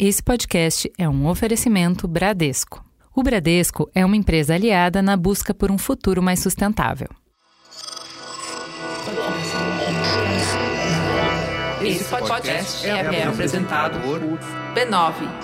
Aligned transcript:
Esse 0.00 0.22
podcast 0.22 0.88
é 0.96 1.08
um 1.08 1.26
oferecimento 1.26 2.06
Bradesco. 2.06 2.84
O 3.16 3.20
Bradesco 3.20 3.90
é 3.92 4.04
uma 4.04 4.14
empresa 4.14 4.54
aliada 4.54 5.02
na 5.02 5.16
busca 5.16 5.52
por 5.52 5.72
um 5.72 5.76
futuro 5.76 6.22
mais 6.22 6.38
sustentável. 6.38 7.08
Esse 11.82 12.04
podcast 12.04 12.86
é 12.86 13.24
apresentado 13.24 13.98
por 14.02 14.20
b9.com.br. 14.72 15.38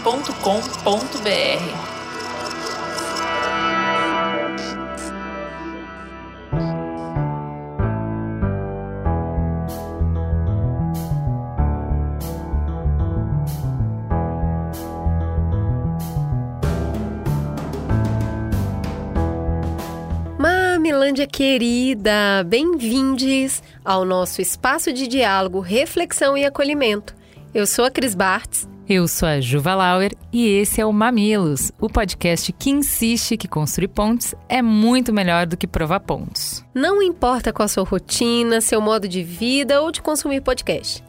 querida, 21.35 22.45
bem-vindes 22.47 23.61
ao 23.85 24.05
nosso 24.05 24.41
espaço 24.41 24.93
de 24.93 25.09
diálogo, 25.09 25.59
reflexão 25.59 26.37
e 26.37 26.45
acolhimento. 26.45 27.13
Eu 27.53 27.67
sou 27.67 27.85
a 27.85 27.91
Cris 27.91 28.15
Bartz. 28.15 28.69
Eu 28.89 29.09
sou 29.09 29.27
a 29.27 29.41
Juva 29.41 29.75
Lauer 29.75 30.13
e 30.33 30.47
esse 30.47 30.81
é 30.81 30.87
o 30.87 30.93
Mamilos, 30.93 31.73
o 31.81 31.91
podcast 31.91 32.53
que 32.53 32.71
insiste 32.71 33.37
que 33.37 33.49
construir 33.49 33.89
pontes 33.89 34.33
é 34.49 34.63
muito 34.63 35.13
melhor 35.13 35.45
do 35.45 35.57
que 35.57 35.67
provar 35.67 35.99
pontos. 35.99 36.65
Não 36.73 37.03
importa 37.03 37.53
qual 37.53 37.65
a 37.65 37.69
sua 37.69 37.83
rotina, 37.83 38.61
seu 38.61 38.81
modo 38.81 39.09
de 39.09 39.25
vida 39.25 39.83
ou 39.83 39.91
de 39.91 40.01
consumir 40.01 40.41
podcast. 40.41 41.03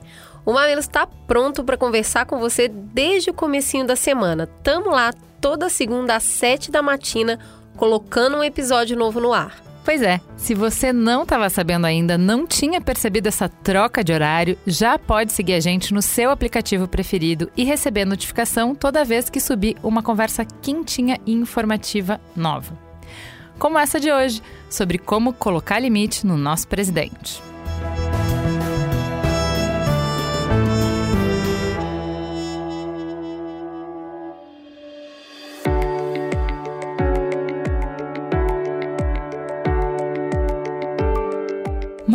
O 0.43 0.53
Mamilos 0.53 0.85
está 0.85 1.05
pronto 1.05 1.63
para 1.63 1.77
conversar 1.77 2.25
com 2.25 2.39
você 2.39 2.67
desde 2.67 3.29
o 3.29 3.33
comecinho 3.33 3.85
da 3.85 3.95
semana. 3.95 4.47
Tamo 4.63 4.89
lá 4.89 5.13
toda 5.39 5.69
segunda 5.69 6.15
às 6.15 6.23
sete 6.23 6.71
da 6.71 6.81
matina, 6.81 7.37
colocando 7.77 8.37
um 8.37 8.43
episódio 8.43 8.97
novo 8.97 9.21
no 9.21 9.31
ar. 9.31 9.64
Pois 9.85 10.01
é, 10.01 10.19
se 10.35 10.55
você 10.55 10.91
não 10.91 11.21
estava 11.21 11.47
sabendo 11.47 11.85
ainda, 11.85 12.17
não 12.17 12.47
tinha 12.47 12.81
percebido 12.81 13.27
essa 13.27 13.47
troca 13.47 14.03
de 14.03 14.11
horário, 14.11 14.57
já 14.65 14.97
pode 14.97 15.31
seguir 15.31 15.53
a 15.53 15.59
gente 15.59 15.93
no 15.93 16.01
seu 16.01 16.31
aplicativo 16.31 16.87
preferido 16.87 17.51
e 17.55 17.63
receber 17.63 18.03
notificação 18.03 18.73
toda 18.73 19.05
vez 19.05 19.29
que 19.29 19.39
subir 19.39 19.77
uma 19.83 20.01
conversa 20.01 20.43
quentinha 20.43 21.19
e 21.23 21.33
informativa 21.33 22.19
nova. 22.35 22.75
Como 23.59 23.77
essa 23.77 23.99
de 23.99 24.11
hoje, 24.11 24.41
sobre 24.71 24.97
como 24.97 25.31
colocar 25.31 25.77
limite 25.77 26.25
no 26.25 26.35
nosso 26.35 26.67
presidente. 26.67 27.39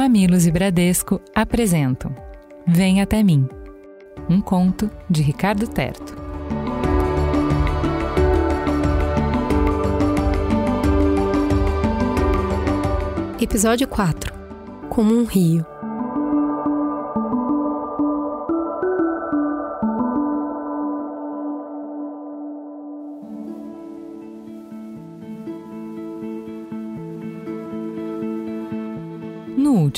Mamilos 0.01 0.47
e 0.47 0.51
Bradesco 0.51 1.21
apresentam 1.35 2.11
Vem 2.67 3.03
Até 3.03 3.23
Mim, 3.23 3.47
um 4.31 4.41
conto 4.41 4.91
de 5.11 5.21
Ricardo 5.21 5.69
Terto. 5.69 6.17
Episódio 13.39 13.87
4 13.87 14.33
Como 14.89 15.13
um 15.13 15.25
rio. 15.25 15.67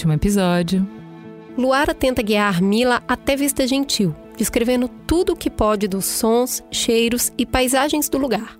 Último 0.03 0.15
episódio, 0.15 0.85
Luara 1.57 1.95
tenta 1.95 2.23
guiar 2.23 2.61
Mila 2.61 3.03
até 3.07 3.37
Vista 3.37 3.65
Gentil, 3.69 4.13
descrevendo 4.37 4.89
tudo 5.07 5.33
o 5.33 5.37
que 5.37 5.49
pode 5.49 5.87
dos 5.87 6.07
sons, 6.07 6.61
cheiros 6.73 7.33
e 7.39 7.47
paisagens 7.47 8.09
do 8.09 8.19
lugar. 8.19 8.59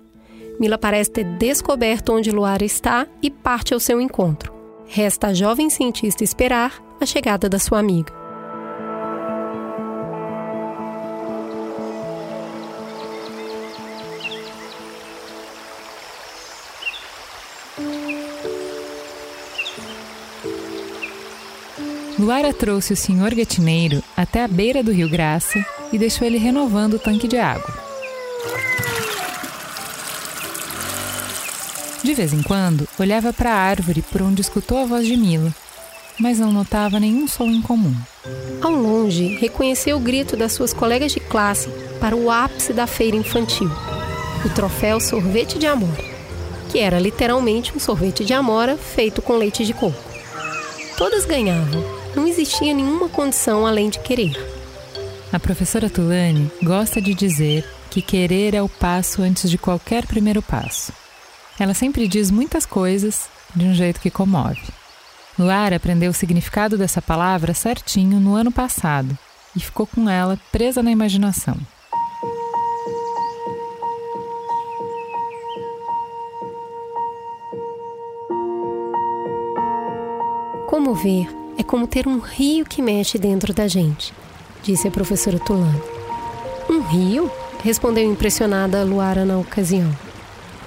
Mila 0.57 0.77
parece 0.77 1.11
ter 1.11 1.25
descoberto 1.25 2.13
onde 2.13 2.31
Luara 2.31 2.63
está 2.63 3.05
e 3.21 3.29
parte 3.29 3.73
ao 3.73 3.79
seu 3.79 3.99
encontro. 3.99 4.53
Resta 4.87 5.27
a 5.27 5.33
jovem 5.33 5.69
cientista 5.69 6.23
esperar 6.23 6.81
a 7.01 7.05
chegada 7.05 7.49
da 7.49 7.59
sua 7.59 7.79
amiga. 7.79 8.22
Luara 22.33 22.51
trouxe 22.51 22.93
o 22.93 22.97
senhor 22.97 23.31
gatineiro 23.35 24.03
até 24.17 24.43
a 24.43 24.47
beira 24.47 24.81
do 24.81 24.91
rio 24.91 25.07
Graça 25.07 25.63
e 25.91 25.99
deixou 25.99 26.25
ele 26.25 26.39
renovando 26.39 26.95
o 26.95 26.99
tanque 26.99 27.27
de 27.27 27.37
água. 27.37 27.71
De 32.03 32.11
vez 32.15 32.33
em 32.33 32.41
quando, 32.41 32.89
olhava 32.97 33.31
para 33.31 33.51
a 33.51 33.55
árvore 33.55 34.01
por 34.01 34.23
onde 34.23 34.41
escutou 34.41 34.79
a 34.79 34.85
voz 34.85 35.05
de 35.05 35.15
Mila, 35.15 35.53
mas 36.19 36.39
não 36.39 36.51
notava 36.51 36.99
nenhum 36.99 37.27
som 37.27 37.45
em 37.45 37.61
comum. 37.61 37.95
Ao 38.63 38.71
longe, 38.71 39.35
reconheceu 39.35 39.97
o 39.97 40.01
grito 40.01 40.35
das 40.35 40.53
suas 40.53 40.73
colegas 40.73 41.11
de 41.11 41.19
classe 41.19 41.69
para 41.99 42.15
o 42.15 42.31
ápice 42.31 42.73
da 42.73 42.87
feira 42.87 43.15
infantil, 43.15 43.69
o 44.43 44.49
troféu 44.49 44.99
Sorvete 44.99 45.59
de 45.59 45.67
Amora, 45.67 46.03
que 46.71 46.79
era 46.79 46.97
literalmente 46.97 47.71
um 47.75 47.79
sorvete 47.79 48.25
de 48.25 48.33
amora 48.33 48.75
feito 48.75 49.21
com 49.21 49.37
leite 49.37 49.63
de 49.63 49.73
coco. 49.75 50.01
Todas 50.97 51.25
ganhavam, 51.25 51.92
não 52.15 52.27
existia 52.27 52.73
nenhuma 52.73 53.09
condição 53.09 53.65
além 53.65 53.89
de 53.89 53.99
querer. 53.99 54.35
A 55.31 55.39
professora 55.39 55.89
Tulane 55.89 56.51
gosta 56.61 57.01
de 57.01 57.13
dizer 57.13 57.67
que 57.89 58.01
querer 58.01 58.53
é 58.53 58.61
o 58.61 58.69
passo 58.69 59.21
antes 59.21 59.49
de 59.49 59.57
qualquer 59.57 60.05
primeiro 60.05 60.41
passo. 60.41 60.93
Ela 61.59 61.73
sempre 61.73 62.07
diz 62.07 62.31
muitas 62.31 62.65
coisas 62.65 63.27
de 63.55 63.65
um 63.65 63.73
jeito 63.73 63.99
que 63.99 64.09
comove. 64.09 64.61
Luara 65.37 65.75
aprendeu 65.75 66.11
o 66.11 66.13
significado 66.13 66.77
dessa 66.77 67.01
palavra 67.01 67.53
certinho 67.53 68.19
no 68.19 68.35
ano 68.35 68.51
passado 68.51 69.17
e 69.55 69.59
ficou 69.59 69.87
com 69.87 70.09
ela 70.09 70.39
presa 70.51 70.83
na 70.83 70.91
imaginação. 70.91 71.57
Como 80.67 80.93
ver 80.95 81.42
é 81.63 81.65
como 81.65 81.87
ter 81.87 82.07
um 82.07 82.19
rio 82.19 82.65
que 82.65 82.81
mexe 82.81 83.17
dentro 83.17 83.53
da 83.53 83.69
gente, 83.69 84.13
disse 84.61 84.85
a 84.87 84.91
professora 84.91 85.39
Tulane. 85.39 85.81
Um 86.69 86.81
rio? 86.81 87.31
respondeu 87.63 88.03
impressionada 88.03 88.83
Luara 88.83 89.23
na 89.23 89.37
ocasião. 89.37 89.89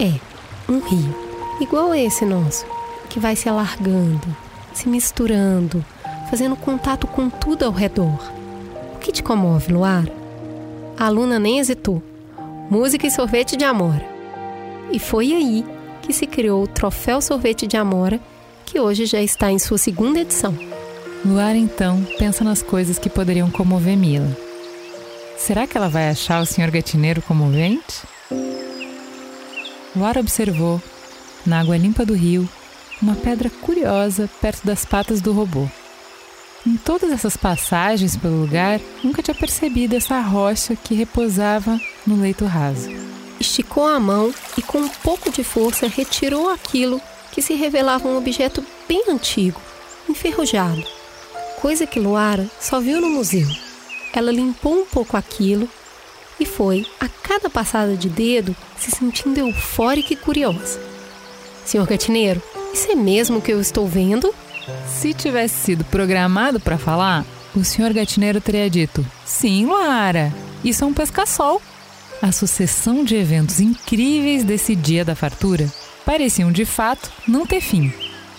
É, 0.01 0.15
um 0.67 0.81
rio, 0.81 1.15
igual 1.61 1.93
a 1.93 1.99
esse 1.99 2.25
nosso, 2.25 2.65
que 3.11 3.21
vai 3.21 3.37
se 3.37 3.47
alargando, 3.47 4.27
se 4.73 4.89
misturando, 4.89 5.85
fazendo 6.31 6.57
contato 6.57 7.07
com 7.07 7.29
tudo 7.29 7.67
ao 7.67 7.73
redor. 7.73 8.33
O 8.95 8.99
que 8.99 9.13
te 9.13 9.23
comove, 9.23 9.75
Luara? 9.75 10.11
A 10.99 11.05
aluna 11.05 11.39
nem 11.39 11.59
hesitou. 11.59 12.03
Música 12.71 13.07
e 13.07 13.11
sorvete 13.11 13.55
de 13.55 13.65
Amora. 13.65 14.09
E 14.91 14.99
foi 14.99 15.35
aí 15.35 15.63
que 16.01 16.15
se 16.15 16.27
criou 16.27 16.63
o 16.63 16.69
Troféu 16.69 17.21
Sorvete 17.21 17.67
de 17.67 17.77
Amora, 17.77 18.19
que 18.65 18.81
hoje 18.81 19.05
já 19.05 19.21
está 19.21 19.53
em 19.53 19.59
sua 19.59 19.77
segunda 19.77 20.21
edição. 20.21 20.76
Luara 21.27 21.59
então 21.59 22.07
pensa 22.21 22.45
nas 22.45 22.63
coisas 22.63 23.01
que 23.01 23.11
poderiam 23.11 23.51
comover 23.51 23.97
Mila. 23.97 24.31
Será 25.37 25.67
que 25.67 25.77
ela 25.77 25.89
vai 25.89 26.09
achar 26.09 26.41
o 26.41 26.47
senhor 26.47 26.71
gatineiro 26.71 27.21
comovente? 27.21 28.05
Luara 29.95 30.21
observou, 30.21 30.81
na 31.45 31.61
água 31.61 31.77
limpa 31.77 32.07
do 32.07 32.15
rio, 32.15 32.49
uma 33.03 33.17
pedra 33.17 33.51
curiosa 33.51 34.31
perto 34.41 34.65
das 34.65 34.85
patas 34.85 35.21
do 35.21 35.33
robô. 35.33 35.69
Em 36.65 36.77
todas 36.77 37.11
essas 37.11 37.37
passagens 37.37 38.17
pelo 38.17 38.41
lugar, 38.41 38.81
nunca 39.03 39.21
tinha 39.21 39.35
percebido 39.35 39.97
essa 39.97 40.21
rocha 40.21 40.77
que 40.77 40.95
repousava 40.95 41.81
no 42.07 42.21
leito 42.21 42.45
raso. 42.45 42.89
Esticou 43.41 43.89
a 43.89 43.99
mão 43.99 44.33
e, 44.57 44.63
com 44.63 44.79
um 44.79 44.89
pouco 44.89 45.31
de 45.33 45.43
força, 45.43 45.89
retirou 45.89 46.49
aquilo 46.51 47.01
que 47.33 47.43
se 47.43 47.55
revelava 47.55 48.07
um 48.07 48.17
objeto 48.17 48.65
bem 48.89 49.07
antigo, 49.11 49.61
enferrujado 50.09 50.96
coisa 51.67 51.85
que 51.85 51.99
Luara 51.99 52.49
só 52.61 52.79
viu 52.79 53.01
no 53.01 53.11
museu. 53.11 53.49
Ela 54.15 54.31
limpou 54.31 54.83
um 54.83 54.87
pouco 54.87 55.17
aquilo 55.17 55.69
e 56.39 56.47
foi, 56.47 56.87
a 57.01 57.09
cada 57.09 57.51
passada 57.51 57.97
de 57.97 58.09
dedo, 58.09 58.55
se 58.79 58.93
sentindo 58.93 59.41
eufórica 59.41 60.13
e 60.13 60.17
curiosa. 60.17 60.81
Senhor 61.65 61.85
Gatineiro, 61.85 62.41
isso 62.73 62.93
é 62.93 62.95
mesmo 62.95 63.41
que 63.43 63.53
eu 63.53 63.61
estou 63.61 63.85
vendo? 63.85 64.33
Se 64.87 65.13
tivesse 65.13 65.57
sido 65.57 65.85
programado 65.87 66.61
para 66.61 66.79
falar, 66.79 67.27
o 67.53 67.65
senhor 67.65 67.93
gatineiro 67.93 68.41
teria 68.41 68.71
dito: 68.71 69.05
Sim, 69.25 69.67
Luara, 69.67 70.33
isso 70.63 70.85
é 70.85 70.87
um 70.87 70.95
pesca-sol. 70.95 71.61
A 72.23 72.31
sucessão 72.31 73.03
de 73.03 73.17
eventos 73.17 73.59
incríveis 73.59 74.45
desse 74.45 74.77
dia 74.77 75.05
da 75.05 75.17
fartura 75.17 75.69
pareciam 76.05 76.53
de 76.53 76.65
fato 76.65 77.11
não 77.27 77.45
ter 77.45 77.61
fim. 77.61 77.93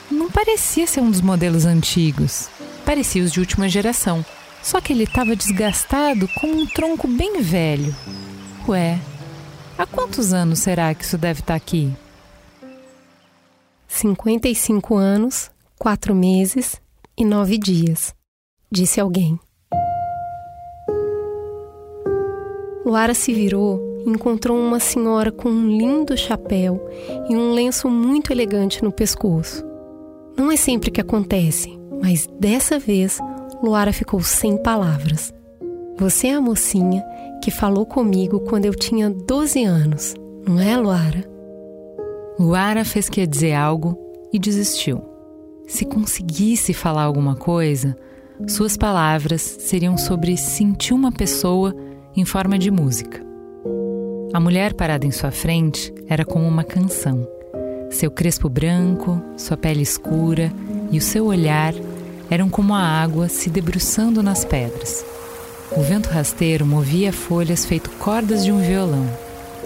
Não 0.10 0.32
parecia 0.32 0.88
ser 0.88 1.02
um 1.02 1.12
dos 1.12 1.20
modelos 1.20 1.66
antigos, 1.66 2.48
parecia 2.88 3.22
os 3.22 3.34
de 3.34 3.42
última 3.42 3.68
geração. 3.68 4.26
Só 4.64 4.80
que 4.80 4.94
ele 4.94 5.04
estava 5.04 5.36
desgastado 5.36 6.26
como 6.40 6.58
um 6.58 6.66
tronco 6.66 7.06
bem 7.06 7.42
velho. 7.42 7.94
Ué, 8.66 8.98
há 9.78 9.86
quantos 9.86 10.32
anos 10.32 10.60
será 10.60 10.96
que 10.96 11.04
isso 11.04 11.18
deve 11.18 11.42
estar 11.42 11.54
tá 11.54 11.56
aqui? 11.56 11.92
55 13.90 14.96
anos, 14.96 15.52
4 15.78 16.16
meses 16.16 16.82
e 17.18 17.26
9 17.26 17.58
dias, 17.58 18.16
disse 18.72 19.02
alguém. 19.02 19.38
Luara 22.86 23.14
se 23.14 23.34
virou 23.34 24.02
e 24.06 24.10
encontrou 24.10 24.58
uma 24.58 24.80
senhora 24.80 25.30
com 25.30 25.50
um 25.50 25.68
lindo 25.68 26.16
chapéu 26.18 26.90
e 27.30 27.36
um 27.36 27.52
lenço 27.52 27.90
muito 27.90 28.32
elegante 28.32 28.82
no 28.82 28.94
pescoço. 28.94 29.66
Não 30.38 30.50
é 30.50 30.56
sempre 30.56 30.90
que 30.90 31.02
acontece, 31.02 31.77
mas 32.02 32.28
dessa 32.40 32.80
vez 32.80 33.20
Luara 33.62 33.92
ficou 33.92 34.22
sem 34.22 34.58
palavras. 34.58 35.34
Você 35.98 36.28
é 36.28 36.34
a 36.36 36.42
mocinha 36.42 37.04
que 37.44 37.50
falou 37.50 37.86
comigo 37.86 38.40
quando 38.42 38.66
eu 38.66 38.76
tinha 38.76 39.10
12 39.10 39.64
anos, 39.64 40.14
não 40.48 40.60
é, 40.60 40.78
Luara? 40.78 41.24
Luara 42.40 42.86
fez 42.86 43.10
que 43.10 43.26
dizer 43.26 43.54
algo 43.54 43.98
e 44.32 44.38
desistiu. 44.38 45.02
Se 45.68 45.84
conseguisse 45.86 46.74
falar 46.74 47.04
alguma 47.04 47.36
coisa, 47.36 47.98
suas 48.48 48.78
palavras 48.78 49.42
seriam 49.42 49.98
sobre 49.98 50.38
sentir 50.38 50.94
uma 50.94 51.12
pessoa 51.12 51.76
em 52.16 52.24
forma 52.24 52.58
de 52.58 52.70
música. 52.70 53.26
A 54.34 54.40
mulher 54.40 54.74
parada 54.74 55.06
em 55.06 55.12
sua 55.12 55.32
frente 55.32 55.94
era 56.08 56.24
como 56.24 56.48
uma 56.48 56.64
canção. 56.64 57.28
Seu 57.90 58.12
crespo 58.12 58.48
branco, 58.48 59.22
sua 59.36 59.58
pele 59.58 59.82
escura 59.82 60.52
e 60.92 60.98
o 60.98 61.02
seu 61.02 61.26
olhar 61.26 61.74
eram 62.30 62.50
como 62.50 62.74
a 62.74 62.82
água 62.82 63.30
se 63.30 63.50
debruçando 63.50 64.22
nas 64.24 64.44
pedras. 64.44 65.06
O 65.72 65.82
vento 65.82 66.10
rasteiro 66.10 66.66
movia 66.66 67.12
folhas 67.12 67.66
feito 67.66 67.90
cordas 67.92 68.44
de 68.44 68.52
um 68.52 68.60
violão, 68.60 69.08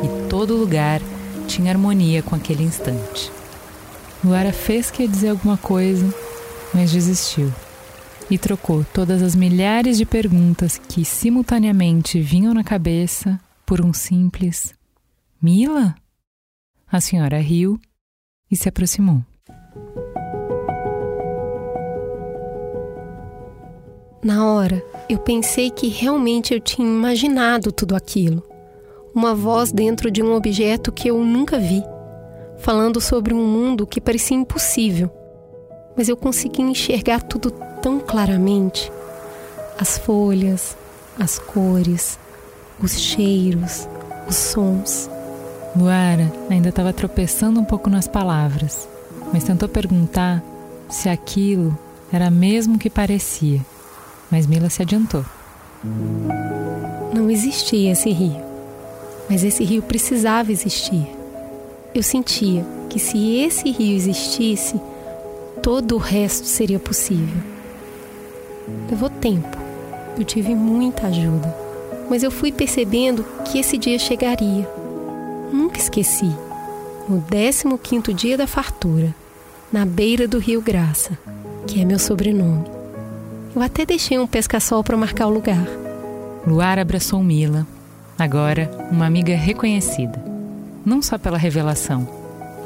e 0.03 0.29
todo 0.29 0.57
lugar 0.57 1.01
tinha 1.47 1.71
harmonia 1.71 2.23
com 2.23 2.35
aquele 2.35 2.63
instante. 2.63 3.31
Luara 4.23 4.53
fez 4.53 4.89
que 4.91 5.03
ia 5.03 5.07
dizer 5.07 5.29
alguma 5.29 5.57
coisa, 5.57 6.13
mas 6.73 6.91
desistiu 6.91 7.51
e 8.29 8.37
trocou 8.37 8.85
todas 8.93 9.21
as 9.21 9.35
milhares 9.35 9.97
de 9.97 10.05
perguntas 10.05 10.77
que 10.77 11.03
simultaneamente 11.03 12.21
vinham 12.21 12.53
na 12.53 12.63
cabeça 12.63 13.37
por 13.65 13.81
um 13.81 13.91
simples 13.91 14.73
Mila? 15.41 15.95
A 16.87 17.01
senhora 17.01 17.39
riu 17.39 17.79
e 18.49 18.55
se 18.55 18.69
aproximou. 18.69 19.23
Na 24.23 24.45
hora, 24.45 24.85
eu 25.09 25.17
pensei 25.17 25.71
que 25.71 25.87
realmente 25.87 26.53
eu 26.53 26.59
tinha 26.59 26.87
imaginado 26.87 27.71
tudo 27.71 27.95
aquilo. 27.95 28.43
Uma 29.15 29.33
voz 29.33 29.71
dentro 29.71 30.11
de 30.11 30.21
um 30.21 30.35
objeto 30.35 30.91
que 30.91 31.07
eu 31.07 31.23
nunca 31.23 31.57
vi, 31.57 31.83
falando 32.59 33.01
sobre 33.01 33.33
um 33.33 33.43
mundo 33.43 33.87
que 33.87 33.99
parecia 33.99 34.37
impossível. 34.37 35.09
Mas 35.97 36.07
eu 36.07 36.15
consegui 36.15 36.61
enxergar 36.61 37.23
tudo 37.23 37.49
tão 37.81 37.99
claramente 37.99 38.91
as 39.79 39.97
folhas, 39.97 40.77
as 41.19 41.39
cores, 41.39 42.19
os 42.79 42.99
cheiros, 42.99 43.89
os 44.29 44.35
sons. 44.35 45.09
Luara 45.75 46.31
ainda 46.47 46.69
estava 46.69 46.93
tropeçando 46.93 47.59
um 47.59 47.65
pouco 47.65 47.89
nas 47.89 48.07
palavras, 48.07 48.87
mas 49.33 49.43
tentou 49.43 49.67
perguntar 49.67 50.43
se 50.87 51.09
aquilo 51.09 51.75
era 52.13 52.29
mesmo 52.29 52.77
que 52.77 52.89
parecia. 52.89 53.65
Mas 54.31 54.47
Mila 54.47 54.69
se 54.69 54.81
adiantou. 54.81 55.25
Não 57.13 57.29
existia 57.29 57.91
esse 57.91 58.09
rio, 58.11 58.39
mas 59.29 59.43
esse 59.43 59.63
rio 59.63 59.81
precisava 59.81 60.51
existir. 60.51 61.05
Eu 61.93 62.01
sentia 62.01 62.65
que 62.89 62.97
se 62.97 63.37
esse 63.37 63.69
rio 63.69 63.95
existisse, 63.95 64.79
todo 65.61 65.95
o 65.95 65.99
resto 65.99 66.47
seria 66.47 66.79
possível. 66.79 67.41
Levou 68.89 69.09
tempo. 69.09 69.57
Eu 70.17 70.23
tive 70.23 70.55
muita 70.55 71.07
ajuda. 71.07 71.53
Mas 72.09 72.23
eu 72.23 72.31
fui 72.31 72.51
percebendo 72.51 73.25
que 73.45 73.59
esse 73.59 73.77
dia 73.77 73.97
chegaria. 73.97 74.67
Nunca 75.51 75.79
esqueci. 75.79 76.31
No 77.09 77.23
15 77.77 78.13
dia 78.13 78.37
da 78.37 78.47
fartura, 78.47 79.13
na 79.71 79.85
beira 79.85 80.27
do 80.27 80.37
Rio 80.37 80.61
Graça, 80.61 81.17
que 81.67 81.81
é 81.81 81.85
meu 81.85 81.99
sobrenome. 81.99 82.80
Eu 83.53 83.61
até 83.61 83.85
deixei 83.85 84.17
um 84.17 84.25
pesca-sol 84.25 84.81
para 84.81 84.95
marcar 84.95 85.27
o 85.27 85.33
lugar. 85.33 85.67
Luar 86.47 86.79
abraçou 86.79 87.21
Mila, 87.21 87.67
agora 88.17 88.71
uma 88.89 89.05
amiga 89.05 89.35
reconhecida, 89.35 90.23
não 90.85 91.01
só 91.01 91.17
pela 91.17 91.37
revelação, 91.37 92.07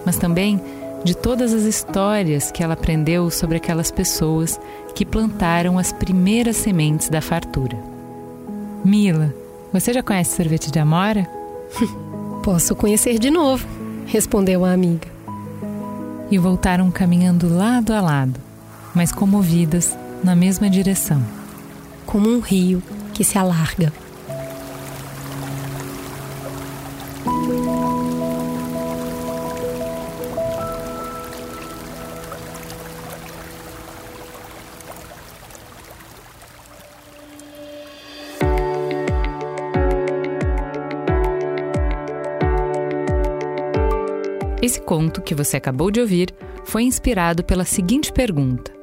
mas 0.06 0.18
também 0.18 0.62
de 1.04 1.16
todas 1.16 1.54
as 1.54 1.64
histórias 1.64 2.52
que 2.52 2.64
ela 2.64 2.74
aprendeu 2.74 3.30
sobre 3.32 3.58
aquelas 3.58 3.92
pessoas 3.92 4.60
que 4.94 5.06
plantaram 5.06 5.78
as 5.78 5.92
primeiras 5.92 6.56
sementes 6.56 7.10
da 7.10 7.20
fartura. 7.20 7.78
Mila, 8.84 9.34
você 9.74 9.92
já 9.92 10.04
conhece 10.04 10.36
sorvete 10.36 10.72
de 10.72 10.80
amora? 10.80 11.28
Posso 12.44 12.76
conhecer 12.76 13.18
de 13.18 13.32
novo, 13.32 13.68
respondeu 14.06 14.64
a 14.64 14.72
amiga. 14.72 15.08
E 16.30 16.38
voltaram 16.38 16.90
caminhando 16.92 17.54
lado 17.54 17.92
a 17.92 18.02
lado, 18.02 18.40
mas 18.94 19.12
comovidas 19.12 19.96
na 20.26 20.36
mesma 20.36 20.68
direção. 20.68 21.24
Como 22.04 22.28
um 22.28 22.40
rio 22.40 22.82
que 23.14 23.24
se 23.24 23.38
alarga. 23.38 23.94
Esse 44.60 44.82
conto 44.82 45.22
que 45.22 45.36
você 45.36 45.58
acabou 45.58 45.92
de 45.92 46.02
ouvir 46.02 46.34
foi 46.64 46.82
inspirado 46.82 47.44
pela 47.44 47.64
seguinte 47.64 48.12
pergunta: 48.12 48.75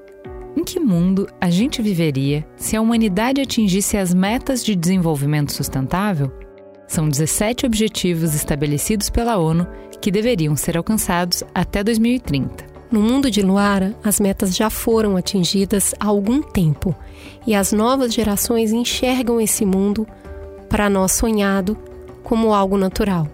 Em 0.54 0.64
que 0.64 0.78
mundo 0.78 1.26
a 1.40 1.48
gente 1.48 1.80
viveria 1.80 2.46
se 2.56 2.76
a 2.76 2.80
humanidade 2.80 3.40
atingisse 3.40 3.96
as 3.96 4.12
metas 4.12 4.62
de 4.62 4.76
desenvolvimento 4.76 5.50
sustentável? 5.50 6.30
São 6.86 7.08
17 7.08 7.64
objetivos 7.64 8.34
estabelecidos 8.34 9.08
pela 9.08 9.38
ONU 9.38 9.66
que 9.98 10.10
deveriam 10.10 10.54
ser 10.54 10.76
alcançados 10.76 11.42
até 11.54 11.82
2030. 11.82 12.66
No 12.90 13.00
mundo 13.00 13.30
de 13.30 13.40
Luara, 13.40 13.96
as 14.04 14.20
metas 14.20 14.54
já 14.54 14.68
foram 14.68 15.16
atingidas 15.16 15.94
há 15.98 16.08
algum 16.08 16.42
tempo 16.42 16.94
e 17.46 17.54
as 17.54 17.72
novas 17.72 18.12
gerações 18.12 18.72
enxergam 18.72 19.40
esse 19.40 19.64
mundo, 19.64 20.06
para 20.68 20.90
nós 20.90 21.12
sonhado, 21.12 21.78
como 22.22 22.52
algo 22.52 22.76
natural. 22.76 23.26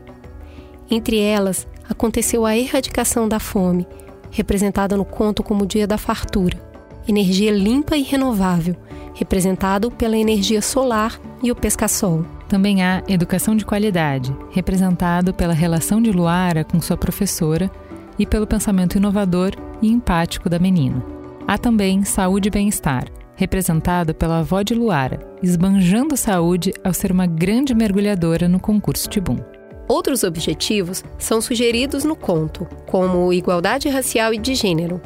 Entre 0.89 1.19
elas, 1.19 1.67
aconteceu 1.89 2.47
a 2.47 2.57
erradicação 2.57 3.29
da 3.29 3.41
fome, 3.41 3.89
representada 4.31 4.97
no 4.97 5.05
conto 5.05 5.43
como 5.43 5.65
o 5.65 5.67
Dia 5.67 5.87
da 5.87 5.99
Fartura, 5.99 6.68
energia 7.09 7.51
limpa 7.51 7.97
e 7.97 8.03
renovável, 8.03 8.77
representado 9.15 9.91
pela 9.91 10.17
energia 10.17 10.63
solar 10.63 11.19
e 11.43 11.51
o 11.51 11.57
pesca-sol. 11.57 12.25
Também 12.49 12.83
há 12.83 13.03
educação 13.09 13.57
de 13.57 13.65
qualidade, 13.65 14.35
representado 14.51 15.35
pela 15.35 15.53
relação 15.53 16.01
de 16.01 16.13
Luara 16.13 16.65
com 16.65 16.81
sua 16.81 16.97
professora 16.97 17.71
e 18.19 18.27
pelo 18.27 18.47
pensamento 18.47 18.97
inovador 18.97 19.53
e 19.83 19.89
empático 19.91 20.49
da 20.49 20.59
menina. 20.59 21.05
Há 21.47 21.59
também 21.59 22.05
saúde 22.05 22.49
e 22.49 22.51
bem-estar, 22.51 23.07
representado 23.37 24.15
pela 24.15 24.41
avó 24.41 24.63
de 24.63 24.75
Luara, 24.75 25.21
esbanjando 25.43 26.17
saúde 26.17 26.73
ao 26.85 26.93
ser 26.93 27.13
uma 27.13 27.27
grande 27.27 27.75
mergulhadora 27.75 28.49
no 28.49 28.61
concurso 28.61 29.09
Tibum. 29.09 29.39
Outros 29.87 30.23
objetivos 30.23 31.03
são 31.19 31.41
sugeridos 31.41 32.05
no 32.05 32.15
conto, 32.15 32.67
como 32.87 33.33
igualdade 33.33 33.89
racial 33.89 34.35
e 34.35 34.39
de 34.39 34.55
gênero, 34.55 35.01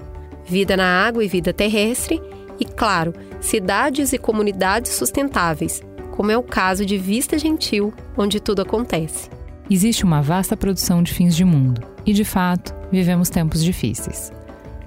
vida 0.53 0.77
na 0.77 1.07
água 1.07 1.25
e 1.25 1.29
vida 1.29 1.53
terrestre, 1.53 2.23
e, 2.61 2.65
claro, 2.65 3.13
cidades 3.41 4.13
e 4.13 4.19
comunidades 4.19 4.93
sustentáveis, 4.93 5.83
como 6.13 6.31
é 6.31 6.37
o 6.37 6.43
caso 6.43 6.87
de 6.87 6.99
Vista 6.99 7.39
Gentil, 7.39 7.93
onde 8.17 8.39
tudo 8.39 8.63
acontece. 8.63 9.31
Existe 9.69 10.05
uma 10.05 10.21
vasta 10.21 10.57
produção 10.57 11.03
de 11.03 11.13
fins 11.13 11.35
de 11.35 11.45
mundo, 11.45 11.83
e 12.05 12.13
de 12.13 12.25
fato, 12.25 12.75
vivemos 12.91 13.31
tempos 13.31 13.65
difíceis. 13.65 14.31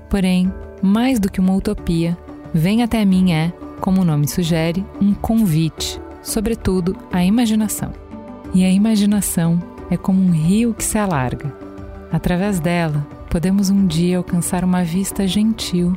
Porém, 0.10 0.54
mais 0.82 1.20
do 1.20 1.32
que 1.32 1.40
uma 1.40 1.56
utopia, 1.56 2.18
Vem 2.58 2.82
até 2.82 3.04
mim 3.04 3.34
é, 3.34 3.52
como 3.82 4.00
o 4.00 4.06
nome 4.06 4.30
sugere, 4.30 4.86
um 5.02 5.14
convite, 5.14 6.00
sobretudo 6.24 6.96
à 7.12 7.22
imaginação. 7.22 7.92
E 8.54 8.64
a 8.64 8.70
imaginação 8.70 9.62
é 9.92 9.98
como 9.98 10.22
um 10.22 10.32
rio 10.32 10.74
que 10.74 10.82
se 10.82 10.98
alarga. 10.98 11.54
Através 12.10 12.62
dela, 12.62 13.06
podemos 13.36 13.70
um 13.70 13.86
dia 13.86 14.18
alcançar 14.18 14.64
uma 14.64 14.82
vista 14.82 15.28
gentil 15.28 15.94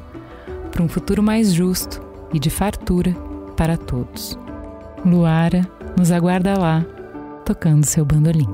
para 0.73 0.83
um 0.83 0.89
futuro 0.89 1.23
mais 1.23 1.53
justo 1.53 2.03
e 2.35 2.39
de 2.41 2.51
fartura 2.51 3.15
para 3.57 3.77
todos. 3.77 4.37
Luara 5.07 5.61
nos 5.97 6.11
aguarda 6.11 6.59
lá, 6.59 6.85
tocando 7.45 7.87
seu 7.87 8.05
bandolim. 8.05 8.49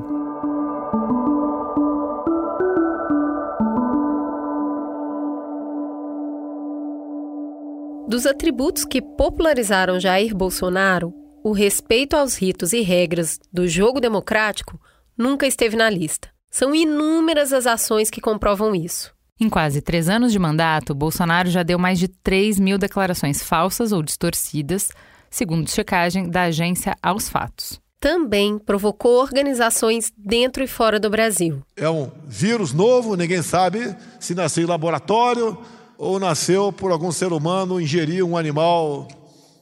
Dos 8.06 8.26
atributos 8.26 8.84
que 8.84 9.00
popularizaram 9.00 9.98
Jair 9.98 10.36
Bolsonaro, 10.36 11.14
o 11.42 11.52
respeito 11.52 12.16
aos 12.16 12.36
ritos 12.36 12.74
e 12.74 12.82
regras 12.82 13.40
do 13.50 13.66
jogo 13.66 13.98
democrático 13.98 14.78
nunca 15.16 15.46
esteve 15.46 15.74
na 15.74 15.88
lista. 15.88 16.33
São 16.54 16.73
inúmeras 16.73 17.52
as 17.52 17.66
ações 17.66 18.08
que 18.08 18.20
comprovam 18.20 18.76
isso. 18.76 19.12
Em 19.40 19.50
quase 19.50 19.80
três 19.80 20.08
anos 20.08 20.30
de 20.30 20.38
mandato, 20.38 20.94
Bolsonaro 20.94 21.50
já 21.50 21.64
deu 21.64 21.80
mais 21.80 21.99
de 21.99 22.06
3 22.06 22.61
mil 22.61 22.78
declarações 22.78 23.42
falsas 23.42 23.90
ou 23.90 24.00
distorcidas, 24.04 24.90
segundo 25.28 25.68
checagem 25.68 26.30
da 26.30 26.42
agência 26.42 26.94
Aos 27.02 27.28
Fatos. 27.28 27.80
Também 27.99 28.56
provocou 28.56 29.20
organizações 29.20 30.12
dentro 30.16 30.62
e 30.62 30.68
fora 30.68 31.00
do 31.00 31.11
Brasil. 31.11 31.61
É 31.76 31.90
um 31.90 32.08
vírus 32.25 32.73
novo, 32.73 33.16
ninguém 33.16 33.42
sabe 33.42 33.92
se 34.20 34.32
nasceu 34.32 34.62
em 34.62 34.68
laboratório 34.68 35.58
ou 35.99 36.20
nasceu 36.20 36.73
por 36.73 36.92
algum 36.92 37.11
ser 37.11 37.32
humano 37.32 37.80
ingerir 37.80 38.25
um 38.25 38.37
animal 38.37 39.08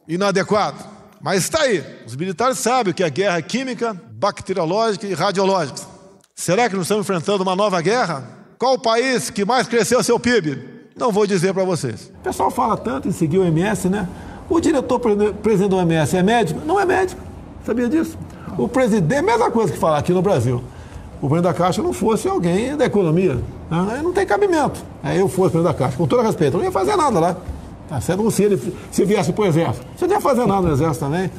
inadequado. 0.06 0.84
Mas 1.22 1.44
está 1.44 1.62
aí. 1.62 1.82
Os 2.06 2.14
militares 2.14 2.58
sabem 2.58 2.92
que 2.92 3.02
a 3.02 3.08
guerra 3.08 3.38
é 3.38 3.42
química, 3.42 3.98
bacteriológica 4.12 5.06
e 5.06 5.14
radiológica. 5.14 5.91
Será 6.34 6.68
que 6.68 6.74
nós 6.74 6.86
estamos 6.86 7.04
enfrentando 7.04 7.42
uma 7.42 7.54
nova 7.54 7.80
guerra? 7.80 8.24
Qual 8.58 8.74
o 8.74 8.78
país 8.78 9.30
que 9.30 9.44
mais 9.44 9.68
cresceu 9.68 10.02
seu 10.02 10.18
PIB? 10.18 10.58
Não 10.96 11.12
vou 11.12 11.26
dizer 11.26 11.54
para 11.54 11.64
vocês. 11.64 12.12
O 12.20 12.22
pessoal 12.22 12.50
fala 12.50 12.76
tanto 12.76 13.08
em 13.08 13.12
seguir 13.12 13.38
o 13.38 13.44
MS, 13.44 13.88
né? 13.88 14.08
O 14.48 14.60
diretor 14.60 14.98
presidente 14.98 15.70
do 15.70 15.80
MS 15.80 16.16
é 16.16 16.22
médico? 16.22 16.60
Não 16.66 16.80
é 16.80 16.84
médico. 16.84 17.20
Sabia 17.64 17.88
disso? 17.88 18.18
O 18.58 18.66
presidente, 18.68 19.20
a 19.20 19.22
mesma 19.22 19.50
coisa 19.50 19.72
que 19.72 19.78
falar 19.78 19.98
aqui 19.98 20.12
no 20.12 20.20
Brasil. 20.20 20.62
O 21.20 21.28
presidente 21.28 21.52
da 21.52 21.54
Caixa 21.54 21.80
não 21.80 21.92
fosse 21.92 22.26
alguém 22.28 22.76
da 22.76 22.86
economia. 22.86 23.36
Né? 23.70 24.00
Não 24.02 24.12
tem 24.12 24.26
cabimento. 24.26 24.80
Aí 25.02 25.18
eu 25.18 25.28
fosse 25.28 25.52
presidente 25.52 25.72
da 25.72 25.78
Caixa, 25.78 25.96
com 25.96 26.06
todo 26.06 26.22
respeito, 26.22 26.54
eu 26.54 26.58
não 26.58 26.64
ia 26.64 26.72
fazer 26.72 26.96
nada 26.96 27.20
lá. 27.20 27.36
Tá 27.88 28.00
certo? 28.00 28.28
Se 28.30 28.42
ele 28.42 28.74
se 28.90 29.04
viesse 29.04 29.32
para 29.32 29.44
o 29.44 29.46
Exército, 29.46 29.86
você 29.96 30.06
não 30.06 30.14
ia 30.14 30.20
fazer 30.20 30.46
nada 30.46 30.62
no 30.62 30.72
Exército 30.72 31.04
também. 31.04 31.30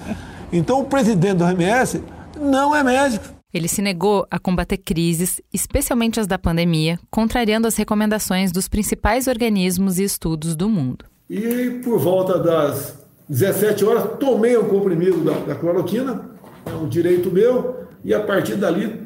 Então 0.51 0.79
o 0.79 0.85
presidente 0.85 1.35
do 1.35 1.43
RMS 1.43 2.01
não 2.39 2.75
é 2.75 2.83
médico. 2.83 3.25
Ele 3.53 3.67
se 3.67 3.81
negou 3.81 4.25
a 4.31 4.39
combater 4.39 4.77
crises, 4.77 5.39
especialmente 5.53 6.19
as 6.19 6.25
da 6.25 6.39
pandemia, 6.39 6.99
contrariando 7.11 7.67
as 7.67 7.75
recomendações 7.75 8.51
dos 8.51 8.67
principais 8.67 9.27
organismos 9.27 9.99
e 9.99 10.03
estudos 10.03 10.55
do 10.55 10.67
mundo. 10.67 11.05
E 11.29 11.79
por 11.83 11.99
volta 11.99 12.39
das 12.39 12.97
17 13.29 13.85
horas, 13.85 14.17
tomei 14.19 14.57
um 14.57 14.67
comprimido 14.67 15.23
da, 15.23 15.33
da 15.33 15.55
cloroquina, 15.55 16.31
é 16.65 16.71
um 16.71 16.87
direito 16.87 17.29
meu, 17.29 17.87
e 18.03 18.13
a 18.13 18.19
partir 18.19 18.55
dali, 18.55 19.01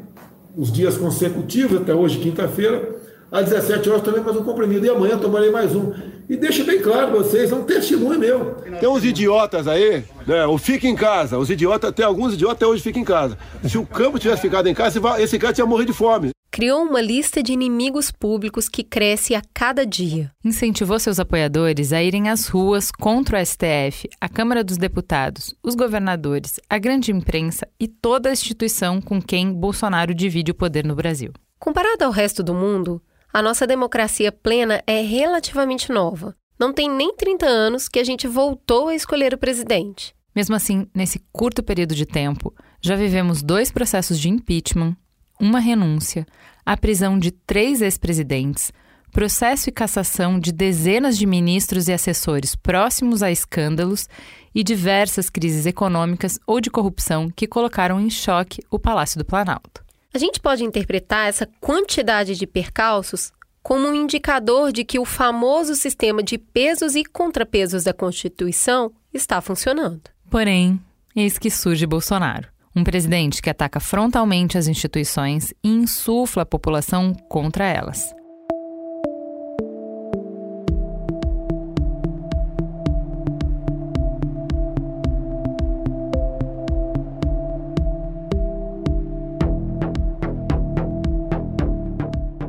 os 0.55 0.71
dias 0.71 0.97
consecutivos, 0.97 1.81
até 1.81 1.93
hoje, 1.93 2.19
quinta-feira, 2.19 2.95
às 3.29 3.49
17 3.49 3.89
horas 3.89 4.01
tomei 4.01 4.21
mais 4.21 4.37
um 4.37 4.43
comprimido 4.43 4.85
e 4.85 4.89
amanhã 4.89 5.17
tomarei 5.17 5.51
mais 5.51 5.75
um. 5.75 5.91
E 6.29 6.35
deixo 6.35 6.65
bem 6.65 6.81
claro 6.81 7.11
para 7.11 7.17
vocês, 7.19 7.51
é 7.51 7.55
um 7.55 7.63
testemunho 7.63 8.19
meu. 8.19 8.55
Tem 8.79 8.89
uns 8.89 9.03
idiotas 9.03 9.65
aí, 9.65 10.03
né? 10.25 10.45
O 10.45 10.57
fica 10.57 10.85
em 10.85 10.95
casa. 10.95 11.37
Os 11.37 11.49
idiotas, 11.49 11.93
tem 11.93 12.05
alguns 12.05 12.33
idiotas 12.33 12.57
até 12.57 12.67
hoje 12.67 12.83
ficam 12.83 13.01
em 13.01 13.05
casa. 13.05 13.37
Se 13.63 13.77
o 13.77 13.85
campo 13.85 14.19
tivesse 14.19 14.41
ficado 14.41 14.67
em 14.67 14.73
casa, 14.73 14.99
esse 15.21 15.39
cara 15.39 15.53
tinha 15.53 15.65
morrer 15.65 15.85
de 15.85 15.93
fome. 15.93 16.31
Criou 16.51 16.81
uma 16.81 16.99
lista 16.99 17.43
de 17.43 17.53
inimigos 17.53 18.11
públicos 18.11 18.67
que 18.67 18.83
cresce 18.83 19.35
a 19.35 19.41
cada 19.53 19.85
dia. 19.85 20.31
Incentivou 20.43 20.99
seus 20.99 21.19
apoiadores 21.19 21.93
a 21.93 22.01
irem 22.01 22.29
às 22.29 22.47
ruas 22.47 22.91
contra 22.91 23.39
o 23.39 23.45
STF, 23.45 24.09
a 24.19 24.27
Câmara 24.27 24.63
dos 24.63 24.77
Deputados, 24.77 25.53
os 25.63 25.75
governadores, 25.75 26.59
a 26.69 26.77
grande 26.77 27.11
imprensa 27.11 27.67
e 27.79 27.87
toda 27.87 28.29
a 28.29 28.33
instituição 28.33 28.99
com 28.99 29.21
quem 29.21 29.53
Bolsonaro 29.53 30.15
divide 30.15 30.51
o 30.51 30.55
poder 30.55 30.83
no 30.83 30.95
Brasil. 30.95 31.31
Comparado 31.59 32.03
ao 32.03 32.11
resto 32.11 32.41
do 32.43 32.53
mundo, 32.53 33.01
a 33.37 33.41
nossa 33.43 33.67
democracia 33.67 34.31
plena 34.31 34.81
é 34.87 34.99
relativamente 34.99 35.91
nova. 35.91 36.35
Não 36.59 36.73
tem 36.73 36.89
nem 36.89 37.15
30 37.15 37.45
anos 37.45 37.87
que 37.87 37.99
a 37.99 38.03
gente 38.03 38.27
voltou 38.27 38.87
a 38.87 38.95
escolher 38.95 39.31
o 39.31 39.37
presidente. 39.37 40.15
Mesmo 40.35 40.55
assim, 40.55 40.87
nesse 40.91 41.23
curto 41.31 41.61
período 41.61 41.93
de 41.93 42.03
tempo, 42.03 42.51
já 42.81 42.95
vivemos 42.95 43.43
dois 43.43 43.71
processos 43.71 44.19
de 44.19 44.27
impeachment, 44.27 44.97
uma 45.39 45.59
renúncia, 45.59 46.25
a 46.65 46.75
prisão 46.75 47.19
de 47.19 47.29
três 47.29 47.79
ex-presidentes, 47.83 48.73
processo 49.11 49.69
e 49.69 49.71
cassação 49.71 50.39
de 50.39 50.51
dezenas 50.51 51.15
de 51.15 51.27
ministros 51.27 51.87
e 51.87 51.93
assessores 51.93 52.55
próximos 52.55 53.21
a 53.21 53.31
escândalos 53.31 54.09
e 54.55 54.63
diversas 54.63 55.29
crises 55.29 55.67
econômicas 55.67 56.39
ou 56.47 56.59
de 56.59 56.71
corrupção 56.71 57.29
que 57.29 57.45
colocaram 57.45 57.99
em 57.99 58.09
choque 58.09 58.63
o 58.71 58.79
Palácio 58.79 59.19
do 59.19 59.25
Planalto. 59.25 59.85
A 60.13 60.17
gente 60.17 60.39
pode 60.39 60.63
interpretar 60.63 61.27
essa 61.29 61.47
quantidade 61.59 62.35
de 62.35 62.47
percalços 62.47 63.31
como 63.61 63.87
um 63.87 63.93
indicador 63.93 64.71
de 64.71 64.85
que 64.85 64.97
o 64.97 65.03
famoso 65.03 65.75
sistema 65.75 66.23
de 66.23 66.37
pesos 66.37 66.95
e 66.95 67.03
contrapesos 67.03 67.83
da 67.83 67.93
Constituição 67.93 68.91
está 69.13 69.41
funcionando. 69.41 70.03
Porém, 70.29 70.79
eis 71.15 71.37
que 71.37 71.51
surge 71.51 71.85
Bolsonaro, 71.85 72.47
um 72.75 72.83
presidente 72.83 73.41
que 73.41 73.49
ataca 73.49 73.79
frontalmente 73.79 74.57
as 74.57 74.67
instituições 74.67 75.53
e 75.63 75.69
insufla 75.69 76.43
a 76.43 76.45
população 76.45 77.13
contra 77.27 77.65
elas. 77.65 78.15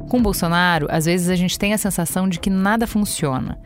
Com 0.08 0.22
Bolsonaro, 0.22 0.86
às 0.90 1.04
vezes 1.04 1.28
a 1.28 1.36
gente 1.36 1.58
tem 1.58 1.74
a 1.74 1.78
sensação 1.78 2.28
de 2.28 2.40
que 2.40 2.48
nada 2.48 2.86
funciona. 2.86 3.58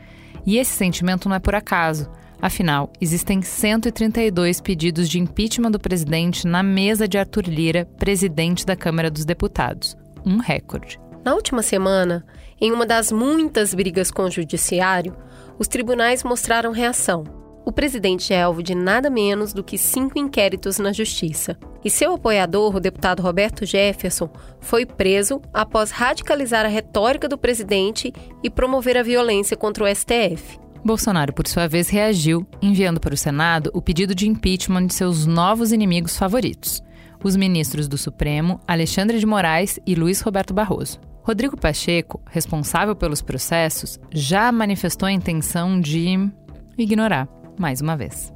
E 0.44 0.58
esse 0.58 0.72
sentimento 0.72 1.28
não 1.28 1.36
é 1.36 1.38
por 1.38 1.54
acaso. 1.54 2.10
Afinal, 2.40 2.92
existem 3.00 3.40
132 3.40 4.60
pedidos 4.60 5.08
de 5.08 5.20
impeachment 5.20 5.70
do 5.70 5.78
presidente 5.78 6.46
na 6.46 6.60
mesa 6.60 7.06
de 7.06 7.16
Arthur 7.16 7.44
Lira, 7.46 7.88
presidente 7.96 8.66
da 8.66 8.74
Câmara 8.74 9.08
dos 9.08 9.24
Deputados. 9.24 9.96
Um 10.26 10.38
recorde. 10.38 10.98
Na 11.24 11.34
última 11.34 11.62
semana, 11.62 12.24
em 12.60 12.72
uma 12.72 12.84
das 12.84 13.12
muitas 13.12 13.72
brigas 13.72 14.10
com 14.10 14.24
o 14.24 14.30
judiciário, 14.30 15.16
os 15.56 15.68
tribunais 15.68 16.24
mostraram 16.24 16.72
reação 16.72 17.41
o 17.64 17.70
presidente 17.70 18.32
é 18.32 18.42
alvo 18.42 18.62
de 18.62 18.74
nada 18.74 19.08
menos 19.08 19.52
do 19.52 19.62
que 19.62 19.78
cinco 19.78 20.18
inquéritos 20.18 20.78
na 20.78 20.92
Justiça. 20.92 21.56
E 21.84 21.90
seu 21.90 22.14
apoiador, 22.14 22.76
o 22.76 22.80
deputado 22.80 23.22
Roberto 23.22 23.64
Jefferson, 23.64 24.28
foi 24.60 24.84
preso 24.84 25.40
após 25.52 25.90
radicalizar 25.90 26.64
a 26.64 26.68
retórica 26.68 27.28
do 27.28 27.38
presidente 27.38 28.12
e 28.42 28.50
promover 28.50 28.96
a 28.96 29.02
violência 29.02 29.56
contra 29.56 29.84
o 29.84 29.94
STF. 29.94 30.60
Bolsonaro, 30.84 31.32
por 31.32 31.46
sua 31.46 31.68
vez, 31.68 31.88
reagiu, 31.88 32.44
enviando 32.60 33.00
para 33.00 33.14
o 33.14 33.16
Senado 33.16 33.70
o 33.72 33.80
pedido 33.80 34.14
de 34.14 34.28
impeachment 34.28 34.86
de 34.86 34.94
seus 34.94 35.26
novos 35.26 35.70
inimigos 35.70 36.16
favoritos, 36.16 36.82
os 37.22 37.36
ministros 37.36 37.86
do 37.86 37.96
Supremo, 37.96 38.60
Alexandre 38.66 39.20
de 39.20 39.26
Moraes 39.26 39.78
e 39.86 39.94
Luiz 39.94 40.20
Roberto 40.20 40.52
Barroso. 40.52 40.98
Rodrigo 41.22 41.56
Pacheco, 41.56 42.20
responsável 42.28 42.96
pelos 42.96 43.22
processos, 43.22 44.00
já 44.10 44.50
manifestou 44.50 45.06
a 45.06 45.12
intenção 45.12 45.80
de 45.80 46.28
ignorar 46.76 47.28
mais 47.62 47.80
uma 47.80 47.96
vez. 47.96 48.32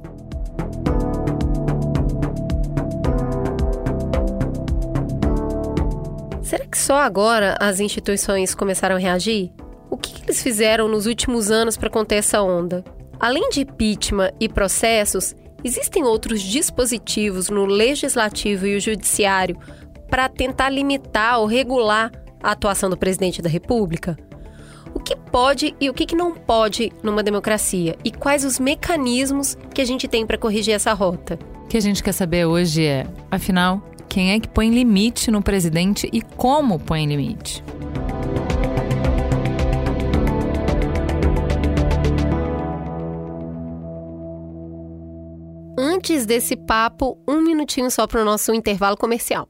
Será 6.41 6.65
que 6.65 6.77
só 6.77 6.95
agora 6.95 7.57
as 7.59 7.81
instituições 7.81 8.55
começaram 8.55 8.95
a 8.95 8.99
reagir? 8.99 9.51
O 9.91 9.97
que 9.97 10.23
eles 10.23 10.41
fizeram 10.41 10.87
nos 10.87 11.05
últimos 11.05 11.51
anos 11.51 11.75
para 11.75 11.89
conter 11.89 12.15
essa 12.15 12.41
onda? 12.41 12.85
Além 13.19 13.49
de 13.49 13.61
impeachment 13.61 14.31
e 14.39 14.47
processos, 14.47 15.35
existem 15.61 16.03
outros 16.03 16.41
dispositivos 16.41 17.49
no 17.49 17.65
legislativo 17.65 18.65
e 18.65 18.77
o 18.77 18.79
judiciário 18.79 19.57
para 20.09 20.29
tentar 20.29 20.69
limitar 20.69 21.39
ou 21.39 21.45
regular 21.45 22.11
a 22.41 22.51
atuação 22.51 22.89
do 22.89 22.95
presidente 22.95 23.41
da 23.41 23.49
República? 23.49 24.17
O 24.97 24.99
que 24.99 25.15
pode 25.15 25.75
e 25.79 25.91
o 25.91 25.93
que 25.93 26.15
não 26.15 26.33
pode 26.33 26.91
numa 27.03 27.21
democracia 27.21 27.95
e 28.03 28.09
quais 28.11 28.43
os 28.43 28.59
mecanismos 28.59 29.55
que 29.71 29.79
a 29.79 29.85
gente 29.85 30.07
tem 30.07 30.25
para 30.25 30.39
corrigir 30.39 30.73
essa 30.73 30.91
rota. 30.91 31.37
O 31.65 31.67
que 31.67 31.77
a 31.77 31.79
gente 31.79 32.01
quer 32.01 32.13
saber 32.13 32.45
hoje 32.45 32.83
é, 32.83 33.05
afinal, 33.29 33.79
quem 34.09 34.31
é 34.31 34.39
que 34.39 34.47
põe 34.47 34.71
limite 34.71 35.29
no 35.29 35.43
presidente 35.43 36.09
e 36.11 36.19
como 36.19 36.79
põe 36.79 37.05
limite? 37.05 37.63
Antes 45.77 46.25
desse 46.25 46.55
papo, 46.55 47.19
um 47.27 47.39
minutinho 47.41 47.91
só 47.91 48.07
para 48.07 48.21
o 48.21 48.25
nosso 48.25 48.51
intervalo 48.51 48.97
comercial. 48.97 49.47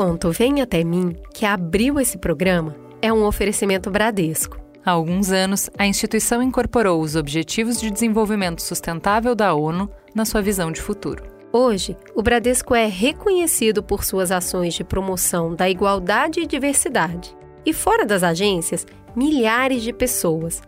Conto 0.00 0.30
Vem 0.30 0.62
Até 0.62 0.82
Mim, 0.82 1.14
que 1.34 1.44
abriu 1.44 2.00
esse 2.00 2.16
programa, 2.16 2.74
é 3.02 3.12
um 3.12 3.26
oferecimento 3.26 3.90
Bradesco. 3.90 4.58
Há 4.82 4.92
alguns 4.92 5.30
anos, 5.30 5.68
a 5.76 5.86
instituição 5.86 6.42
incorporou 6.42 7.02
os 7.02 7.16
Objetivos 7.16 7.78
de 7.78 7.90
Desenvolvimento 7.90 8.62
Sustentável 8.62 9.34
da 9.34 9.52
ONU 9.52 9.90
na 10.14 10.24
sua 10.24 10.40
visão 10.40 10.72
de 10.72 10.80
futuro. 10.80 11.22
Hoje, 11.52 11.98
o 12.14 12.22
Bradesco 12.22 12.74
é 12.74 12.86
reconhecido 12.86 13.82
por 13.82 14.02
suas 14.02 14.32
ações 14.32 14.72
de 14.72 14.82
promoção 14.82 15.54
da 15.54 15.68
igualdade 15.68 16.40
e 16.40 16.46
diversidade. 16.46 17.36
E 17.66 17.74
fora 17.74 18.06
das 18.06 18.22
agências, 18.22 18.86
milhares 19.14 19.82
de 19.82 19.92
pessoas, 19.92 20.62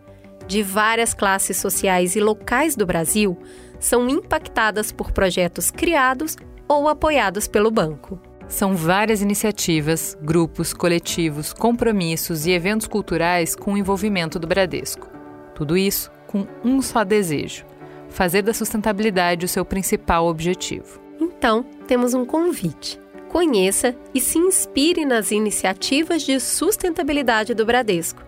de 0.45 0.61
várias 0.61 1.11
classes 1.11 1.57
sociais 1.57 2.15
e 2.15 2.19
locais 2.19 2.75
do 2.75 2.85
Brasil, 2.85 3.35
são 3.79 4.07
impactadas 4.07 4.91
por 4.91 5.11
projetos 5.11 5.71
criados 5.71 6.37
ou 6.67 6.87
apoiados 6.87 7.47
pelo 7.47 7.71
banco. 7.71 8.19
São 8.53 8.75
várias 8.75 9.19
iniciativas, 9.19 10.15
grupos, 10.21 10.75
coletivos, 10.75 11.51
compromissos 11.51 12.45
e 12.45 12.51
eventos 12.51 12.85
culturais 12.85 13.55
com 13.55 13.73
o 13.73 13.77
envolvimento 13.77 14.37
do 14.37 14.45
Bradesco. 14.45 15.09
Tudo 15.55 15.75
isso 15.75 16.11
com 16.27 16.45
um 16.63 16.79
só 16.79 17.03
desejo: 17.03 17.65
fazer 18.09 18.43
da 18.43 18.53
sustentabilidade 18.53 19.43
o 19.43 19.49
seu 19.49 19.65
principal 19.65 20.27
objetivo. 20.27 21.01
Então, 21.19 21.65
temos 21.87 22.13
um 22.13 22.23
convite. 22.23 22.99
Conheça 23.27 23.95
e 24.13 24.21
se 24.21 24.37
inspire 24.37 25.03
nas 25.03 25.31
iniciativas 25.31 26.21
de 26.21 26.39
sustentabilidade 26.39 27.55
do 27.55 27.65
Bradesco. 27.65 28.21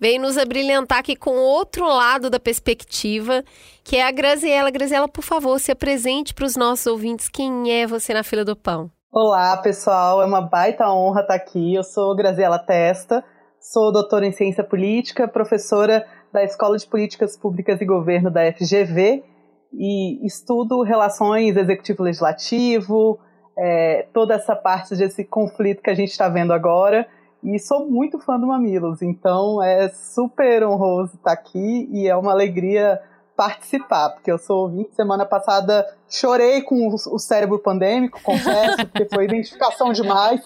veio 0.00 0.20
nos 0.20 0.38
abrilhantar 0.38 0.98
aqui 0.98 1.16
com 1.16 1.36
outro 1.36 1.86
lado 1.86 2.30
da 2.30 2.38
perspectiva, 2.38 3.42
que 3.82 3.96
é 3.96 4.06
a 4.06 4.10
Graziela. 4.10 4.70
Graziela, 4.70 5.08
por 5.08 5.22
favor, 5.22 5.58
se 5.58 5.72
apresente 5.72 6.32
para 6.32 6.44
os 6.44 6.56
nossos 6.56 6.86
ouvintes. 6.86 7.28
Quem 7.28 7.70
é 7.72 7.86
você 7.86 8.14
na 8.14 8.22
fila 8.22 8.44
do 8.44 8.54
pão? 8.56 8.90
Olá, 9.10 9.56
pessoal. 9.56 10.22
É 10.22 10.26
uma 10.26 10.40
baita 10.40 10.88
honra 10.88 11.22
estar 11.22 11.34
aqui. 11.34 11.74
Eu 11.74 11.82
sou 11.82 12.14
Graziela 12.14 12.58
Testa, 12.58 13.24
sou 13.60 13.92
doutora 13.92 14.26
em 14.26 14.32
ciência 14.32 14.62
política, 14.62 15.26
professora 15.26 16.06
da 16.32 16.44
Escola 16.44 16.76
de 16.76 16.86
Políticas 16.86 17.36
Públicas 17.36 17.80
e 17.80 17.84
Governo 17.84 18.30
da 18.30 18.52
FGV 18.52 19.24
e 19.72 20.26
estudo 20.26 20.82
relações 20.82 21.56
executivo-legislativo, 21.56 23.18
é, 23.58 24.06
toda 24.14 24.34
essa 24.34 24.54
parte 24.54 24.94
desse 24.94 25.24
conflito 25.24 25.82
que 25.82 25.90
a 25.90 25.94
gente 25.94 26.10
está 26.10 26.28
vendo 26.28 26.52
agora 26.52 27.06
e 27.42 27.58
sou 27.58 27.88
muito 27.88 28.18
fã 28.18 28.38
do 28.38 28.46
Mamilos, 28.46 29.02
então 29.02 29.62
é 29.62 29.88
super 29.88 30.64
honroso 30.64 31.14
estar 31.14 31.32
aqui 31.32 31.88
e 31.92 32.08
é 32.08 32.16
uma 32.16 32.32
alegria 32.32 33.00
participar, 33.38 34.10
porque 34.10 34.32
eu 34.32 34.36
sou 34.36 34.62
ouvinte. 34.62 34.96
Semana 34.96 35.24
passada 35.24 35.86
chorei 36.10 36.60
com 36.60 36.88
o 36.88 37.18
cérebro 37.20 37.60
pandêmico, 37.60 38.20
confesso, 38.20 38.84
porque 38.88 39.04
foi 39.14 39.26
identificação 39.26 39.92
demais. 39.92 40.40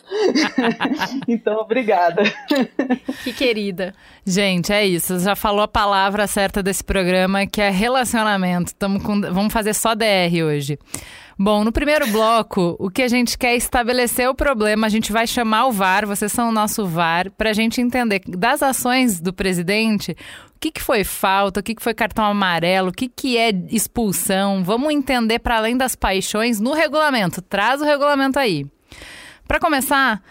então, 1.27 1.57
obrigada. 1.57 2.23
Que 3.25 3.33
querida. 3.33 3.95
Gente, 4.27 4.75
é 4.75 4.85
isso. 4.85 5.19
Já 5.21 5.35
falou 5.35 5.63
a 5.63 5.69
palavra 5.69 6.27
certa 6.27 6.63
desse 6.63 6.85
programa, 6.85 7.47
que 7.47 7.63
é 7.63 7.71
relacionamento. 7.71 8.75
Tamo 8.75 9.03
com... 9.03 9.23
Vamos 9.23 9.55
fazer 9.55 9.73
só 9.73 9.95
DR 9.95 10.45
hoje. 10.45 10.79
Bom, 11.39 11.65
no 11.65 11.73
primeiro 11.73 12.07
bloco, 12.09 12.77
o 12.79 12.91
que 12.91 13.03
a 13.03 13.09
gente 13.09 13.39
quer 13.39 13.53
é 13.53 13.57
estabelecer 13.57 14.29
o 14.29 14.35
problema. 14.35 14.87
A 14.87 14.91
gente 14.91 15.13
vai 15.13 15.27
chamar 15.27 15.67
o 15.67 15.73
VAR, 15.73 16.07
vocês 16.07 16.31
são 16.31 16.51
o 16.51 16.53
nosso 16.53 16.87
VAR, 16.87 17.31
para 17.31 17.51
a 17.51 17.53
gente 17.53 17.81
entender 17.81 18.21
das 18.27 18.63
ações 18.63 19.21
do 19.21 19.33
presidente 19.33 20.17
o 20.55 20.61
que, 20.63 20.71
que 20.71 20.83
foi 20.83 21.03
falta, 21.03 21.59
o 21.59 21.63
que, 21.63 21.75
que 21.75 21.83
foi 21.83 21.93
cartão 21.93 22.25
amarelo, 22.25 22.91
o 22.91 22.93
que, 22.93 23.09
que 23.09 23.37
é 23.37 23.51
expulsão. 23.71 24.63
Vamos 24.63 24.93
entender 24.93 25.41
para 25.41 25.57
além 25.57 25.77
das 25.77 25.97
paixões 25.97 26.61
no 26.61 26.73
regulamento. 26.73 27.43
Traz 27.43 27.81
o 27.81 27.85
regulamento 27.85 28.39
aí. 28.39 28.65
Para 29.49 29.59
começar, 29.59 30.23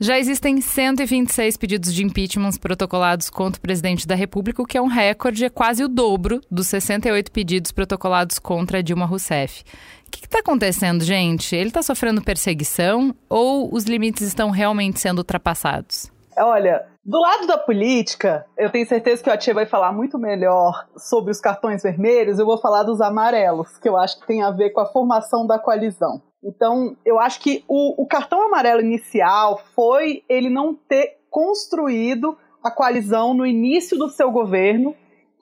já 0.00 0.18
existem 0.18 0.60
126 0.60 1.56
pedidos 1.56 1.94
de 1.94 2.02
impeachment 2.02 2.52
protocolados 2.60 3.30
contra 3.30 3.58
o 3.58 3.62
presidente 3.62 4.06
da 4.06 4.14
República, 4.14 4.62
o 4.62 4.66
que 4.66 4.76
é 4.76 4.82
um 4.82 4.86
recorde, 4.86 5.44
é 5.44 5.48
quase 5.48 5.84
o 5.84 5.88
dobro 5.88 6.40
dos 6.50 6.66
68 6.68 7.30
pedidos 7.30 7.70
protocolados 7.70 8.38
contra 8.38 8.82
Dilma 8.82 9.06
Rousseff. 9.06 9.62
O 10.06 10.10
que 10.10 10.24
está 10.26 10.38
acontecendo, 10.38 11.02
gente? 11.04 11.54
Ele 11.54 11.68
está 11.68 11.82
sofrendo 11.82 12.22
perseguição 12.22 13.14
ou 13.28 13.72
os 13.72 13.84
limites 13.84 14.22
estão 14.22 14.50
realmente 14.50 15.00
sendo 15.00 15.18
ultrapassados? 15.18 16.12
Olha, 16.36 16.84
do 17.04 17.20
lado 17.20 17.46
da 17.46 17.58
política, 17.58 18.44
eu 18.56 18.70
tenho 18.70 18.86
certeza 18.86 19.22
que 19.22 19.28
o 19.28 19.32
Atia 19.32 19.54
vai 19.54 19.66
falar 19.66 19.92
muito 19.92 20.18
melhor 20.18 20.86
sobre 20.96 21.30
os 21.30 21.40
cartões 21.40 21.82
vermelhos, 21.82 22.38
eu 22.38 22.46
vou 22.46 22.58
falar 22.58 22.82
dos 22.82 23.00
amarelos, 23.00 23.76
que 23.78 23.88
eu 23.88 23.96
acho 23.96 24.18
que 24.20 24.26
tem 24.26 24.42
a 24.42 24.50
ver 24.50 24.70
com 24.70 24.80
a 24.80 24.90
formação 24.90 25.46
da 25.46 25.58
coalizão. 25.58 26.22
Então, 26.42 26.96
eu 27.04 27.20
acho 27.20 27.40
que 27.40 27.64
o, 27.68 28.02
o 28.02 28.06
cartão 28.06 28.42
amarelo 28.42 28.80
inicial 28.80 29.60
foi 29.74 30.22
ele 30.28 30.50
não 30.50 30.74
ter 30.74 31.18
construído 31.30 32.36
a 32.62 32.70
coalizão 32.70 33.34
no 33.34 33.44
início 33.44 33.98
do 33.98 34.08
seu 34.08 34.30
governo, 34.30 34.94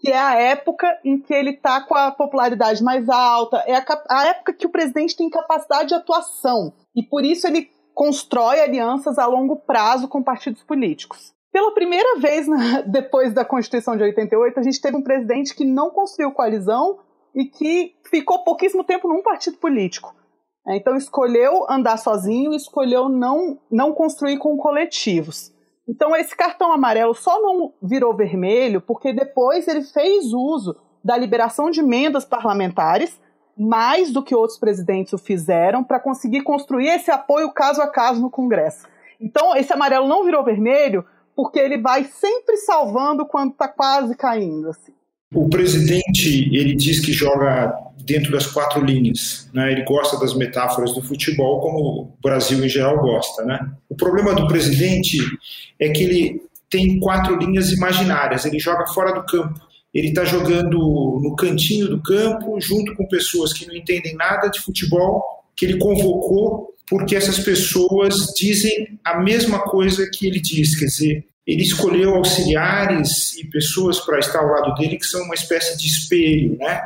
que 0.03 0.11
é 0.11 0.19
a 0.19 0.35
época 0.35 0.99
em 1.05 1.17
que 1.17 1.33
ele 1.33 1.51
está 1.51 1.81
com 1.81 1.95
a 1.95 2.11
popularidade 2.11 2.83
mais 2.83 3.09
alta, 3.09 3.59
é 3.69 3.77
a, 3.77 3.85
a, 4.11 4.27
época 4.27 4.53
que 4.53 4.67
o 4.67 4.71
presidente 4.71 5.17
tem 5.17 5.31
capacidade 5.31 5.91
de 5.91 5.95
atuação. 5.95 6.73
E 6.95 7.05
por 7.05 7.25
isso 7.25 7.47
ele 7.47 7.71
constrói 7.95 8.61
alianças 8.61 9.17
a 9.17 9.27
longo 9.27 9.61
prazo 9.61 10.09
com 10.09 10.21
partidos 10.21 10.65
políticos. 10.65 11.33
Pela 11.53 11.73
primeira 11.73 12.19
vez 12.19 12.49
na, 12.49 12.81
depois 12.83 13.33
da 13.33 13.45
Constituição 13.45 13.97
de 13.97 14.03
88, 14.03 14.59
a 14.59 14.63
gente 14.65 14.81
teve 14.81 14.97
um 14.97 15.03
presidente 15.03 15.55
que 15.55 15.65
não 15.65 15.91
construiu 15.91 16.33
coalizão 16.33 16.99
e 17.33 17.45
que 17.45 17.95
ficou 18.11 18.43
pouquíssimo 18.43 18.83
tempo 18.83 19.07
num 19.07 19.23
partido 19.23 19.57
político. 19.59 20.13
É, 20.67 20.77
então 20.77 20.97
escolheu 20.97 21.65
andar 21.71 21.97
sozinho, 21.97 22.55
escolheu 22.55 23.09
não, 23.09 23.57
não 23.71 23.93
construir 23.93 24.39
com 24.39 24.57
coletivos. 24.57 25.53
Então 25.89 26.15
esse 26.15 26.37
cartão 26.37 26.73
amarelo 26.73 27.15
só 27.15 27.41
não 27.41 27.73
virou 27.83 28.17
vermelho 28.17 28.81
porque 28.81 29.13
depois 29.13 29.67
ele 29.67 29.83
fez 29.83 30.33
uso 30.33 30.77
da 31.05 31.17
liberação 31.17 31.71
de 31.71 31.81
emendas 31.81 32.25
parlamentares, 32.25 33.21
mais 33.59 34.13
do 34.13 34.23
que 34.23 34.35
outros 34.35 34.59
presidentes 34.59 35.13
o 35.13 35.19
fizeram, 35.19 35.83
para 35.83 36.01
conseguir 36.01 36.43
construir 36.43 36.89
esse 36.89 37.11
apoio 37.11 37.53
caso 37.53 37.83
a 37.83 37.89
caso 37.89 38.21
no 38.21 38.31
Congresso. 38.31 38.87
Então 39.21 39.57
esse 39.57 39.73
amarelo 39.73 40.09
não 40.09 40.25
virou 40.25 40.45
vermelho 40.45 41.05
porque 41.35 41.59
ele 41.59 41.79
vai 41.79 42.05
sempre 42.05 42.57
salvando 42.59 43.27
quando 43.27 43.53
está 43.53 43.69
quase 43.69 44.17
caindo. 44.17 44.69
Assim. 44.69 44.93
O 45.35 45.49
presidente 45.49 46.55
ele 46.55 46.75
diz 46.75 47.01
que 47.01 47.13
joga 47.13 47.75
dentro 48.05 48.33
das 48.33 48.47
quatro 48.47 48.85
linhas. 48.85 49.49
Né? 49.53 49.73
Ele 49.73 49.85
gosta 49.85 50.19
das 50.19 50.35
metáforas 50.35 50.93
do 50.95 51.03
futebol, 51.03 51.61
como 51.61 51.79
o 51.79 52.13
Brasil 52.23 52.65
em 52.65 52.69
geral 52.69 52.99
gosta. 53.01 53.45
Né? 53.45 53.59
O 53.89 53.95
problema 53.95 54.35
do 54.35 54.47
presidente 54.47 55.19
é 55.79 55.89
que 55.91 56.03
ele 56.03 56.43
tem 56.69 56.99
quatro 57.01 57.37
linhas 57.37 57.71
imaginárias. 57.73 58.45
Ele 58.45 58.59
joga 58.59 58.87
fora 58.89 59.13
do 59.13 59.25
campo. 59.27 59.61
ele 59.93 60.09
está 60.09 60.25
jogando 60.25 60.79
no 61.23 61.37
cantinho 61.37 61.89
do 61.89 62.03
campo, 62.03 62.59
junto 62.61 62.95
com 62.97 63.07
pessoas 63.07 63.53
que 63.53 63.67
não 63.67 63.75
entendem 63.75 64.15
nada 64.15 64.49
de 64.49 64.61
futebol, 64.61 65.23
que 65.55 65.67
ele 65.67 65.79
convocou, 65.79 66.75
porque 66.89 67.15
essas 67.15 67.39
pessoas 67.39 68.15
dizem 68.37 68.99
a 69.05 69.21
mesma 69.21 69.61
coisa 69.61 70.09
que 70.13 70.27
ele 70.27 70.41
diz, 70.41 70.79
quer 70.79 70.87
dizer, 70.87 71.25
ele 71.47 71.63
escolheu 71.63 72.15
auxiliares 72.15 73.35
e 73.37 73.47
pessoas 73.47 74.01
para 74.01 74.19
estar 74.19 74.39
ao 74.39 74.49
lado 74.49 74.75
dele 74.75 74.97
que 74.97 75.07
são 75.07 75.23
uma 75.25 75.35
espécie 75.35 75.77
de 75.77 75.87
espelho, 75.87 76.57
né? 76.57 76.81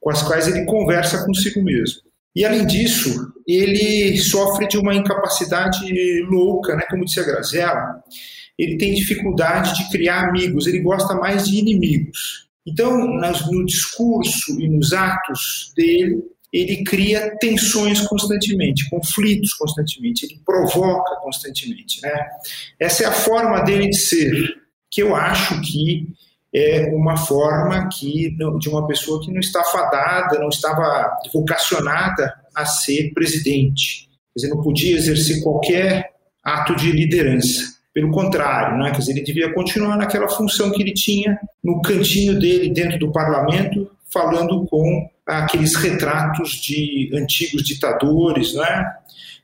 Com 0.00 0.10
as 0.10 0.22
quais 0.22 0.48
ele 0.48 0.64
conversa 0.64 1.24
consigo 1.24 1.62
mesmo. 1.62 2.02
E 2.34 2.44
além 2.44 2.66
disso, 2.66 3.32
ele 3.46 4.16
sofre 4.18 4.68
de 4.68 4.78
uma 4.78 4.94
incapacidade 4.94 5.80
louca, 6.22 6.76
né? 6.76 6.82
como 6.88 7.04
disse 7.04 7.20
a 7.20 7.24
Grazela, 7.24 8.02
ele 8.58 8.76
tem 8.76 8.94
dificuldade 8.94 9.74
de 9.76 9.90
criar 9.90 10.28
amigos, 10.28 10.66
ele 10.66 10.80
gosta 10.80 11.14
mais 11.14 11.48
de 11.48 11.58
inimigos. 11.58 12.48
Então, 12.66 12.96
no 13.50 13.64
discurso 13.64 14.60
e 14.60 14.68
nos 14.68 14.92
atos 14.92 15.72
dele, 15.76 16.22
ele 16.52 16.84
cria 16.84 17.36
tensões 17.38 18.00
constantemente, 18.06 18.88
conflitos 18.90 19.52
constantemente, 19.54 20.26
ele 20.26 20.40
provoca 20.44 21.16
constantemente. 21.16 22.00
Né? 22.02 22.12
Essa 22.78 23.04
é 23.04 23.06
a 23.06 23.12
forma 23.12 23.60
dele 23.62 23.88
de 23.88 23.98
ser, 23.98 24.54
que 24.90 25.02
eu 25.02 25.14
acho 25.14 25.60
que 25.60 26.06
é 26.54 26.90
uma 26.94 27.16
forma 27.16 27.88
que 27.88 28.36
de 28.58 28.68
uma 28.68 28.86
pessoa 28.86 29.20
que 29.22 29.30
não 29.30 29.40
está 29.40 29.62
fadada, 29.64 30.38
não 30.38 30.48
estava 30.48 31.18
vocacionada 31.32 32.34
a 32.54 32.64
ser 32.64 33.12
presidente. 33.12 34.08
Quer 34.34 34.40
dizer, 34.40 34.48
não 34.48 34.62
podia 34.62 34.96
exercer 34.96 35.42
qualquer 35.42 36.12
ato 36.42 36.74
de 36.74 36.90
liderança. 36.90 37.76
Pelo 37.92 38.10
contrário, 38.10 38.78
né? 38.78 38.90
Quer 38.92 38.98
dizer, 38.98 39.12
ele 39.12 39.22
devia 39.22 39.52
continuar 39.52 39.96
naquela 39.96 40.28
função 40.28 40.70
que 40.70 40.82
ele 40.82 40.94
tinha 40.94 41.38
no 41.62 41.82
cantinho 41.82 42.38
dele 42.38 42.72
dentro 42.72 42.98
do 42.98 43.12
parlamento, 43.12 43.90
falando 44.12 44.64
com 44.66 45.08
aqueles 45.26 45.74
retratos 45.74 46.50
de 46.62 47.10
antigos 47.14 47.62
ditadores, 47.62 48.54
né? 48.54 48.86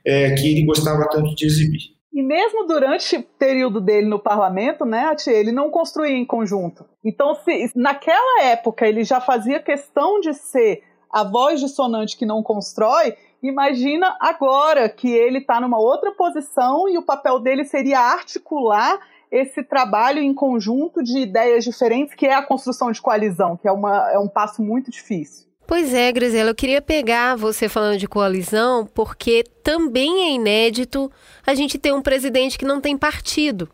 É, 0.05 0.31
que 0.33 0.47
ele 0.47 0.65
gostava 0.65 1.09
tanto 1.09 1.35
de 1.35 1.47
exibir. 1.47 1.94
E 2.15 2.23
mesmo 2.23 2.65
durante 2.65 3.17
o 3.17 3.23
período 3.25 3.81
dele 3.81 4.07
no 4.07 4.21
parlamento, 4.21 4.85
né, 4.85 5.17
ele 5.27 5.51
não 5.51 5.69
construía 5.69 6.17
em 6.17 6.25
conjunto. 6.25 6.85
Então, 7.05 7.35
se 7.35 7.73
naquela 7.75 8.45
época 8.45 8.87
ele 8.87 9.03
já 9.03 9.21
fazia 9.21 9.59
questão 9.59 10.21
de 10.21 10.33
ser 10.33 10.85
a 11.11 11.25
voz 11.25 11.59
dissonante 11.59 12.17
que 12.17 12.25
não 12.25 12.41
constrói, 12.41 13.17
imagina 13.43 14.17
agora 14.21 14.89
que 14.89 15.11
ele 15.11 15.39
está 15.39 15.61
numa 15.61 15.79
outra 15.79 16.13
posição 16.13 16.89
e 16.89 16.97
o 16.97 17.03
papel 17.03 17.41
dele 17.41 17.65
seria 17.65 17.99
articular 17.99 19.01
esse 19.29 19.65
trabalho 19.65 20.21
em 20.21 20.33
conjunto 20.33 21.03
de 21.03 21.19
ideias 21.19 21.65
diferentes, 21.65 22.15
que 22.15 22.27
é 22.27 22.35
a 22.35 22.47
construção 22.47 22.93
de 22.93 23.03
coalizão, 23.03 23.57
que 23.57 23.67
é, 23.67 23.73
uma, 23.73 24.13
é 24.13 24.19
um 24.21 24.29
passo 24.29 24.63
muito 24.63 24.89
difícil. 24.89 25.44
Pois 25.67 25.95
é, 25.95 26.13
Grisela, 26.13 26.51
eu 26.51 26.55
queria 26.55 26.83
pegar 26.83 27.37
você 27.37 27.69
falando 27.69 27.99
de 27.99 28.07
coalizão, 28.07 28.87
porque 28.87 29.45
também 29.63 30.29
é 30.29 30.33
inédito 30.33 31.11
a 31.47 31.55
gente 31.55 31.79
ter 31.79 31.93
um 31.93 32.03
presidente 32.03 32.59
que 32.59 32.67
não 32.67 32.81
tem 32.81 32.99
partido. 32.99 33.69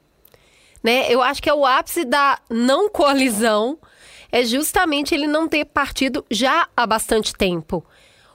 Né? 0.82 1.12
Eu 1.12 1.20
acho 1.20 1.42
que 1.42 1.50
é 1.50 1.54
o 1.54 1.66
ápice 1.66 2.04
da 2.04 2.38
não 2.48 2.88
coalizão 2.88 3.78
é 4.32 4.44
justamente 4.44 5.14
ele 5.14 5.26
não 5.26 5.48
ter 5.48 5.64
partido 5.64 6.24
já 6.30 6.68
há 6.76 6.86
bastante 6.86 7.34
tempo. 7.34 7.84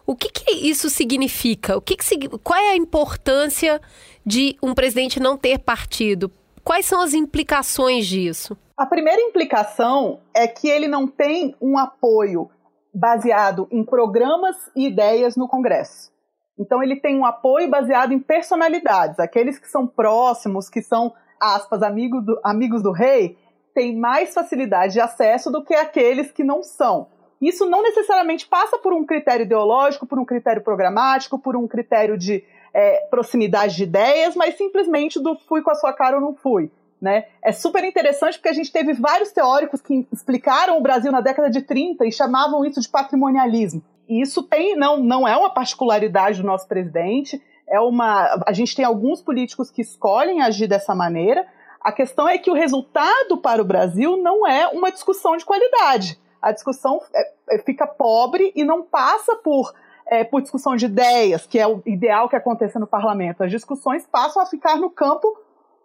O 0.06 0.16
que, 0.16 0.30
que 0.30 0.52
isso 0.52 0.90
significa? 0.90 1.78
O 1.78 1.82
que, 1.82 1.96
que 1.96 2.28
qual 2.40 2.60
é 2.60 2.72
a 2.72 2.76
importância 2.76 3.82
de 4.26 4.56
um 4.62 4.74
presidente 4.74 5.20
não 5.20 5.38
ter 5.38 5.60
partido? 5.60 6.32
Quais 6.64 6.86
são 6.86 7.02
as 7.02 7.14
implicações 7.14 8.06
disso? 8.06 8.58
A 8.78 8.86
primeira 8.86 9.22
implicação 9.22 10.20
é 10.34 10.48
que 10.48 10.68
ele 10.68 10.88
não 10.88 11.08
tem 11.08 11.56
um 11.62 11.78
apoio 11.78 12.50
baseado 12.96 13.68
em 13.70 13.84
programas 13.84 14.56
e 14.74 14.88
ideias 14.88 15.36
no 15.36 15.50
Congresso. 15.50 16.10
Então 16.58 16.82
ele 16.82 16.96
tem 16.96 17.20
um 17.20 17.26
apoio 17.26 17.70
baseado 17.70 18.14
em 18.14 18.20
personalidades, 18.20 19.20
aqueles 19.20 19.60
que 19.60 19.68
são 19.68 19.86
próximos, 19.86 20.70
que 20.70 20.82
são 20.82 21.14
aspas 21.40 21.84
amigos 21.84 22.26
do, 22.26 22.40
amigos 22.42 22.82
do 22.82 22.94
rei, 22.94 23.38
têm 23.74 23.98
mais 23.98 24.34
facilidade 24.34 24.94
de 24.94 25.02
acesso 25.02 25.52
do 25.52 25.62
que 25.62 25.76
aqueles 25.76 26.32
que 26.32 26.46
não 26.46 26.64
são. 26.64 27.08
Isso 27.42 27.66
não 27.66 27.84
necessariamente 27.84 28.48
passa 28.48 28.78
por 28.78 28.94
um 28.94 29.06
critério 29.06 29.44
ideológico, 29.44 30.08
por 30.08 30.18
um 30.18 30.24
critério 30.24 30.64
programático, 30.64 31.38
por 31.38 31.58
um 31.58 31.68
critério 31.68 32.18
de 32.18 32.42
é, 32.74 33.06
proximidade 33.10 33.76
de 33.76 33.84
ideias, 33.84 34.36
mas 34.36 34.56
simplesmente 34.56 35.22
do 35.22 35.38
fui 35.40 35.62
com 35.62 35.72
a 35.72 35.76
sua 35.76 35.92
cara 35.92 36.16
ou 36.16 36.22
não 36.22 36.34
fui. 36.34 36.72
Né? 37.02 37.26
É 37.42 37.52
super 37.52 37.84
interessante 37.84 38.38
porque 38.38 38.50
a 38.50 38.54
gente 38.54 38.72
teve 38.72 38.94
vários 38.94 39.32
teóricos 39.32 39.82
que 39.82 40.08
explicaram 40.12 40.78
o 40.78 40.82
Brasil 40.82 41.12
na 41.12 41.22
década 41.22 41.50
de 41.50 41.62
30 41.62 42.06
e 42.06 42.12
chamavam 42.12 42.66
isso 42.66 42.80
de 42.80 42.90
patrimonialismo. 42.90 43.84
E 44.08 44.22
isso 44.22 44.44
tem, 44.44 44.76
não, 44.76 44.98
não 44.98 45.28
é 45.28 45.36
uma 45.36 45.50
particularidade 45.50 46.42
do 46.42 46.48
nosso 46.48 46.68
presidente, 46.68 47.42
é 47.68 47.80
uma. 47.80 48.44
A 48.46 48.54
gente 48.54 48.76
tem 48.76 48.86
alguns 48.86 49.22
políticos 49.22 49.72
que 49.72 49.82
escolhem 49.82 50.42
agir 50.42 50.68
dessa 50.68 50.94
maneira. 50.94 51.46
A 51.82 51.92
questão 51.92 52.28
é 52.28 52.38
que 52.38 52.50
o 52.50 52.54
resultado 52.54 53.38
para 53.38 53.62
o 53.62 53.66
Brasil 53.66 54.18
não 54.18 54.48
é 54.48 54.68
uma 54.68 54.92
discussão 54.92 55.36
de 55.38 55.46
qualidade. 55.46 56.20
A 56.42 56.52
discussão 56.52 57.02
é, 57.14 57.32
é, 57.52 57.60
fica 57.60 57.88
pobre 57.88 58.52
e 58.56 58.64
não 58.64 58.84
passa 58.84 59.36
por, 59.38 59.74
é, 60.06 60.24
por 60.24 60.42
discussão 60.42 60.76
de 60.76 60.86
ideias, 60.86 61.46
que 61.46 61.60
é 61.60 61.68
o 61.68 61.82
ideal 61.86 62.30
que 62.30 62.36
aconteça 62.36 62.80
no 62.80 62.88
parlamento. 62.88 63.44
As 63.44 63.52
discussões 63.52 64.06
passam 64.06 64.42
a 64.42 64.46
ficar 64.46 64.78
no 64.78 64.90
campo 64.90 65.28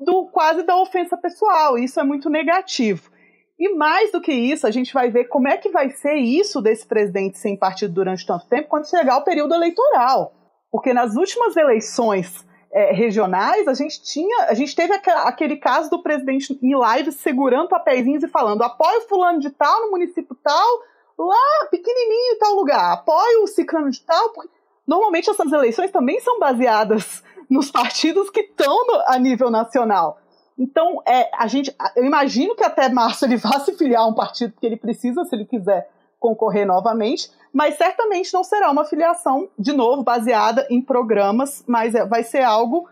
do 0.01 0.27
quase 0.27 0.63
da 0.63 0.77
ofensa 0.77 1.17
pessoal. 1.17 1.79
Isso 1.79 2.01
é 2.01 2.03
muito 2.03 2.31
negativo. 2.31 3.11
E 3.59 3.75
mais 3.75 4.11
do 4.11 4.23
que 4.23 4.33
isso, 4.33 4.67
a 4.67 4.71
gente 4.71 4.95
vai 4.95 5.11
ver 5.11 5.25
como 5.25 5.47
é 5.47 5.59
que 5.59 5.69
vai 5.69 5.91
ser 5.91 6.15
isso 6.15 6.63
desse 6.63 6.87
presidente 6.87 7.39
sem 7.39 7.59
partido 7.59 7.93
durante 7.93 8.27
tanto 8.27 8.49
tempo 8.49 8.69
quando 8.69 8.89
chegar 8.89 9.19
o 9.19 9.25
período 9.25 9.55
eleitoral. 9.55 10.33
Porque 10.73 10.95
nas 10.95 11.15
últimas 11.15 11.55
eleições 11.57 12.47
é, 12.73 12.93
regionais, 12.93 13.69
a 13.69 13.75
gente 13.75 14.03
tinha, 14.03 14.45
a 14.45 14.55
gente 14.55 14.75
teve 14.75 14.95
aquele 14.95 15.57
caso 15.57 15.91
do 15.91 16.03
presidente 16.03 16.59
em 16.63 16.75
live 16.75 17.13
segurando 17.13 17.69
papeizinhos 17.69 18.23
e 18.23 18.29
falando 18.29 18.63
apoio 18.63 19.03
fulano 19.03 19.41
de 19.41 19.51
tal 19.51 19.83
no 19.83 19.91
município 19.91 20.35
tal, 20.43 20.83
lá 21.19 21.69
pequenininho 21.71 22.35
em 22.35 22.39
tal 22.39 22.55
lugar, 22.55 22.93
apoio 22.95 23.43
o 23.43 23.47
ciclano 23.47 23.91
de 23.91 24.01
tal. 24.03 24.31
Porque 24.31 24.51
normalmente 24.87 25.29
essas 25.29 25.53
eleições 25.53 25.91
também 25.91 26.19
são 26.21 26.39
baseadas 26.39 27.23
nos 27.51 27.71
partidos 27.71 28.31
que 28.31 28.41
estão 28.41 28.79
a 29.09 29.19
nível 29.19 29.51
nacional. 29.51 30.19
Então, 30.57 31.03
é, 31.07 31.29
a 31.35 31.47
gente, 31.47 31.75
eu 31.97 32.05
imagino 32.05 32.55
que 32.55 32.63
até 32.63 32.89
março 32.89 33.25
ele 33.25 33.37
vá 33.39 33.59
se 33.61 33.73
filiar 33.77 34.03
a 34.03 34.07
um 34.07 34.15
partido 34.15 34.55
que 34.59 34.65
ele 34.65 34.77
precisa, 34.77 35.25
se 35.25 35.35
ele 35.35 35.45
quiser 35.45 35.91
concorrer 36.19 36.67
novamente, 36.67 37.31
mas 37.53 37.77
certamente 37.77 38.33
não 38.33 38.45
será 38.45 38.71
uma 38.71 38.85
filiação, 38.85 39.49
de 39.59 39.73
novo, 39.73 40.03
baseada 40.03 40.67
em 40.71 40.81
programas, 40.81 41.65
mas 41.67 41.95
é, 41.95 42.05
vai 42.05 42.23
ser 42.23 42.43
algo, 42.43 42.87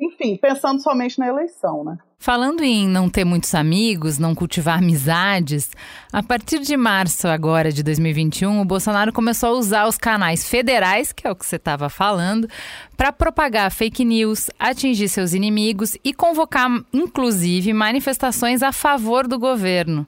enfim, 0.00 0.36
pensando 0.36 0.80
somente 0.80 1.18
na 1.18 1.26
eleição, 1.26 1.82
né? 1.82 1.98
Falando 2.18 2.64
em 2.64 2.88
não 2.88 3.08
ter 3.08 3.24
muitos 3.24 3.54
amigos, 3.54 4.18
não 4.18 4.34
cultivar 4.34 4.78
amizades, 4.78 5.70
a 6.12 6.22
partir 6.22 6.58
de 6.60 6.76
março 6.76 7.28
agora 7.28 7.70
de 7.70 7.82
2021, 7.82 8.60
o 8.60 8.64
Bolsonaro 8.64 9.12
começou 9.12 9.50
a 9.50 9.58
usar 9.58 9.86
os 9.86 9.96
canais 9.96 10.48
federais, 10.48 11.12
que 11.12 11.26
é 11.26 11.30
o 11.30 11.36
que 11.36 11.46
você 11.46 11.56
estava 11.56 11.88
falando, 11.88 12.48
para 12.96 13.12
propagar 13.12 13.70
fake 13.70 14.04
news, 14.04 14.50
atingir 14.58 15.08
seus 15.08 15.34
inimigos 15.34 15.96
e 16.02 16.12
convocar, 16.12 16.68
inclusive, 16.92 17.72
manifestações 17.72 18.62
a 18.62 18.72
favor 18.72 19.28
do 19.28 19.38
governo. 19.38 20.06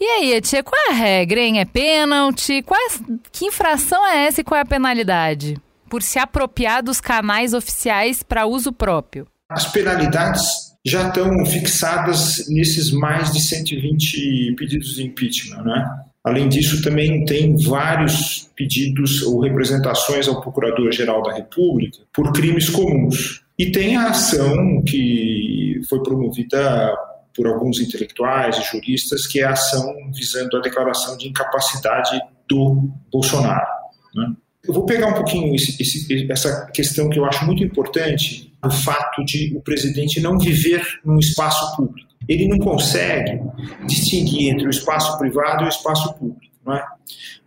E 0.00 0.04
aí, 0.04 0.40
Tia, 0.40 0.62
qual 0.62 0.80
é 0.88 0.92
a 0.92 0.94
regra, 0.94 1.40
hein? 1.40 1.60
É 1.60 1.66
pênalti? 1.66 2.62
Qual 2.62 2.80
é, 2.80 2.88
que 3.30 3.44
infração 3.44 4.06
é 4.06 4.24
essa 4.24 4.40
e 4.40 4.44
qual 4.44 4.56
é 4.56 4.62
a 4.62 4.66
penalidade? 4.66 5.60
Por 5.90 6.02
se 6.02 6.18
apropriar 6.18 6.82
dos 6.82 7.02
canais 7.02 7.52
oficiais 7.52 8.22
para 8.22 8.46
uso 8.46 8.72
próprio. 8.72 9.26
As 9.50 9.66
penalidades 9.66 10.69
já 10.84 11.08
estão 11.08 11.44
fixadas 11.44 12.48
nesses 12.48 12.90
mais 12.90 13.32
de 13.32 13.40
120 13.40 14.54
pedidos 14.56 14.94
de 14.94 15.04
impeachment, 15.04 15.62
né? 15.62 16.00
Além 16.22 16.48
disso, 16.48 16.82
também 16.82 17.24
tem 17.24 17.56
vários 17.56 18.50
pedidos 18.54 19.22
ou 19.22 19.40
representações 19.40 20.28
ao 20.28 20.40
Procurador-Geral 20.40 21.22
da 21.22 21.34
República 21.34 21.98
por 22.12 22.30
crimes 22.32 22.68
comuns. 22.68 23.42
E 23.58 23.72
tem 23.72 23.96
a 23.96 24.08
ação 24.08 24.82
que 24.86 25.80
foi 25.88 26.02
promovida 26.02 26.94
por 27.34 27.46
alguns 27.46 27.80
intelectuais 27.80 28.58
e 28.58 28.62
juristas, 28.64 29.26
que 29.26 29.40
é 29.40 29.44
a 29.44 29.52
ação 29.52 29.94
visando 30.14 30.56
a 30.58 30.60
declaração 30.60 31.16
de 31.16 31.28
incapacidade 31.28 32.20
do 32.48 32.90
Bolsonaro. 33.10 33.66
Né? 34.14 34.32
Eu 34.66 34.74
vou 34.74 34.84
pegar 34.84 35.08
um 35.08 35.14
pouquinho 35.14 35.54
esse, 35.54 35.80
esse, 35.80 36.30
essa 36.30 36.66
questão 36.66 37.08
que 37.08 37.18
eu 37.18 37.24
acho 37.24 37.44
muito 37.46 37.64
importante 37.64 38.52
o 38.62 38.70
fato 38.70 39.24
de 39.24 39.54
o 39.56 39.60
presidente 39.60 40.20
não 40.20 40.38
viver 40.38 40.82
num 41.04 41.18
espaço 41.18 41.76
público. 41.76 42.10
Ele 42.28 42.46
não 42.46 42.58
consegue 42.58 43.40
distinguir 43.86 44.50
entre 44.50 44.66
o 44.66 44.70
espaço 44.70 45.18
privado 45.18 45.64
e 45.64 45.66
o 45.66 45.68
espaço 45.68 46.12
público. 46.14 46.52
Não 46.64 46.76
é? 46.76 46.84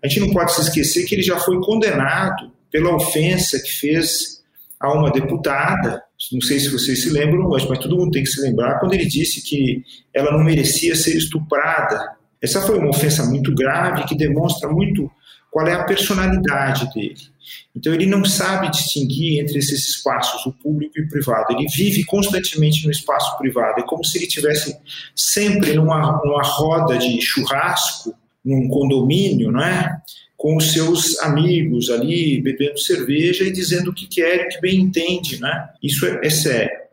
A 0.04 0.08
gente 0.08 0.21
não 0.21 0.34
pode 0.34 0.54
se 0.54 0.62
esquecer 0.62 1.06
que 1.06 1.13
ele 1.13 1.21
já 1.21 1.39
foi 1.39 1.60
condenado 1.62 2.52
pela 2.71 2.95
ofensa 2.95 3.62
que 3.62 3.71
fez 3.71 4.41
a 4.80 4.91
uma 4.91 5.12
deputada, 5.12 6.04
não 6.32 6.41
sei 6.41 6.60
se 6.60 6.69
vocês 6.69 7.04
se 7.04 7.10
lembram, 7.10 7.47
mas, 7.47 7.65
mas 7.65 7.80
todo 7.80 7.95
mundo 7.95 8.12
tem 8.12 8.23
que 8.23 8.30
se 8.30 8.41
lembrar, 8.41 8.80
quando 8.80 8.93
ele 8.93 9.06
disse 9.06 9.41
que 9.41 9.82
ela 10.13 10.32
não 10.32 10.43
merecia 10.43 10.93
ser 10.93 11.15
estuprada 11.15 12.15
Essa 12.41 12.62
foi 12.62 12.78
uma 12.78 12.89
ofensa 12.89 13.23
muito 13.26 13.56
grave 13.56 14.04
que 14.04 14.17
demonstra 14.17 14.67
muito 14.69 15.10
qual 15.53 15.67
é 15.67 15.73
a 15.73 15.83
personalidade 15.83 16.91
dele. 16.95 17.31
Então 17.75 17.93
ele 17.93 18.07
não 18.07 18.25
sabe 18.25 18.71
distinguir 18.71 19.39
entre 19.39 19.59
esses 19.59 19.87
espaços, 19.87 20.43
o 20.47 20.51
público 20.51 20.97
e 20.97 21.03
o 21.03 21.09
privado. 21.09 21.53
Ele 21.53 21.67
vive 21.67 22.03
constantemente 22.05 22.83
no 22.85 22.91
espaço 22.91 23.37
privado. 23.37 23.79
É 23.79 23.83
como 23.83 24.03
se 24.03 24.17
ele 24.17 24.25
tivesse 24.25 24.75
sempre 25.15 25.73
numa, 25.73 26.19
numa 26.25 26.41
roda 26.41 26.97
de 26.97 27.21
churrasco, 27.21 28.15
num 28.43 28.67
condomínio, 28.67 29.51
não 29.51 29.63
é? 29.63 29.95
Com 30.35 30.57
os 30.57 30.73
seus 30.73 31.19
amigos 31.19 31.91
ali, 31.91 32.41
bebendo 32.41 32.79
cerveja 32.79 33.43
e 33.43 33.51
dizendo 33.51 33.91
o 33.91 33.93
que 33.93 34.07
quer, 34.07 34.45
o 34.45 34.49
que 34.49 34.59
bem 34.59 34.79
entende, 34.79 35.39
né? 35.39 35.69
Isso 35.81 36.05
é, 36.07 36.19
é 36.23 36.29
sério. 36.31 36.83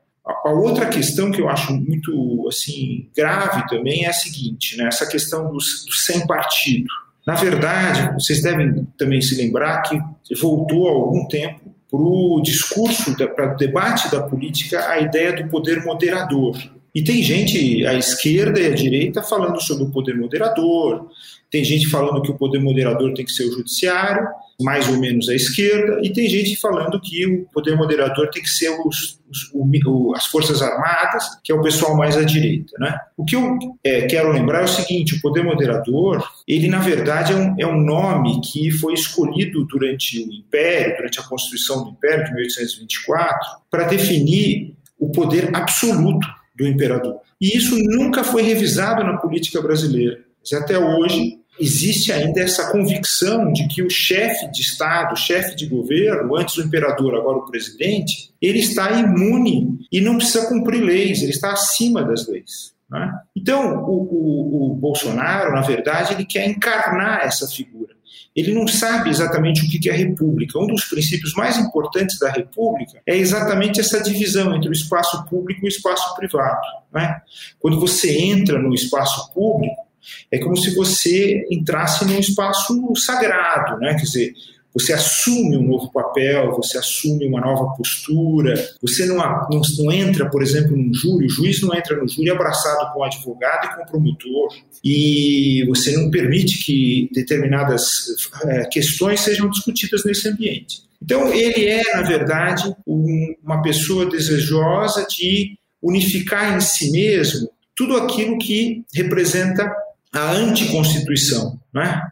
A 0.44 0.50
outra 0.50 0.86
questão 0.86 1.30
que 1.30 1.40
eu 1.40 1.48
acho 1.48 1.72
muito 1.72 2.46
assim 2.46 3.08
grave 3.16 3.66
também 3.68 4.04
é 4.04 4.10
a 4.10 4.12
seguinte, 4.12 4.76
né? 4.76 4.86
Essa 4.86 5.06
questão 5.06 5.46
do, 5.46 5.56
do 5.56 5.94
sem 5.94 6.26
partido. 6.26 6.90
Na 7.30 7.36
verdade, 7.36 8.12
vocês 8.14 8.42
devem 8.42 8.84
também 8.98 9.20
se 9.20 9.36
lembrar 9.36 9.82
que 9.82 9.96
voltou 10.42 10.88
há 10.88 10.90
algum 10.90 11.28
tempo 11.28 11.60
para 11.88 12.00
o 12.00 12.40
discurso, 12.42 13.16
para 13.16 13.54
o 13.54 13.56
debate 13.56 14.10
da 14.10 14.20
política, 14.20 14.88
a 14.88 14.98
ideia 14.98 15.32
do 15.36 15.48
poder 15.48 15.84
moderador. 15.84 16.58
E 16.92 17.04
tem 17.04 17.22
gente 17.22 17.86
à 17.86 17.94
esquerda 17.94 18.58
e 18.58 18.66
à 18.66 18.74
direita 18.74 19.22
falando 19.22 19.60
sobre 19.60 19.84
o 19.84 19.90
poder 19.92 20.16
moderador, 20.16 21.08
tem 21.48 21.62
gente 21.62 21.88
falando 21.88 22.20
que 22.20 22.32
o 22.32 22.36
poder 22.36 22.58
moderador 22.58 23.14
tem 23.14 23.24
que 23.24 23.30
ser 23.30 23.44
o 23.44 23.52
judiciário, 23.52 24.26
mais 24.60 24.88
ou 24.88 24.98
menos 24.98 25.28
à 25.28 25.34
esquerda, 25.34 26.00
e 26.02 26.12
tem 26.12 26.28
gente 26.28 26.56
falando 26.56 27.00
que 27.00 27.26
o 27.26 27.46
poder 27.52 27.76
moderador 27.76 28.28
tem 28.30 28.42
que 28.42 28.48
ser 28.48 28.70
os, 28.70 29.18
os, 29.30 29.50
o, 29.54 30.14
as 30.14 30.26
Forças 30.26 30.60
Armadas, 30.62 31.24
que 31.42 31.52
é 31.52 31.54
o 31.54 31.62
pessoal 31.62 31.96
mais 31.96 32.16
à 32.16 32.22
direita. 32.22 32.72
Né? 32.78 32.96
O 33.16 33.24
que 33.24 33.36
eu 33.36 33.58
é, 33.82 34.02
quero 34.02 34.32
lembrar 34.32 34.60
é 34.60 34.64
o 34.64 34.68
seguinte: 34.68 35.16
o 35.16 35.20
poder 35.20 35.42
moderador, 35.42 36.26
ele 36.46 36.68
na 36.68 36.78
verdade 36.78 37.32
é 37.32 37.36
um, 37.36 37.54
é 37.58 37.66
um 37.66 37.80
nome 37.80 38.40
que 38.40 38.70
foi 38.70 38.94
escolhido 38.94 39.64
durante 39.64 40.22
o 40.22 40.32
Império, 40.32 40.96
durante 40.96 41.20
a 41.20 41.24
Constituição 41.24 41.84
do 41.84 41.90
Império 41.90 42.24
de 42.24 42.34
1824, 42.34 43.38
para 43.70 43.84
definir 43.84 44.74
o 44.98 45.10
poder 45.10 45.50
absoluto 45.54 46.26
do 46.54 46.66
imperador. 46.66 47.20
E 47.40 47.56
isso 47.56 47.74
nunca 47.78 48.22
foi 48.22 48.42
revisado 48.42 49.02
na 49.02 49.16
política 49.16 49.62
brasileira. 49.62 50.20
Até 50.54 50.78
hoje, 50.78 51.39
existe 51.60 52.10
ainda 52.10 52.40
essa 52.40 52.72
convicção 52.72 53.52
de 53.52 53.68
que 53.68 53.82
o 53.82 53.90
chefe 53.90 54.50
de 54.50 54.62
Estado, 54.62 55.12
o 55.12 55.16
chefe 55.16 55.54
de 55.54 55.66
governo, 55.66 56.36
antes 56.36 56.56
o 56.56 56.62
imperador, 56.62 57.14
agora 57.14 57.38
o 57.38 57.46
presidente, 57.46 58.32
ele 58.40 58.58
está 58.58 58.90
imune 58.92 59.78
e 59.92 60.00
não 60.00 60.16
precisa 60.16 60.48
cumprir 60.48 60.82
leis, 60.82 61.22
ele 61.22 61.32
está 61.32 61.52
acima 61.52 62.02
das 62.02 62.26
leis. 62.26 62.72
Né? 62.90 63.12
Então, 63.36 63.84
o, 63.84 64.02
o, 64.02 64.72
o 64.72 64.74
Bolsonaro, 64.74 65.54
na 65.54 65.60
verdade, 65.60 66.14
ele 66.14 66.24
quer 66.24 66.48
encarnar 66.48 67.20
essa 67.24 67.46
figura. 67.46 67.94
Ele 68.34 68.54
não 68.54 68.66
sabe 68.66 69.10
exatamente 69.10 69.64
o 69.64 69.68
que 69.68 69.88
é 69.88 69.92
a 69.92 69.96
República. 69.96 70.58
Um 70.58 70.66
dos 70.66 70.84
princípios 70.84 71.34
mais 71.34 71.58
importantes 71.58 72.18
da 72.18 72.30
República 72.30 73.02
é 73.06 73.16
exatamente 73.16 73.80
essa 73.80 74.00
divisão 74.00 74.54
entre 74.54 74.68
o 74.68 74.72
espaço 74.72 75.24
público 75.26 75.60
e 75.62 75.66
o 75.66 75.68
espaço 75.68 76.14
privado. 76.16 76.60
Né? 76.92 77.20
Quando 77.58 77.78
você 77.78 78.16
entra 78.16 78.58
no 78.58 78.72
espaço 78.72 79.32
público, 79.32 79.89
é 80.30 80.38
como 80.38 80.56
se 80.56 80.74
você 80.74 81.46
entrasse 81.50 82.04
num 82.04 82.18
espaço 82.18 82.94
sagrado, 82.96 83.78
né? 83.78 83.94
Quer 83.94 84.04
dizer, 84.04 84.34
você 84.72 84.92
assume 84.92 85.56
um 85.56 85.66
novo 85.66 85.90
papel, 85.92 86.52
você 86.52 86.78
assume 86.78 87.26
uma 87.26 87.40
nova 87.40 87.74
postura, 87.76 88.54
você 88.80 89.04
não, 89.04 89.16
não, 89.16 89.60
não, 89.78 89.92
entra, 89.92 90.30
por 90.30 90.42
exemplo, 90.42 90.76
num 90.76 90.94
júri, 90.94 91.26
o 91.26 91.28
juiz 91.28 91.60
não 91.60 91.74
entra 91.74 91.96
no 91.96 92.08
júri 92.08 92.30
abraçado 92.30 92.92
com 92.92 93.00
o 93.00 93.04
advogado 93.04 93.66
e 93.66 93.74
com 93.74 93.82
o 93.82 93.86
promotor, 93.86 94.48
e 94.84 95.64
você 95.66 95.96
não 95.96 96.10
permite 96.10 96.64
que 96.64 97.10
determinadas 97.12 98.06
é, 98.44 98.64
questões 98.66 99.20
sejam 99.20 99.50
discutidas 99.50 100.04
nesse 100.04 100.28
ambiente. 100.28 100.82
Então, 101.02 101.32
ele 101.32 101.66
é, 101.66 101.82
na 101.94 102.02
verdade, 102.02 102.72
um, 102.86 103.34
uma 103.42 103.62
pessoa 103.62 104.06
desejosa 104.06 105.06
de 105.08 105.58
unificar 105.82 106.56
em 106.56 106.60
si 106.60 106.92
mesmo 106.92 107.50
tudo 107.74 107.96
aquilo 107.96 108.38
que 108.38 108.84
representa 108.94 109.72
a 110.12 110.32
anticonstituição, 110.32 111.60
né? 111.72 112.02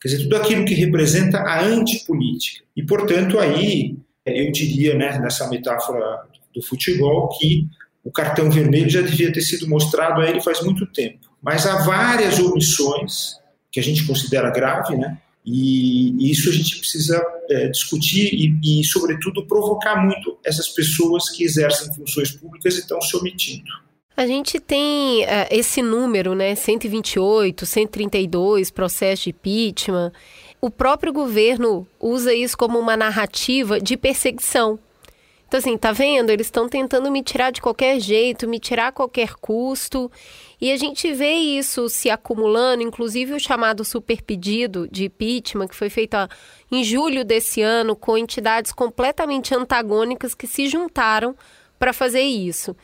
quer 0.00 0.08
dizer, 0.08 0.22
tudo 0.22 0.36
aquilo 0.36 0.64
que 0.64 0.74
representa 0.74 1.38
a 1.38 1.64
antipolítica. 1.64 2.64
E, 2.76 2.82
portanto, 2.82 3.38
aí 3.38 3.96
eu 4.24 4.52
diria, 4.52 4.94
né, 4.94 5.18
nessa 5.18 5.48
metáfora 5.48 6.22
do 6.54 6.62
futebol, 6.62 7.28
que 7.38 7.66
o 8.04 8.10
cartão 8.10 8.50
vermelho 8.50 8.88
já 8.88 9.02
devia 9.02 9.32
ter 9.32 9.40
sido 9.40 9.68
mostrado 9.68 10.20
a 10.20 10.28
ele 10.28 10.40
faz 10.40 10.62
muito 10.62 10.86
tempo. 10.86 11.28
Mas 11.42 11.66
há 11.66 11.84
várias 11.84 12.38
omissões 12.38 13.36
que 13.70 13.80
a 13.80 13.82
gente 13.82 14.06
considera 14.06 14.50
grave, 14.50 14.96
né? 14.96 15.18
E, 15.44 16.30
isso 16.30 16.48
a 16.50 16.52
gente 16.52 16.78
precisa 16.78 17.22
é, 17.48 17.68
discutir 17.68 18.30
e, 18.34 18.80
e, 18.80 18.84
sobretudo, 18.84 19.46
provocar 19.46 19.96
muito 19.96 20.38
essas 20.44 20.68
pessoas 20.68 21.30
que 21.30 21.44
exercem 21.44 21.92
funções 21.94 22.30
públicas 22.30 22.76
e 22.76 22.80
estão 22.80 23.00
se 23.00 23.16
omitindo. 23.16 23.70
A 24.18 24.26
gente 24.26 24.58
tem 24.58 25.22
uh, 25.22 25.46
esse 25.48 25.80
número, 25.80 26.34
né? 26.34 26.52
128, 26.56 27.64
132 27.64 28.68
processos 28.68 29.22
de 29.22 29.30
impeachment. 29.30 30.12
O 30.60 30.68
próprio 30.72 31.12
governo 31.12 31.86
usa 32.00 32.34
isso 32.34 32.58
como 32.58 32.80
uma 32.80 32.96
narrativa 32.96 33.80
de 33.80 33.96
perseguição. 33.96 34.76
Então, 35.46 35.58
assim, 35.58 35.78
tá 35.78 35.92
vendo? 35.92 36.30
Eles 36.30 36.48
estão 36.48 36.68
tentando 36.68 37.12
me 37.12 37.22
tirar 37.22 37.52
de 37.52 37.62
qualquer 37.62 38.00
jeito, 38.00 38.48
me 38.48 38.58
tirar 38.58 38.88
a 38.88 38.92
qualquer 38.92 39.34
custo. 39.34 40.10
E 40.60 40.72
a 40.72 40.76
gente 40.76 41.12
vê 41.12 41.34
isso 41.34 41.88
se 41.88 42.10
acumulando, 42.10 42.82
inclusive 42.82 43.34
o 43.34 43.38
chamado 43.38 43.84
super 43.84 44.20
pedido 44.20 44.88
de 44.90 45.04
impeachment, 45.04 45.68
que 45.68 45.76
foi 45.76 45.90
feito 45.90 46.16
em 46.72 46.82
julho 46.82 47.24
desse 47.24 47.62
ano, 47.62 47.94
com 47.94 48.18
entidades 48.18 48.72
completamente 48.72 49.54
antagônicas 49.54 50.34
que 50.34 50.48
se 50.48 50.66
juntaram 50.66 51.36
para 51.78 51.92
fazer 51.92 52.22
isso. 52.22 52.74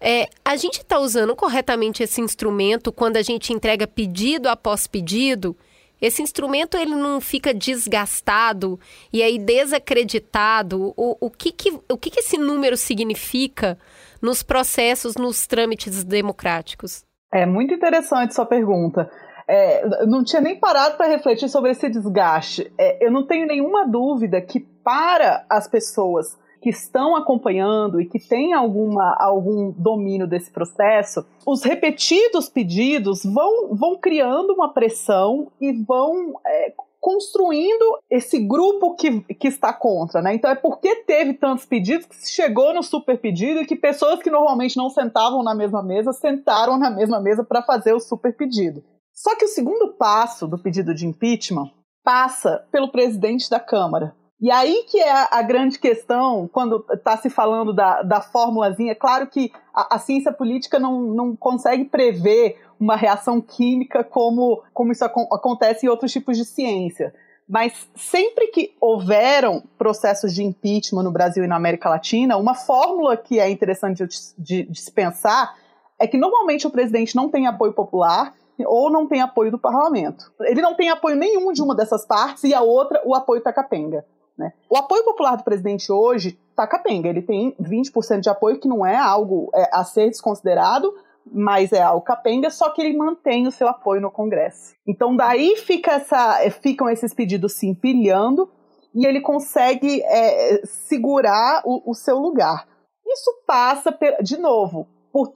É, 0.00 0.28
a 0.44 0.56
gente 0.56 0.78
está 0.78 0.98
usando 0.98 1.34
corretamente 1.34 2.02
esse 2.02 2.20
instrumento 2.20 2.92
quando 2.92 3.16
a 3.16 3.22
gente 3.22 3.52
entrega 3.52 3.86
pedido 3.86 4.48
após 4.48 4.86
pedido? 4.86 5.56
Esse 6.00 6.22
instrumento 6.22 6.76
ele 6.76 6.94
não 6.94 7.20
fica 7.20 7.52
desgastado 7.52 8.78
e 9.12 9.22
aí 9.22 9.38
desacreditado? 9.38 10.94
O, 10.96 11.16
o, 11.20 11.30
que, 11.30 11.50
que, 11.50 11.70
o 11.88 11.96
que, 11.96 12.10
que 12.10 12.20
esse 12.20 12.38
número 12.38 12.76
significa 12.76 13.76
nos 14.22 14.42
processos, 14.42 15.16
nos 15.16 15.46
trâmites 15.46 16.04
democráticos? 16.04 17.04
É 17.32 17.44
muito 17.44 17.74
interessante 17.74 18.34
sua 18.34 18.46
pergunta. 18.46 19.10
É, 19.46 20.06
não 20.06 20.22
tinha 20.22 20.42
nem 20.42 20.58
parado 20.58 20.96
para 20.96 21.08
refletir 21.08 21.48
sobre 21.48 21.70
esse 21.72 21.88
desgaste. 21.88 22.72
É, 22.78 23.04
eu 23.04 23.10
não 23.10 23.26
tenho 23.26 23.46
nenhuma 23.46 23.86
dúvida 23.86 24.40
que 24.40 24.60
para 24.60 25.44
as 25.50 25.66
pessoas 25.66 26.38
que 26.60 26.70
estão 26.70 27.16
acompanhando 27.16 28.00
e 28.00 28.06
que 28.06 28.18
têm 28.18 28.52
alguma, 28.52 29.16
algum 29.18 29.70
domínio 29.72 30.26
desse 30.26 30.50
processo, 30.50 31.24
os 31.46 31.62
repetidos 31.62 32.48
pedidos 32.48 33.24
vão, 33.24 33.74
vão 33.74 33.96
criando 33.96 34.52
uma 34.52 34.72
pressão 34.72 35.50
e 35.60 35.72
vão 35.72 36.34
é, 36.44 36.72
construindo 37.00 37.98
esse 38.10 38.38
grupo 38.38 38.94
que, 38.94 39.20
que 39.34 39.48
está 39.48 39.72
contra, 39.72 40.20
né? 40.20 40.34
Então 40.34 40.50
é 40.50 40.54
porque 40.54 40.96
teve 40.96 41.34
tantos 41.34 41.64
pedidos 41.64 42.06
que 42.06 42.28
chegou 42.28 42.74
no 42.74 42.82
super 42.82 43.18
pedido 43.18 43.60
e 43.60 43.66
que 43.66 43.76
pessoas 43.76 44.22
que 44.22 44.30
normalmente 44.30 44.76
não 44.76 44.90
sentavam 44.90 45.42
na 45.42 45.54
mesma 45.54 45.82
mesa 45.82 46.12
sentaram 46.12 46.78
na 46.78 46.90
mesma 46.90 47.20
mesa 47.20 47.44
para 47.44 47.62
fazer 47.62 47.92
o 47.92 48.00
super 48.00 48.36
pedido. 48.36 48.82
Só 49.14 49.34
que 49.36 49.44
o 49.44 49.48
segundo 49.48 49.94
passo 49.94 50.46
do 50.46 50.58
pedido 50.58 50.94
de 50.94 51.06
impeachment 51.06 51.70
passa 52.04 52.64
pelo 52.70 52.88
presidente 52.88 53.50
da 53.50 53.60
Câmara. 53.60 54.14
E 54.40 54.52
aí 54.52 54.84
que 54.88 55.00
é 55.00 55.26
a, 55.32 55.42
grande 55.42 55.80
questão, 55.80 56.48
quando 56.52 56.84
está 56.92 57.16
se 57.16 57.28
falando 57.28 57.72
da, 57.72 58.02
da 58.02 58.20
formulazinha, 58.20 58.92
é 58.92 58.94
claro 58.94 59.26
que 59.26 59.50
a, 59.74 59.96
a, 59.96 59.98
ciência 59.98 60.32
política 60.32 60.78
não, 60.78 61.00
não 61.02 61.34
consegue 61.34 61.84
prever 61.86 62.56
uma 62.78 62.94
reação 62.94 63.40
química 63.40 64.04
como, 64.04 64.62
como 64.72 64.92
isso 64.92 65.04
ac 65.04 65.12
acontece 65.32 65.86
em 65.86 65.88
outros 65.88 66.12
tipos 66.12 66.36
de 66.36 66.44
ciência. 66.44 67.12
Mas 67.48 67.88
sempre 67.96 68.48
que 68.48 68.76
houveram 68.80 69.64
processos 69.76 70.32
de 70.32 70.44
impeachment 70.44 71.02
no 71.02 71.10
Brasil 71.10 71.42
e 71.42 71.48
na 71.48 71.56
América 71.56 71.88
Latina, 71.88 72.36
uma 72.36 72.54
fórmula 72.54 73.16
que 73.16 73.40
é 73.40 73.50
interessante 73.50 74.06
de, 74.06 74.16
de, 74.38 74.62
de 74.70 74.80
se 74.80 74.92
pensar 74.92 75.56
é 75.98 76.06
que 76.06 76.16
normalmente 76.16 76.64
o 76.64 76.70
presidente 76.70 77.16
não 77.16 77.28
tem 77.28 77.48
apoio 77.48 77.72
popular 77.72 78.34
ou 78.66 78.88
não 78.88 79.08
tem 79.08 79.20
apoio 79.20 79.50
do 79.50 79.58
parlamento. 79.58 80.30
Ele 80.42 80.60
não 80.60 80.74
tem 80.74 80.90
apoio 80.90 81.16
nenhum 81.16 81.52
de 81.52 81.60
uma 81.60 81.74
dessas 81.74 82.06
partes 82.06 82.44
e 82.44 82.54
a 82.54 82.60
outra, 82.60 83.02
o 83.04 83.16
apoio 83.16 83.38
está 83.38 83.52
capenga. 83.52 84.04
Né? 84.38 84.52
O 84.70 84.76
apoio 84.76 85.04
popular 85.04 85.36
do 85.36 85.42
presidente 85.42 85.90
hoje 85.90 86.38
está 86.50 86.66
capenga. 86.66 87.08
Ele 87.08 87.22
tem 87.22 87.54
20% 87.60 88.20
de 88.20 88.30
apoio, 88.30 88.60
que 88.60 88.68
não 88.68 88.86
é 88.86 88.96
algo 88.96 89.50
é, 89.54 89.68
a 89.72 89.82
ser 89.84 90.08
desconsiderado, 90.08 90.94
mas 91.30 91.72
é 91.72 91.82
algo 91.82 92.04
capenga, 92.04 92.48
só 92.48 92.70
que 92.70 92.80
ele 92.80 92.96
mantém 92.96 93.46
o 93.46 93.52
seu 93.52 93.68
apoio 93.68 94.00
no 94.00 94.10
Congresso. 94.10 94.74
Então 94.86 95.14
daí 95.14 95.56
fica 95.56 95.92
essa, 95.92 96.42
é, 96.42 96.50
ficam 96.50 96.88
esses 96.88 97.12
pedidos 97.12 97.54
se 97.54 97.66
empilhando 97.66 98.48
e 98.94 99.06
ele 99.06 99.20
consegue 99.20 100.02
é, 100.02 100.62
segurar 100.64 101.62
o, 101.64 101.90
o 101.90 101.94
seu 101.94 102.18
lugar. 102.18 102.66
Isso 103.06 103.42
passa, 103.46 103.96
de 104.22 104.38
novo, 104.38 104.86
por 105.12 105.32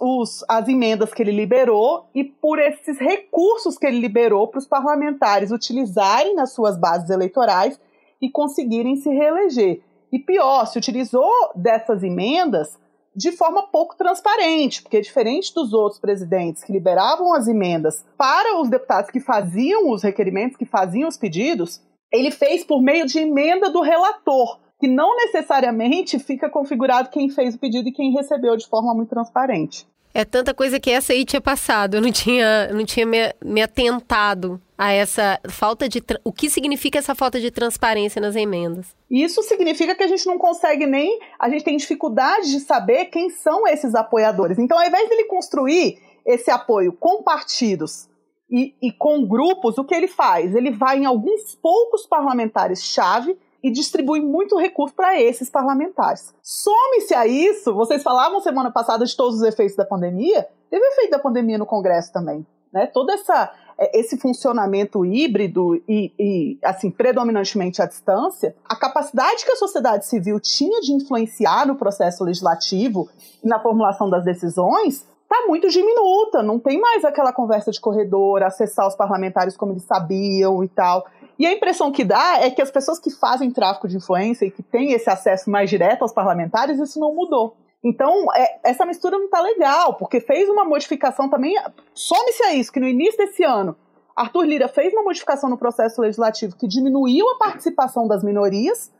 os, 0.00 0.44
as 0.48 0.68
emendas 0.68 1.12
que 1.12 1.22
ele 1.22 1.32
liberou 1.32 2.06
e 2.14 2.24
por 2.24 2.58
esses 2.58 2.98
recursos 2.98 3.76
que 3.76 3.86
ele 3.86 3.98
liberou 3.98 4.48
para 4.48 4.58
os 4.58 4.66
parlamentares 4.66 5.50
utilizarem 5.50 6.34
nas 6.34 6.52
suas 6.52 6.78
bases 6.78 7.10
eleitorais 7.10 7.78
e 8.20 8.30
conseguirem 8.30 8.96
se 8.96 9.08
reeleger. 9.08 9.82
E 10.12 10.18
pior, 10.18 10.66
se 10.66 10.78
utilizou 10.78 11.30
dessas 11.54 12.02
emendas 12.02 12.78
de 13.16 13.30
forma 13.32 13.68
pouco 13.68 13.96
transparente, 13.96 14.82
porque 14.82 15.00
diferente 15.00 15.54
dos 15.54 15.72
outros 15.72 16.00
presidentes 16.00 16.64
que 16.64 16.72
liberavam 16.72 17.32
as 17.32 17.46
emendas 17.46 18.04
para 18.16 18.60
os 18.60 18.68
deputados 18.68 19.10
que 19.10 19.20
faziam 19.20 19.90
os 19.90 20.02
requerimentos, 20.02 20.56
que 20.56 20.64
faziam 20.64 21.08
os 21.08 21.16
pedidos, 21.16 21.80
ele 22.12 22.30
fez 22.30 22.64
por 22.64 22.82
meio 22.82 23.06
de 23.06 23.18
emenda 23.18 23.70
do 23.70 23.80
relator, 23.80 24.58
que 24.80 24.88
não 24.88 25.16
necessariamente 25.16 26.18
fica 26.18 26.50
configurado 26.50 27.10
quem 27.10 27.28
fez 27.28 27.54
o 27.54 27.58
pedido 27.58 27.88
e 27.88 27.92
quem 27.92 28.12
recebeu 28.12 28.56
de 28.56 28.68
forma 28.68 28.94
muito 28.94 29.10
transparente. 29.10 29.86
É 30.14 30.24
tanta 30.24 30.54
coisa 30.54 30.78
que 30.78 30.92
essa 30.92 31.12
aí 31.12 31.24
tinha 31.24 31.40
passado, 31.40 31.96
eu 31.96 32.00
não 32.00 32.12
tinha, 32.12 32.72
não 32.72 32.84
tinha 32.84 33.04
me, 33.04 33.18
me 33.44 33.60
atentado 33.60 34.62
a 34.78 34.92
essa 34.92 35.40
falta 35.48 35.88
de. 35.88 36.00
O 36.22 36.32
que 36.32 36.48
significa 36.48 37.00
essa 37.00 37.16
falta 37.16 37.40
de 37.40 37.50
transparência 37.50 38.20
nas 38.20 38.36
emendas? 38.36 38.94
Isso 39.10 39.42
significa 39.42 39.92
que 39.92 40.04
a 40.04 40.06
gente 40.06 40.24
não 40.26 40.38
consegue 40.38 40.86
nem. 40.86 41.18
A 41.36 41.48
gente 41.48 41.64
tem 41.64 41.76
dificuldade 41.76 42.48
de 42.52 42.60
saber 42.60 43.06
quem 43.06 43.28
são 43.28 43.66
esses 43.66 43.92
apoiadores. 43.96 44.56
Então, 44.56 44.78
ao 44.78 44.86
invés 44.86 45.08
dele 45.08 45.24
construir 45.24 45.98
esse 46.24 46.48
apoio 46.48 46.92
com 46.92 47.24
partidos 47.24 48.08
e, 48.48 48.72
e 48.80 48.92
com 48.92 49.26
grupos, 49.26 49.78
o 49.78 49.84
que 49.84 49.94
ele 49.94 50.06
faz? 50.08 50.54
Ele 50.54 50.70
vai 50.70 50.98
em 50.98 51.06
alguns 51.06 51.56
poucos 51.56 52.06
parlamentares-chave 52.06 53.36
e 53.64 53.70
distribui 53.70 54.20
muito 54.20 54.58
recurso 54.58 54.94
para 54.94 55.18
esses 55.18 55.48
parlamentares. 55.48 56.34
Some-se 56.42 57.14
a 57.14 57.26
isso, 57.26 57.72
vocês 57.72 58.02
falavam 58.02 58.38
semana 58.42 58.70
passada 58.70 59.06
de 59.06 59.16
todos 59.16 59.36
os 59.36 59.42
efeitos 59.42 59.74
da 59.74 59.86
pandemia, 59.86 60.46
teve 60.70 60.84
efeito 60.88 61.12
da 61.12 61.18
pandemia 61.18 61.56
no 61.56 61.64
Congresso 61.64 62.12
também. 62.12 62.46
Né? 62.70 62.86
Todo 62.86 63.10
essa, 63.10 63.50
é, 63.78 63.98
esse 63.98 64.18
funcionamento 64.18 65.02
híbrido 65.06 65.76
e, 65.88 66.12
e, 66.18 66.58
assim, 66.62 66.90
predominantemente 66.90 67.80
à 67.80 67.86
distância, 67.86 68.54
a 68.68 68.76
capacidade 68.76 69.46
que 69.46 69.52
a 69.52 69.56
sociedade 69.56 70.04
civil 70.04 70.38
tinha 70.38 70.82
de 70.82 70.92
influenciar 70.92 71.66
no 71.66 71.74
processo 71.74 72.22
legislativo 72.22 73.08
e 73.42 73.48
na 73.48 73.58
formulação 73.58 74.10
das 74.10 74.26
decisões 74.26 75.06
está 75.22 75.46
muito 75.46 75.70
diminuta. 75.70 76.42
Não 76.42 76.58
tem 76.58 76.78
mais 76.78 77.02
aquela 77.02 77.32
conversa 77.32 77.70
de 77.70 77.80
corredor, 77.80 78.42
acessar 78.42 78.86
os 78.86 78.94
parlamentares 78.94 79.56
como 79.56 79.72
eles 79.72 79.84
sabiam 79.84 80.62
e 80.62 80.68
tal. 80.68 81.06
E 81.38 81.46
a 81.46 81.52
impressão 81.52 81.90
que 81.90 82.04
dá 82.04 82.40
é 82.40 82.50
que 82.50 82.62
as 82.62 82.70
pessoas 82.70 82.98
que 82.98 83.10
fazem 83.10 83.50
tráfico 83.50 83.88
de 83.88 83.96
influência 83.96 84.46
e 84.46 84.50
que 84.50 84.62
têm 84.62 84.92
esse 84.92 85.10
acesso 85.10 85.50
mais 85.50 85.68
direto 85.68 86.02
aos 86.02 86.12
parlamentares, 86.12 86.78
isso 86.78 87.00
não 87.00 87.14
mudou. 87.14 87.56
Então, 87.82 88.26
é, 88.34 88.60
essa 88.64 88.86
mistura 88.86 89.18
não 89.18 89.26
está 89.26 89.40
legal, 89.40 89.94
porque 89.94 90.20
fez 90.20 90.48
uma 90.48 90.64
modificação 90.64 91.28
também. 91.28 91.54
Some-se 91.92 92.42
a 92.44 92.54
isso, 92.54 92.72
que 92.72 92.80
no 92.80 92.88
início 92.88 93.18
desse 93.18 93.44
ano, 93.44 93.76
Arthur 94.16 94.44
Lira 94.44 94.68
fez 94.68 94.92
uma 94.92 95.02
modificação 95.02 95.50
no 95.50 95.58
processo 95.58 96.00
legislativo 96.00 96.56
que 96.56 96.68
diminuiu 96.68 97.28
a 97.30 97.38
participação 97.38 98.06
das 98.06 98.22
minorias, 98.22 98.90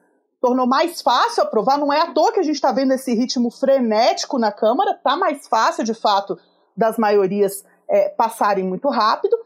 tornou 0.41 0.67
mais 0.67 1.01
fácil 1.01 1.45
aprovar. 1.45 1.79
Não 1.79 1.91
é 1.91 2.01
à 2.01 2.13
toa 2.13 2.33
que 2.33 2.41
a 2.41 2.43
gente 2.43 2.57
está 2.57 2.73
vendo 2.73 2.93
esse 2.93 3.15
ritmo 3.15 3.51
frenético 3.51 4.39
na 4.39 4.53
Câmara, 4.53 4.91
está 4.91 5.17
mais 5.17 5.49
fácil, 5.49 5.85
de 5.85 5.95
fato, 5.95 6.39
das 6.77 6.99
maiorias 6.99 7.65
é, 7.89 8.11
passarem 8.11 8.65
muito 8.65 8.89
rápido. 8.91 9.37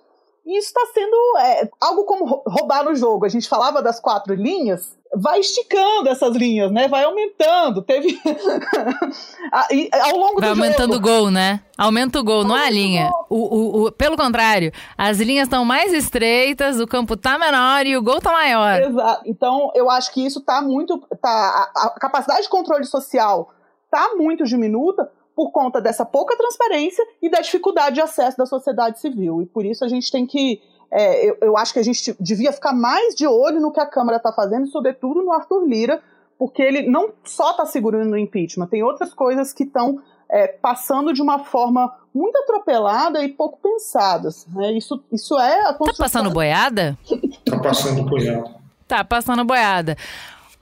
E 0.49 0.57
isso 0.57 0.69
está 0.69 0.81
sendo 0.95 1.15
é, 1.41 1.69
algo 1.79 2.05
como 2.05 2.43
roubar 2.47 2.83
no 2.83 2.95
jogo. 2.95 3.27
A 3.27 3.29
gente 3.29 3.47
falava 3.47 3.83
das 3.83 4.01
quatro 4.01 4.35
linhas, 4.35 4.97
vai 5.15 5.41
esticando 5.41 6.09
essas 6.09 6.35
linhas, 6.35 6.73
né? 6.73 6.89
Vai 6.89 7.05
aumentando. 7.05 7.83
Teve. 7.83 8.19
ao 9.53 10.17
longo 10.17 10.41
vai 10.41 10.49
do 10.49 10.59
aumentando 10.59 10.97
o 10.97 11.01
gol, 11.01 11.31
né? 11.31 11.61
Aumenta 11.77 12.19
o 12.19 12.25
gol, 12.25 12.45
não 12.45 12.57
é 12.57 12.67
a 12.67 12.71
linha. 12.71 13.11
O, 13.29 13.37
o, 13.37 13.85
o, 13.85 13.93
pelo 13.93 14.17
contrário, 14.17 14.73
as 14.97 15.19
linhas 15.19 15.49
estão 15.49 15.67
mais 15.67 15.93
estreitas, 15.93 16.81
o 16.81 16.87
campo 16.87 17.15
tá 17.15 17.39
menor 17.39 17.85
e 17.85 17.95
o 17.95 18.03
gol 18.03 18.19
tá 18.19 18.33
maior. 18.33 18.81
Exato. 18.81 19.23
Então, 19.27 19.71
eu 19.75 19.91
acho 19.91 20.11
que 20.15 20.25
isso 20.25 20.41
tá 20.41 20.63
muito. 20.63 20.99
Tá, 21.21 21.71
a, 21.77 21.89
a 21.89 22.01
capacidade 22.01 22.45
de 22.45 22.49
controle 22.49 22.87
social 22.87 23.53
tá 23.91 24.15
muito 24.17 24.45
diminuta, 24.45 25.11
por 25.39 25.53
conta 25.53 25.81
dessa 25.81 26.05
pouca 26.05 26.37
transparência 26.37 27.07
e 27.23 27.31
da 27.31 27.41
dificuldade 27.41 27.95
de 27.95 28.01
acesso 28.01 28.37
da 28.37 28.45
sociedade 28.45 28.99
civil. 28.99 29.41
E 29.41 29.47
por 29.47 29.65
isso 29.65 29.85
a 29.85 29.89
gente 29.89 30.11
tem 30.11 30.27
que. 30.27 30.61
É, 30.91 31.31
eu, 31.31 31.39
eu, 31.41 31.57
acho 31.57 31.73
que 31.73 31.79
a 31.79 31.83
gente 31.85 32.17
devia 32.19 32.53
ficar 32.53 32.73
mais 32.73 33.15
de 33.15 33.25
olho 33.25 33.61
no 33.61 33.71
que 33.71 33.79
a 33.79 33.87
Câmara 33.87 34.17
está 34.17 34.33
fazendo, 34.33 34.67
sobretudo 34.67 35.23
no 35.23 35.33
Arthur 35.33 35.65
Lira, 35.65 36.03
porque 36.37 36.61
ele 36.61 36.91
não 36.91 37.11
só 37.23 37.53
está 37.53 37.65
segurando 37.67 38.15
o 38.15 38.19
impeachment, 38.19 38.67
tem 38.67 38.83
outras 38.83 39.15
coisas 39.15 39.53
que 39.53 39.63
estão 39.63 40.03
é, 40.29 40.49
passando 40.49 41.13
de 41.13 41.23
uma 41.23 41.45
forma 41.45 41.95
muito 42.13 42.37
atropelada 42.39 43.23
e 43.23 43.29
pouco 43.29 43.61
pensadas. 43.63 44.45
Né? 44.49 44.73
Isso, 44.73 45.01
isso 45.13 45.39
é 45.39 45.69
a 45.69 45.73
Tá 45.73 45.93
passando 45.97 46.31
boiada? 46.33 46.99
Tá 47.45 47.61
passando 47.61 48.03
boiada. 48.03 48.55
Tá 48.89 49.05
passando 49.05 49.45
boiada. 49.45 49.97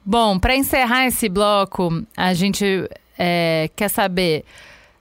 Bom, 0.05 0.39
para 0.39 0.55
encerrar 0.55 1.07
esse 1.07 1.31
bloco, 1.31 1.89
a 2.15 2.35
gente 2.35 2.87
é, 3.19 3.71
quer 3.75 3.89
saber 3.89 4.45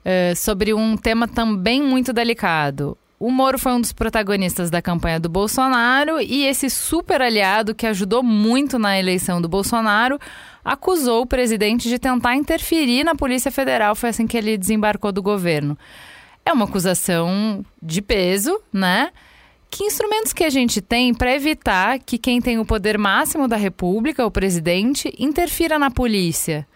é, 0.04 0.34
sobre 0.36 0.73
um 0.73 0.95
tema 0.95 1.28
também 1.28 1.82
muito 1.82 2.13
delicado. 2.13 2.97
O 3.17 3.32
Moro 3.32 3.58
foi 3.58 3.71
um 3.71 3.82
dos 3.82 3.93
protagonistas 3.93 4.69
da 4.69 4.82
campanha 4.82 5.19
do 5.19 5.30
Bolsonaro 5.30 6.21
e 6.21 6.45
esse 6.45 6.69
super 6.69 7.21
aliado 7.21 7.73
que 7.73 7.88
ajudou 7.88 8.21
muito 8.21 8.78
na 8.78 8.99
eleição 8.99 9.41
do 9.41 9.47
Bolsonaro 9.47 10.19
acusou 10.63 11.21
o 11.21 11.25
presidente 11.25 11.88
de 11.88 11.97
tentar 11.97 12.36
interferir 12.36 13.04
na 13.04 13.15
Polícia 13.15 13.51
Federal. 13.51 13.95
Foi 13.95 14.10
assim 14.10 14.28
que 14.28 14.38
ele 14.38 14.58
desembarcou 14.58 15.12
do 15.12 15.23
governo. 15.23 15.78
É 16.45 16.51
uma 16.51 16.65
acusação 16.65 17.65
de 17.82 18.01
peso, 18.01 18.60
né? 18.71 19.12
Que 19.71 19.86
instrumentos 19.86 20.34
que 20.34 20.43
a 20.43 20.49
gente 20.49 20.82
tem 20.82 21.13
para 21.13 21.34
evitar 21.34 21.99
que 21.99 22.17
quem 22.17 22.41
tem 22.41 22.60
o 22.60 22.65
poder 22.65 22.97
máximo 22.97 23.47
da 23.47 23.56
República, 23.56 24.25
o 24.25 24.32
presidente, 24.32 25.13
interfira 25.17 25.80
na 25.80 25.89
polícia? 25.89 26.67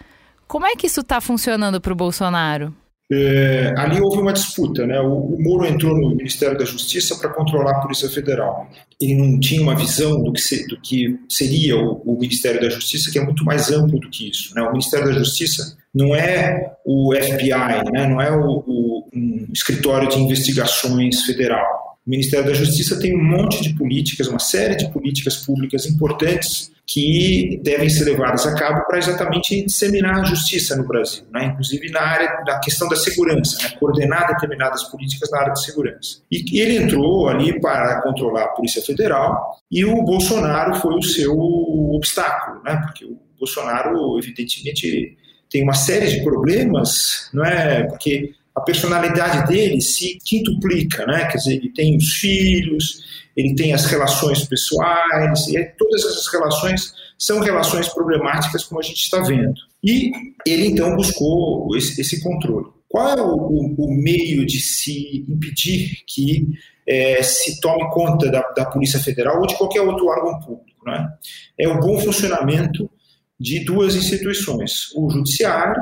Como 0.50 0.66
é 0.66 0.76
que 0.76 0.88
isso 0.88 1.02
está 1.02 1.22
funcionando 1.22 1.80
para 1.80 1.94
o 1.94 1.96
Bolsonaro? 1.96 2.74
É, 3.12 3.72
ali 3.78 4.02
houve 4.02 4.20
uma 4.20 4.34
disputa, 4.34 4.86
né? 4.86 5.00
O, 5.00 5.36
o 5.36 5.44
Moro 5.44 5.64
entrou 5.64 5.96
no 5.96 6.16
Ministério 6.16 6.58
da 6.58 6.66
Justiça 6.66 7.16
para 7.18 7.30
controlar 7.30 7.78
a 7.78 7.82
Polícia 7.82 8.10
Federal. 8.10 8.68
Ele 9.00 9.14
não 9.14 9.40
tinha 9.40 9.62
uma 9.62 9.76
visão 9.76 10.24
do 10.24 10.34
que, 10.34 10.42
se, 10.42 10.68
do 10.68 10.82
que 10.82 11.20
seria 11.30 11.78
o, 11.78 12.02
o, 12.04 12.20
Ministério 12.20 12.60
da 12.60 12.68
Justiça, 12.68 13.12
que 13.12 13.20
é 13.20 13.24
muito 13.24 13.46
mais 13.46 13.72
amplo 13.72 14.00
do 14.00 14.10
que 14.10 14.28
isso. 14.28 14.56
Né? 14.56 14.64
O 14.64 14.72
Ministério 14.72 15.06
da 15.06 15.14
Justiça 15.14 15.78
não 15.94 16.16
é 16.16 16.74
o 16.84 17.14
FBI, 17.14 17.92
né? 17.94 18.08
não 18.08 18.20
é 18.20 18.36
o, 18.36 18.64
o 18.66 19.10
um 19.14 19.48
escritório 19.54 20.10
de 20.10 20.18
investigações 20.18 21.22
federal. 21.26 22.00
O 22.08 22.10
Ministério 22.10 22.48
da 22.48 22.56
Justiça 22.56 23.00
tem 23.00 23.16
um 23.16 23.24
monte 23.24 23.62
de 23.62 23.76
políticas, 23.76 24.28
uma 24.28 24.40
série 24.40 24.76
de 24.76 24.92
políticas 24.92 25.38
públicas 25.38 25.86
importantes 25.86 26.72
que 26.92 27.60
devem 27.64 27.88
ser 27.88 28.06
levadas 28.06 28.48
a 28.48 28.56
cabo 28.56 28.84
para 28.88 28.98
exatamente 28.98 29.64
disseminar 29.64 30.22
a 30.22 30.24
justiça 30.24 30.76
no 30.76 30.88
Brasil, 30.88 31.24
né? 31.32 31.46
inclusive 31.46 31.88
na 31.92 32.02
área 32.02 32.44
da 32.44 32.60
questão 32.60 32.90
da 32.90 32.96
segurança, 32.96 33.62
né? 33.62 33.78
coordenar 33.80 34.28
determinadas 34.28 34.86
políticas 34.86 35.30
na 35.30 35.40
área 35.40 35.54
de 35.54 35.64
segurança. 35.64 36.22
E 36.32 36.60
ele 36.60 36.78
entrou 36.78 37.30
ali 37.30 37.62
para 37.62 38.02
controlar 38.02 38.46
a 38.46 38.48
Polícia 38.50 38.82
Federal 38.82 39.60
e 39.72 39.86
o 39.86 40.02
Bolsonaro 40.02 40.74
foi 40.76 40.96
o 40.96 41.04
seu 41.04 41.38
obstáculo, 41.38 42.64
né? 42.64 42.82
porque 42.84 43.06
o 43.06 43.20
Bolsonaro, 43.38 44.18
evidentemente, 44.18 45.16
tem 45.48 45.62
uma 45.62 45.76
série 45.76 46.08
de 46.08 46.24
problemas, 46.24 47.30
não 47.32 47.46
é? 47.46 47.84
Porque 47.84 48.34
a 48.56 48.62
personalidade 48.62 49.48
dele 49.48 49.82
se 49.82 50.18
quintuplica, 50.26 51.06
né? 51.06 51.28
Quer 51.28 51.38
dizer, 51.38 51.56
ele 51.56 51.70
tem 51.70 51.96
os 51.96 52.14
filhos, 52.16 53.04
ele 53.36 53.56
tem 53.56 53.74
as 53.74 53.86
relações 53.86 54.46
pessoais, 54.46 55.48
e 55.48 55.64
todas 55.78 56.04
essas 56.04 56.28
relações 56.32 56.94
são 57.18 57.40
relações 57.40 57.88
problemáticas, 57.90 58.64
como 58.64 58.80
a 58.80 58.84
gente 58.84 59.02
está 59.02 59.20
vendo. 59.22 59.60
E 59.84 60.12
ele 60.46 60.68
então 60.68 60.96
buscou 60.96 61.76
esse, 61.76 62.00
esse 62.00 62.22
controle. 62.22 62.68
Qual 62.88 63.08
é 63.10 63.22
o, 63.22 63.36
o, 63.36 63.76
o, 63.78 63.94
meio 63.94 64.46
de 64.46 64.60
se 64.60 65.26
impedir 65.30 66.02
que 66.08 66.48
é, 66.88 67.22
se 67.22 67.62
tome 67.62 67.88
conta 67.92 68.32
da, 68.32 68.42
da, 68.58 68.66
Polícia 68.66 69.00
Federal 69.00 69.40
ou 69.40 69.46
de 69.46 69.56
qualquer 69.56 69.82
outro 69.82 70.08
órgão 70.08 70.40
público? 70.40 70.86
Né? 70.86 71.08
É 71.58 71.68
o 71.68 71.80
bom 71.80 72.00
funcionamento 72.00 72.90
de 73.40 73.64
duas 73.64 73.96
instituições, 73.96 74.92
o 74.96 75.10
Judiciário 75.10 75.82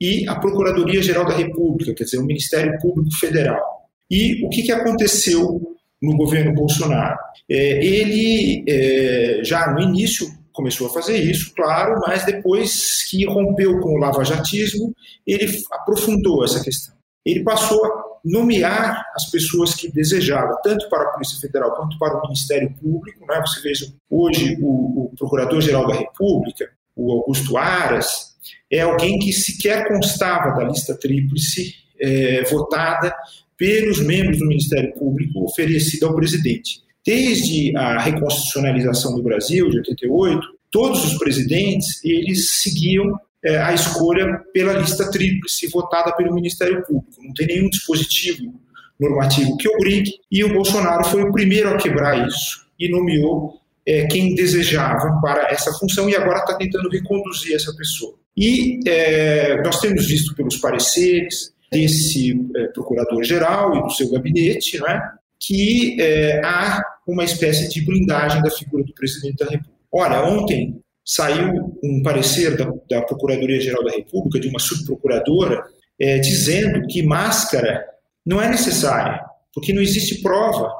e 0.00 0.28
a 0.28 0.36
Procuradoria-Geral 0.36 1.26
da 1.26 1.34
República, 1.34 1.94
quer 1.94 2.04
dizer, 2.04 2.18
o 2.18 2.24
Ministério 2.24 2.78
Público 2.78 3.14
Federal. 3.16 3.62
E 4.10 4.44
o 4.44 4.48
que, 4.48 4.62
que 4.62 4.72
aconteceu 4.72 5.76
no 6.00 6.16
governo 6.16 6.54
Bolsonaro? 6.54 7.18
É, 7.50 7.84
ele, 7.84 8.64
é, 8.68 9.40
já 9.42 9.72
no 9.72 9.80
início, 9.80 10.26
começou 10.52 10.86
a 10.88 10.90
fazer 10.90 11.18
isso, 11.18 11.52
claro, 11.54 12.00
mas 12.06 12.24
depois 12.24 13.04
que 13.08 13.24
rompeu 13.26 13.80
com 13.80 13.94
o 13.94 13.98
lavajatismo, 13.98 14.94
ele 15.26 15.46
aprofundou 15.72 16.44
essa 16.44 16.62
questão. 16.62 16.94
Ele 17.24 17.42
passou 17.42 17.84
a 17.84 18.04
nomear 18.24 19.04
as 19.14 19.30
pessoas 19.30 19.74
que 19.74 19.92
desejava, 19.92 20.58
tanto 20.62 20.88
para 20.88 21.02
a 21.02 21.12
Polícia 21.12 21.38
Federal 21.38 21.74
quanto 21.76 21.98
para 21.98 22.18
o 22.18 22.22
Ministério 22.22 22.72
Público. 22.80 23.26
Né? 23.26 23.40
Você 23.40 23.60
veja, 23.60 23.92
hoje, 24.08 24.56
o, 24.60 25.04
o 25.04 25.12
Procurador-Geral 25.16 25.86
da 25.86 25.94
República 25.94 26.70
o 26.98 27.12
Augusto 27.12 27.56
Aras, 27.56 28.27
é 28.70 28.80
alguém 28.80 29.18
que 29.18 29.32
sequer 29.32 29.88
constava 29.88 30.56
da 30.56 30.68
lista 30.68 30.94
tríplice 30.94 31.74
é, 32.00 32.42
votada 32.44 33.14
pelos 33.56 34.00
membros 34.00 34.38
do 34.38 34.46
Ministério 34.46 34.92
Público 34.94 35.44
oferecida 35.44 36.06
ao 36.06 36.14
presidente. 36.14 36.82
Desde 37.04 37.76
a 37.76 37.98
reconstitucionalização 37.98 39.14
do 39.14 39.22
Brasil, 39.22 39.68
de 39.70 39.78
88, 39.78 40.40
todos 40.70 41.04
os 41.04 41.18
presidentes 41.18 42.04
eles 42.04 42.60
seguiam 42.62 43.18
é, 43.44 43.56
a 43.58 43.72
escolha 43.72 44.42
pela 44.52 44.74
lista 44.74 45.10
tríplice 45.10 45.68
votada 45.68 46.14
pelo 46.14 46.34
Ministério 46.34 46.84
Público. 46.84 47.22
Não 47.22 47.32
tem 47.32 47.46
nenhum 47.46 47.70
dispositivo 47.70 48.60
normativo 49.00 49.56
que 49.56 49.68
obrigue, 49.68 50.10
e 50.30 50.42
o 50.42 50.52
Bolsonaro 50.52 51.04
foi 51.04 51.22
o 51.22 51.32
primeiro 51.32 51.70
a 51.70 51.76
quebrar 51.76 52.26
isso 52.26 52.66
e 52.78 52.90
nomeou 52.90 53.60
é, 53.86 54.06
quem 54.06 54.34
desejava 54.34 55.20
para 55.22 55.50
essa 55.50 55.72
função 55.74 56.08
e 56.10 56.16
agora 56.16 56.40
está 56.40 56.56
tentando 56.56 56.88
reconduzir 56.90 57.54
essa 57.54 57.72
pessoa. 57.74 58.18
E 58.38 58.78
é, 58.86 59.60
nós 59.62 59.80
temos 59.80 60.06
visto 60.06 60.32
pelos 60.36 60.58
pareceres 60.58 61.52
desse 61.72 62.40
é, 62.54 62.68
procurador-geral 62.68 63.74
e 63.74 63.82
do 63.82 63.90
seu 63.90 64.08
gabinete 64.12 64.80
né, 64.80 65.10
que 65.40 66.00
é, 66.00 66.40
há 66.44 66.80
uma 67.04 67.24
espécie 67.24 67.68
de 67.68 67.84
blindagem 67.84 68.40
da 68.40 68.50
figura 68.50 68.84
do 68.84 68.94
presidente 68.94 69.38
da 69.38 69.46
República. 69.46 69.74
Olha, 69.90 70.24
ontem 70.24 70.80
saiu 71.04 71.76
um 71.82 72.00
parecer 72.00 72.56
da, 72.56 72.72
da 72.88 73.02
Procuradoria-Geral 73.02 73.82
da 73.82 73.90
República, 73.90 74.38
de 74.38 74.48
uma 74.48 74.60
subprocuradora, 74.60 75.64
é, 76.00 76.18
dizendo 76.20 76.86
que 76.86 77.02
máscara 77.02 77.84
não 78.24 78.40
é 78.40 78.48
necessária, 78.48 79.20
porque 79.52 79.72
não 79.72 79.82
existe 79.82 80.22
prova 80.22 80.70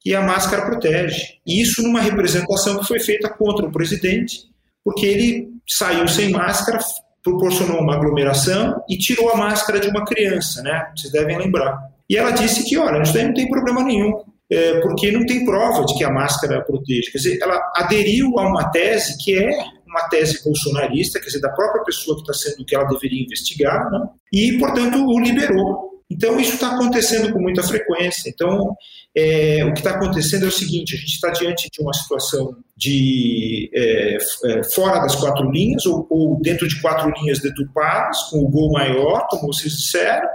que 0.00 0.14
a 0.14 0.22
máscara 0.22 0.64
protege. 0.64 1.34
E 1.46 1.60
isso 1.60 1.82
numa 1.82 2.00
representação 2.00 2.78
que 2.78 2.86
foi 2.86 3.00
feita 3.00 3.28
contra 3.28 3.66
o 3.66 3.72
presidente, 3.72 4.44
porque 4.82 5.04
ele 5.04 5.53
saiu 5.66 6.06
sem 6.08 6.30
máscara, 6.30 6.78
proporcionou 7.22 7.80
uma 7.80 7.94
aglomeração 7.94 8.82
e 8.88 8.98
tirou 8.98 9.30
a 9.30 9.36
máscara 9.36 9.80
de 9.80 9.88
uma 9.88 10.04
criança, 10.04 10.62
né? 10.62 10.92
Vocês 10.96 11.12
devem 11.12 11.38
lembrar. 11.38 11.78
E 12.08 12.16
ela 12.16 12.30
disse 12.30 12.64
que, 12.64 12.76
olha, 12.76 13.02
isso 13.02 13.14
daí 13.14 13.24
não 13.24 13.34
tem 13.34 13.48
problema 13.48 13.82
nenhum 13.82 14.22
é, 14.50 14.80
porque 14.80 15.10
não 15.10 15.24
tem 15.24 15.44
prova 15.44 15.84
de 15.84 15.94
que 15.94 16.04
a 16.04 16.10
máscara 16.10 16.62
protege. 16.62 17.10
Quer 17.10 17.18
dizer, 17.18 17.38
ela 17.42 17.60
aderiu 17.76 18.38
a 18.38 18.46
uma 18.46 18.70
tese 18.70 19.16
que 19.22 19.36
é 19.36 19.50
uma 19.86 20.08
tese 20.08 20.42
bolsonarista, 20.44 21.20
quer 21.20 21.26
dizer, 21.26 21.40
da 21.40 21.50
própria 21.50 21.84
pessoa 21.84 22.16
que 22.16 22.22
está 22.30 22.34
sendo 22.34 22.64
que 22.64 22.74
ela 22.74 22.84
deveria 22.84 23.22
investigar, 23.22 23.90
né? 23.90 24.00
e, 24.32 24.58
portanto, 24.58 25.04
o 25.06 25.20
liberou. 25.20 25.93
Então, 26.10 26.38
isso 26.38 26.54
está 26.54 26.74
acontecendo 26.74 27.32
com 27.32 27.40
muita 27.40 27.62
frequência. 27.62 28.28
Então, 28.28 28.76
é, 29.14 29.64
o 29.64 29.72
que 29.72 29.80
está 29.80 29.92
acontecendo 29.92 30.44
é 30.44 30.48
o 30.48 30.52
seguinte: 30.52 30.94
a 30.94 30.98
gente 30.98 31.12
está 31.12 31.30
diante 31.30 31.68
de 31.70 31.82
uma 31.82 31.92
situação 31.94 32.56
de 32.76 33.70
é, 33.74 34.16
é, 34.16 34.62
fora 34.64 35.00
das 35.00 35.14
quatro 35.16 35.50
linhas, 35.50 35.86
ou, 35.86 36.06
ou 36.10 36.40
dentro 36.40 36.68
de 36.68 36.80
quatro 36.80 37.10
linhas 37.18 37.40
deturpadas, 37.40 38.18
com 38.24 38.38
o 38.38 38.48
gol 38.48 38.72
maior, 38.72 39.26
como 39.28 39.52
vocês 39.52 39.72
disseram, 39.72 40.28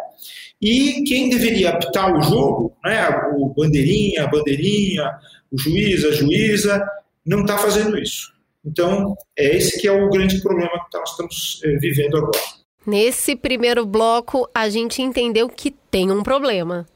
e 0.62 1.04
quem 1.04 1.30
deveria 1.30 1.70
apitar 1.70 2.14
o 2.14 2.22
jogo, 2.22 2.76
né, 2.84 3.08
o 3.38 3.54
bandeirinha, 3.54 4.24
a 4.24 4.28
bandeirinha, 4.28 5.10
o 5.52 5.58
juiz, 5.58 6.04
a 6.04 6.12
juíza, 6.12 6.86
não 7.26 7.42
está 7.42 7.58
fazendo 7.58 7.98
isso. 7.98 8.34
Então, 8.66 9.16
é 9.38 9.56
esse 9.56 9.80
que 9.80 9.88
é 9.88 9.92
o 9.92 10.10
grande 10.10 10.42
problema 10.42 10.86
que 10.90 10.98
nós 10.98 11.12
estamos 11.12 11.62
é, 11.64 11.78
vivendo 11.78 12.18
agora. 12.18 12.59
Nesse 12.86 13.36
primeiro 13.36 13.86
bloco, 13.86 14.50
a 14.56 14.70
gente 14.70 15.02
entendeu 15.02 15.50
que 15.50 15.70
tem 15.70 16.12
um 16.12 16.24
problema. 16.24 16.88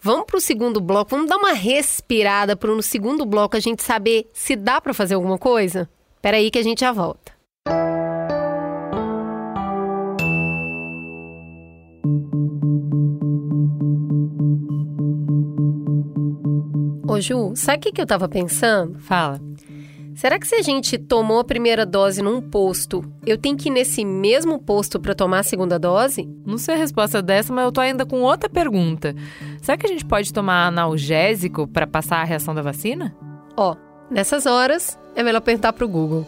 Vamos 0.00 0.26
para 0.26 0.36
o 0.36 0.40
segundo 0.40 0.80
bloco, 0.80 1.10
vamos 1.10 1.28
dar 1.28 1.36
uma 1.36 1.52
respirada 1.52 2.54
para 2.54 2.70
no 2.70 2.82
segundo 2.82 3.26
bloco 3.26 3.56
a 3.56 3.60
gente 3.60 3.82
saber 3.82 4.28
se 4.32 4.54
dá 4.54 4.80
para 4.80 4.94
fazer 4.94 5.14
alguma 5.14 5.36
coisa? 5.36 5.88
Espera 6.14 6.36
aí 6.36 6.50
que 6.50 6.58
a 6.58 6.62
gente 6.62 6.80
já 6.80 6.92
volta. 6.92 7.32
Ô 17.08 17.20
Ju, 17.20 17.56
sabe 17.56 17.88
o 17.88 17.92
que, 17.92 18.00
eu 18.00 18.06
tava 18.06 18.28
pensando? 18.28 19.00
Fala. 19.00 19.40
Será 20.16 20.38
que 20.38 20.48
se 20.48 20.54
a 20.54 20.62
gente 20.62 20.96
tomou 20.96 21.40
a 21.40 21.44
primeira 21.44 21.84
dose 21.84 22.22
num 22.22 22.40
posto, 22.40 23.04
eu 23.26 23.36
tenho 23.36 23.54
que 23.54 23.68
ir 23.68 23.70
nesse 23.70 24.02
mesmo 24.02 24.58
posto 24.58 24.98
para 24.98 25.14
tomar 25.14 25.40
a 25.40 25.42
segunda 25.42 25.78
dose? 25.78 26.26
Não 26.46 26.56
sei 26.56 26.74
a 26.74 26.78
resposta 26.78 27.20
dessa, 27.20 27.52
mas 27.52 27.66
eu 27.66 27.70
tô 27.70 27.82
ainda 27.82 28.06
com 28.06 28.22
outra 28.22 28.48
pergunta. 28.48 29.14
Será 29.60 29.76
que 29.76 29.84
a 29.84 29.90
gente 29.90 30.06
pode 30.06 30.32
tomar 30.32 30.68
analgésico 30.68 31.68
para 31.68 31.86
passar 31.86 32.22
a 32.22 32.24
reação 32.24 32.54
da 32.54 32.62
vacina? 32.62 33.14
Ó, 33.58 33.76
nessas 34.10 34.46
horas 34.46 34.98
é 35.14 35.22
melhor 35.22 35.42
perguntar 35.42 35.74
pro 35.74 35.86
Google. 35.86 36.26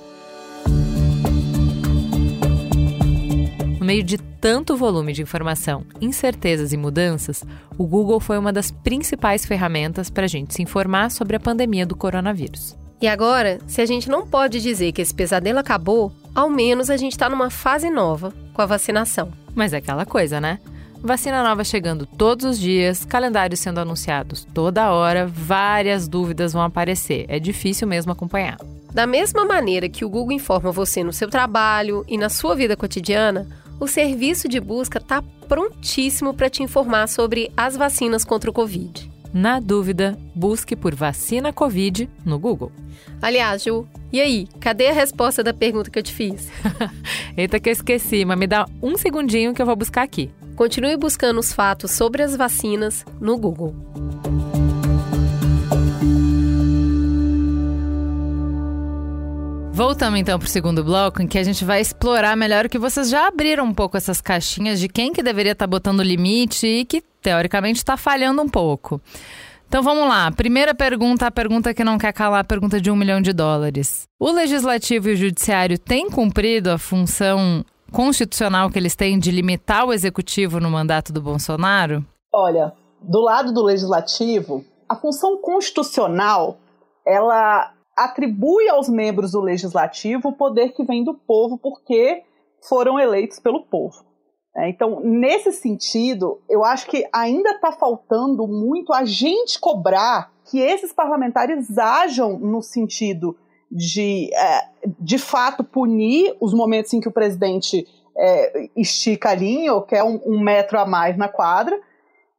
meio 3.80 4.04
de 4.04 4.18
tanto 4.18 4.76
volume 4.76 5.14
de 5.14 5.22
informação, 5.22 5.82
incertezas 5.98 6.74
e 6.74 6.76
mudanças, 6.76 7.42
o 7.78 7.86
Google 7.86 8.20
foi 8.20 8.36
uma 8.36 8.52
das 8.52 8.70
principais 8.70 9.46
ferramentas 9.46 10.10
para 10.10 10.24
a 10.24 10.28
gente 10.28 10.52
se 10.52 10.60
informar 10.60 11.10
sobre 11.10 11.36
a 11.36 11.40
pandemia 11.40 11.86
do 11.86 11.96
coronavírus. 11.96 12.76
E 13.00 13.06
agora, 13.06 13.60
se 13.66 13.80
a 13.80 13.86
gente 13.86 14.08
não 14.08 14.26
pode 14.26 14.60
dizer 14.60 14.92
que 14.92 15.00
esse 15.00 15.14
pesadelo 15.14 15.58
acabou, 15.58 16.12
ao 16.34 16.50
menos 16.50 16.90
a 16.90 16.96
gente 16.96 17.12
está 17.12 17.28
numa 17.28 17.50
fase 17.50 17.90
nova 17.90 18.32
com 18.52 18.60
a 18.60 18.66
vacinação. 18.66 19.32
Mas 19.54 19.72
é 19.72 19.76
aquela 19.76 20.04
coisa, 20.04 20.40
né? 20.40 20.58
Vacina 21.00 21.44
nova 21.44 21.62
chegando 21.62 22.04
todos 22.06 22.44
os 22.44 22.58
dias, 22.58 23.04
calendários 23.04 23.60
sendo 23.60 23.78
anunciados 23.78 24.44
toda 24.52 24.90
hora, 24.90 25.28
várias 25.28 26.08
dúvidas 26.08 26.52
vão 26.52 26.62
aparecer. 26.62 27.24
É 27.28 27.38
difícil 27.38 27.86
mesmo 27.86 28.10
acompanhar. 28.10 28.58
Da 28.92 29.06
mesma 29.06 29.44
maneira 29.44 29.88
que 29.88 30.04
o 30.04 30.08
Google 30.08 30.32
informa 30.32 30.72
você 30.72 31.04
no 31.04 31.12
seu 31.12 31.28
trabalho 31.28 32.04
e 32.08 32.18
na 32.18 32.28
sua 32.28 32.56
vida 32.56 32.76
cotidiana, 32.76 33.46
o 33.78 33.86
serviço 33.86 34.48
de 34.48 34.58
busca 34.58 34.98
está 34.98 35.22
prontíssimo 35.48 36.34
para 36.34 36.50
te 36.50 36.64
informar 36.64 37.06
sobre 37.06 37.52
as 37.56 37.76
vacinas 37.76 38.24
contra 38.24 38.50
o 38.50 38.52
Covid. 38.52 39.08
Na 39.32 39.60
dúvida, 39.60 40.18
busque 40.34 40.74
por 40.74 40.94
vacina 40.94 41.52
Covid 41.52 42.08
no 42.24 42.38
Google. 42.38 42.72
Aliás, 43.20 43.62
Ju, 43.62 43.86
e 44.12 44.20
aí? 44.20 44.48
Cadê 44.60 44.88
a 44.88 44.92
resposta 44.92 45.42
da 45.42 45.52
pergunta 45.52 45.90
que 45.90 45.98
eu 45.98 46.02
te 46.02 46.12
fiz? 46.12 46.50
Eita, 47.36 47.60
que 47.60 47.68
eu 47.68 47.72
esqueci, 47.72 48.24
mas 48.24 48.38
me 48.38 48.46
dá 48.46 48.66
um 48.82 48.96
segundinho 48.96 49.54
que 49.54 49.60
eu 49.60 49.66
vou 49.66 49.76
buscar 49.76 50.02
aqui. 50.02 50.30
Continue 50.56 50.96
buscando 50.96 51.38
os 51.38 51.52
fatos 51.52 51.90
sobre 51.90 52.22
as 52.22 52.34
vacinas 52.34 53.04
no 53.20 53.36
Google. 53.36 53.74
Voltamos 59.78 60.18
então 60.18 60.40
para 60.40 60.46
o 60.46 60.50
segundo 60.50 60.82
bloco, 60.82 61.22
em 61.22 61.28
que 61.28 61.38
a 61.38 61.44
gente 61.44 61.64
vai 61.64 61.80
explorar 61.80 62.36
melhor 62.36 62.66
o 62.66 62.68
que 62.68 62.80
vocês 62.80 63.08
já 63.08 63.28
abriram 63.28 63.64
um 63.64 63.72
pouco 63.72 63.96
essas 63.96 64.20
caixinhas 64.20 64.80
de 64.80 64.88
quem 64.88 65.12
que 65.12 65.22
deveria 65.22 65.52
estar 65.52 65.68
tá 65.68 65.70
botando 65.70 66.02
limite 66.02 66.66
e 66.66 66.84
que 66.84 67.00
teoricamente 67.22 67.78
está 67.78 67.96
falhando 67.96 68.42
um 68.42 68.48
pouco. 68.48 69.00
Então 69.68 69.80
vamos 69.80 70.08
lá. 70.08 70.32
Primeira 70.32 70.74
pergunta, 70.74 71.28
a 71.28 71.30
pergunta 71.30 71.72
que 71.72 71.84
não 71.84 71.96
quer 71.96 72.12
calar, 72.12 72.40
a 72.40 72.44
pergunta 72.44 72.80
de 72.80 72.90
um 72.90 72.96
milhão 72.96 73.20
de 73.20 73.32
dólares. 73.32 74.08
O 74.18 74.32
legislativo 74.32 75.10
e 75.10 75.12
o 75.12 75.16
judiciário 75.16 75.78
têm 75.78 76.10
cumprido 76.10 76.72
a 76.72 76.76
função 76.76 77.64
constitucional 77.92 78.70
que 78.70 78.80
eles 78.80 78.96
têm 78.96 79.16
de 79.16 79.30
limitar 79.30 79.84
o 79.84 79.92
executivo 79.92 80.58
no 80.58 80.68
mandato 80.68 81.12
do 81.12 81.22
Bolsonaro? 81.22 82.04
Olha, 82.34 82.72
do 83.00 83.20
lado 83.20 83.52
do 83.52 83.62
legislativo, 83.62 84.64
a 84.88 84.96
função 84.96 85.40
constitucional 85.40 86.58
ela 87.06 87.77
atribui 88.04 88.68
aos 88.68 88.88
membros 88.88 89.32
do 89.32 89.40
legislativo 89.40 90.28
o 90.28 90.36
poder 90.36 90.72
que 90.72 90.84
vem 90.84 91.04
do 91.04 91.14
povo, 91.14 91.58
porque 91.58 92.22
foram 92.68 92.98
eleitos 92.98 93.38
pelo 93.38 93.64
povo. 93.64 94.06
É, 94.56 94.68
então, 94.68 95.00
nesse 95.00 95.52
sentido, 95.52 96.40
eu 96.48 96.64
acho 96.64 96.86
que 96.88 97.06
ainda 97.12 97.50
está 97.50 97.70
faltando 97.70 98.46
muito 98.46 98.92
a 98.92 99.04
gente 99.04 99.60
cobrar 99.60 100.32
que 100.50 100.58
esses 100.58 100.92
parlamentares 100.92 101.78
ajam 101.78 102.38
no 102.38 102.62
sentido 102.62 103.36
de, 103.70 104.30
é, 104.34 104.68
de 104.98 105.18
fato, 105.18 105.62
punir 105.62 106.34
os 106.40 106.54
momentos 106.54 106.92
em 106.92 107.00
que 107.00 107.08
o 107.08 107.12
presidente 107.12 107.86
é, 108.16 108.68
estica 108.74 109.30
a 109.30 109.34
linha 109.34 109.74
ou 109.74 109.82
quer 109.82 110.02
um, 110.02 110.20
um 110.26 110.40
metro 110.40 110.78
a 110.78 110.86
mais 110.86 111.16
na 111.16 111.28
quadra, 111.28 111.78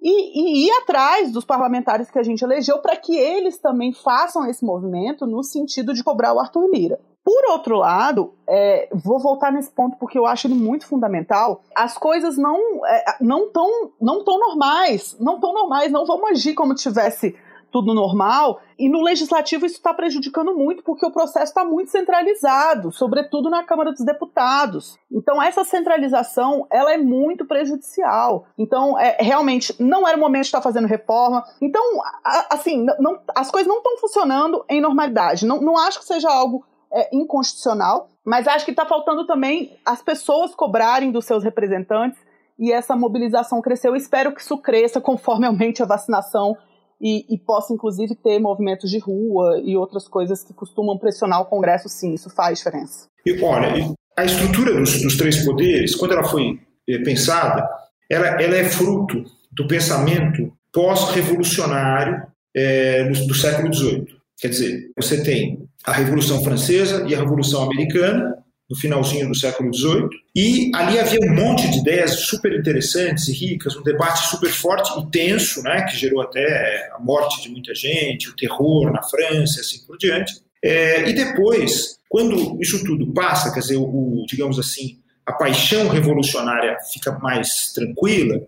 e, 0.02 0.64
e 0.64 0.68
ir 0.68 0.72
atrás 0.82 1.32
dos 1.32 1.43
parlamentares 1.43 2.10
que 2.10 2.20
a 2.20 2.24
gente 2.24 2.41
elegeu 2.41 2.80
para 2.80 2.95
que 2.95 3.16
eles 3.16 3.58
também 3.58 3.91
façam 3.91 4.45
esse 4.45 4.64
movimento 4.64 5.26
no 5.26 5.43
sentido 5.43 5.93
de 5.93 6.04
cobrar 6.04 6.34
o 6.34 6.39
Arthur 6.39 6.70
Lira. 6.72 7.00
Por 7.24 7.52
outro 7.52 7.78
lado, 7.78 8.34
é, 8.47 8.89
vou 8.91 9.20
voltar 9.20 9.52
nesse 9.52 9.70
ponto 9.70 9.97
porque 9.97 10.18
eu 10.18 10.26
acho 10.26 10.47
ele 10.47 10.56
muito 10.56 10.88
fundamental. 10.88 11.62
As 11.76 11.97
coisas 11.97 12.38
não 12.38 12.58
é, 12.88 13.18
não 13.22 13.52
tão 13.52 13.91
não 14.02 14.24
tão 14.24 14.39
normais, 14.39 15.16
não 15.20 15.39
tão 15.39 15.54
normais, 15.54 15.91
não 15.91 16.06
vamos 16.06 16.32
agir 16.32 16.54
como 16.56 16.74
tivesse 16.74 17.36
tudo 17.72 17.93
normal. 17.93 18.61
E 18.78 18.89
no 18.89 19.01
legislativo 19.01 19.65
isso 19.65 19.76
está 19.76 19.93
prejudicando 19.93 20.55
muito, 20.55 20.84
porque 20.84 21.05
o 21.05 21.11
processo 21.11 21.51
está 21.51 21.63
muito 21.63 21.91
centralizado, 21.91 22.91
sobretudo 22.91 23.49
na 23.49 23.63
Câmara 23.63 23.91
dos 23.91 24.05
Deputados. 24.05 24.97
Então 25.11 25.41
essa 25.41 25.63
centralização 25.63 26.65
ela 26.72 26.93
é 26.93 26.97
muito 26.97 27.45
prejudicial. 27.45 28.45
Então 28.57 28.97
é, 28.97 29.17
realmente 29.20 29.76
não 29.80 30.07
era 30.07 30.17
o 30.17 30.20
momento 30.20 30.43
de 30.43 30.47
estar 30.47 30.61
fazendo 30.61 30.88
reforma. 30.88 31.43
Então 31.61 31.84
a, 32.24 32.55
assim 32.55 32.86
não, 32.99 33.20
as 33.36 33.51
coisas 33.51 33.67
não 33.67 33.78
estão 33.78 33.97
funcionando 33.97 34.63
em 34.70 34.82
normalidade. 34.82 35.45
Não, 35.45 35.61
não 35.61 35.78
acho 35.78 35.99
que 35.99 36.05
seja 36.05 36.30
algo 36.30 36.63
é 36.91 37.15
inconstitucional, 37.15 38.09
mas 38.26 38.47
acho 38.47 38.65
que 38.65 38.72
está 38.72 38.84
faltando 38.84 39.26
também 39.28 39.78
as 39.86 40.01
pessoas 40.01 40.55
cobrarem 40.55 41.11
dos 41.11 41.26
seus 41.26 41.43
representantes 41.43 42.20
e 42.57 42.72
essa 42.72 42.95
mobilização 42.95 43.61
cresceu. 43.61 43.95
Espero 43.95 44.34
que 44.34 44.41
isso 44.41 44.57
cresça 44.57 44.99
conforme 44.99 45.47
aumente 45.47 45.82
a 45.82 45.86
vacinação 45.86 46.57
e, 47.02 47.26
e, 47.34 47.38
possa, 47.38 47.74
inclusive, 47.74 48.16
ter 48.16 48.39
movimentos 48.39 48.89
de 48.89 49.00
rua 49.00 49.62
e 49.64 49.78
outras 49.78 50.08
coisas 50.08 50.43
que 50.43 50.54
costumam 50.54 50.97
pressionar 50.97 51.41
o 51.41 51.45
Congresso, 51.45 51.88
sim, 51.88 52.14
isso 52.14 52.30
faz 52.30 52.58
diferença. 52.58 53.08
E, 53.26 53.41
olha, 53.41 53.93
a 54.18 54.26
estrutura 54.26 54.74
dos, 54.74 55.02
dos 55.02 55.16
três 55.16 55.45
poderes, 55.45 55.95
quando 55.95 56.14
ela 56.14 56.24
foi 56.24 56.60
eh, 56.88 57.00
pensada, 57.04 57.68
ela, 58.10 58.28
ela 58.41 58.56
é 58.56 58.66
fruto 58.66 59.24
do 59.52 59.68
pensamento 59.68 60.52
pós-revolucionário 60.74 62.22
é, 62.56 63.04
do, 63.10 63.28
do 63.28 63.34
século 63.34 63.74
XVIII. 63.74 64.06
Quer 64.39 64.50
dizer, 64.50 64.91
você 64.95 65.24
tem 65.24 65.68
a 65.86 65.91
Revolução 65.91 66.43
Francesa 66.43 67.06
e 67.08 67.16
a 67.16 67.20
Revolução 67.20 67.64
Americana, 67.64 68.38
no 68.70 68.78
finalzinho 68.78 69.28
do 69.28 69.36
século 69.36 69.74
XVIII, 69.74 70.09
e 70.36 70.72
ali 70.76 70.99
havia 70.99 71.20
um 71.24 71.34
monte 71.34 71.70
de 71.72 71.80
ideias 71.80 72.11
super 72.28 72.53
interessantes 72.53 73.28
e 73.28 73.34
ricas, 73.34 73.76
um 73.76 73.82
debate 73.82 74.30
super 74.30 74.51
forte 74.51 74.91
e 74.99 75.09
tenso, 75.09 75.63
né, 75.63 75.84
que 75.84 75.97
gerou 75.97 76.22
até 76.22 76.91
a 76.93 76.99
morte 76.99 77.41
de 77.41 77.49
muita 77.49 77.74
gente, 77.74 78.30
o 78.30 78.36
terror 78.36 78.91
na 78.91 79.01
França, 79.01 79.61
assim 79.61 79.80
por 79.88 79.97
diante. 79.97 80.39
É, 80.63 81.09
e 81.09 81.13
depois, 81.13 81.97
quando 82.07 82.61
isso 82.61 82.84
tudo 82.84 83.11
passa, 83.11 83.51
quer 83.51 83.61
dizer, 83.61 83.78
o, 83.78 83.84
o, 83.84 84.26
digamos 84.28 84.59
assim, 84.59 84.99
a 85.26 85.34
paixão 85.34 85.88
revolucionária 85.88 86.78
fica 86.91 87.17
mais 87.20 87.72
tranquila, 87.74 88.41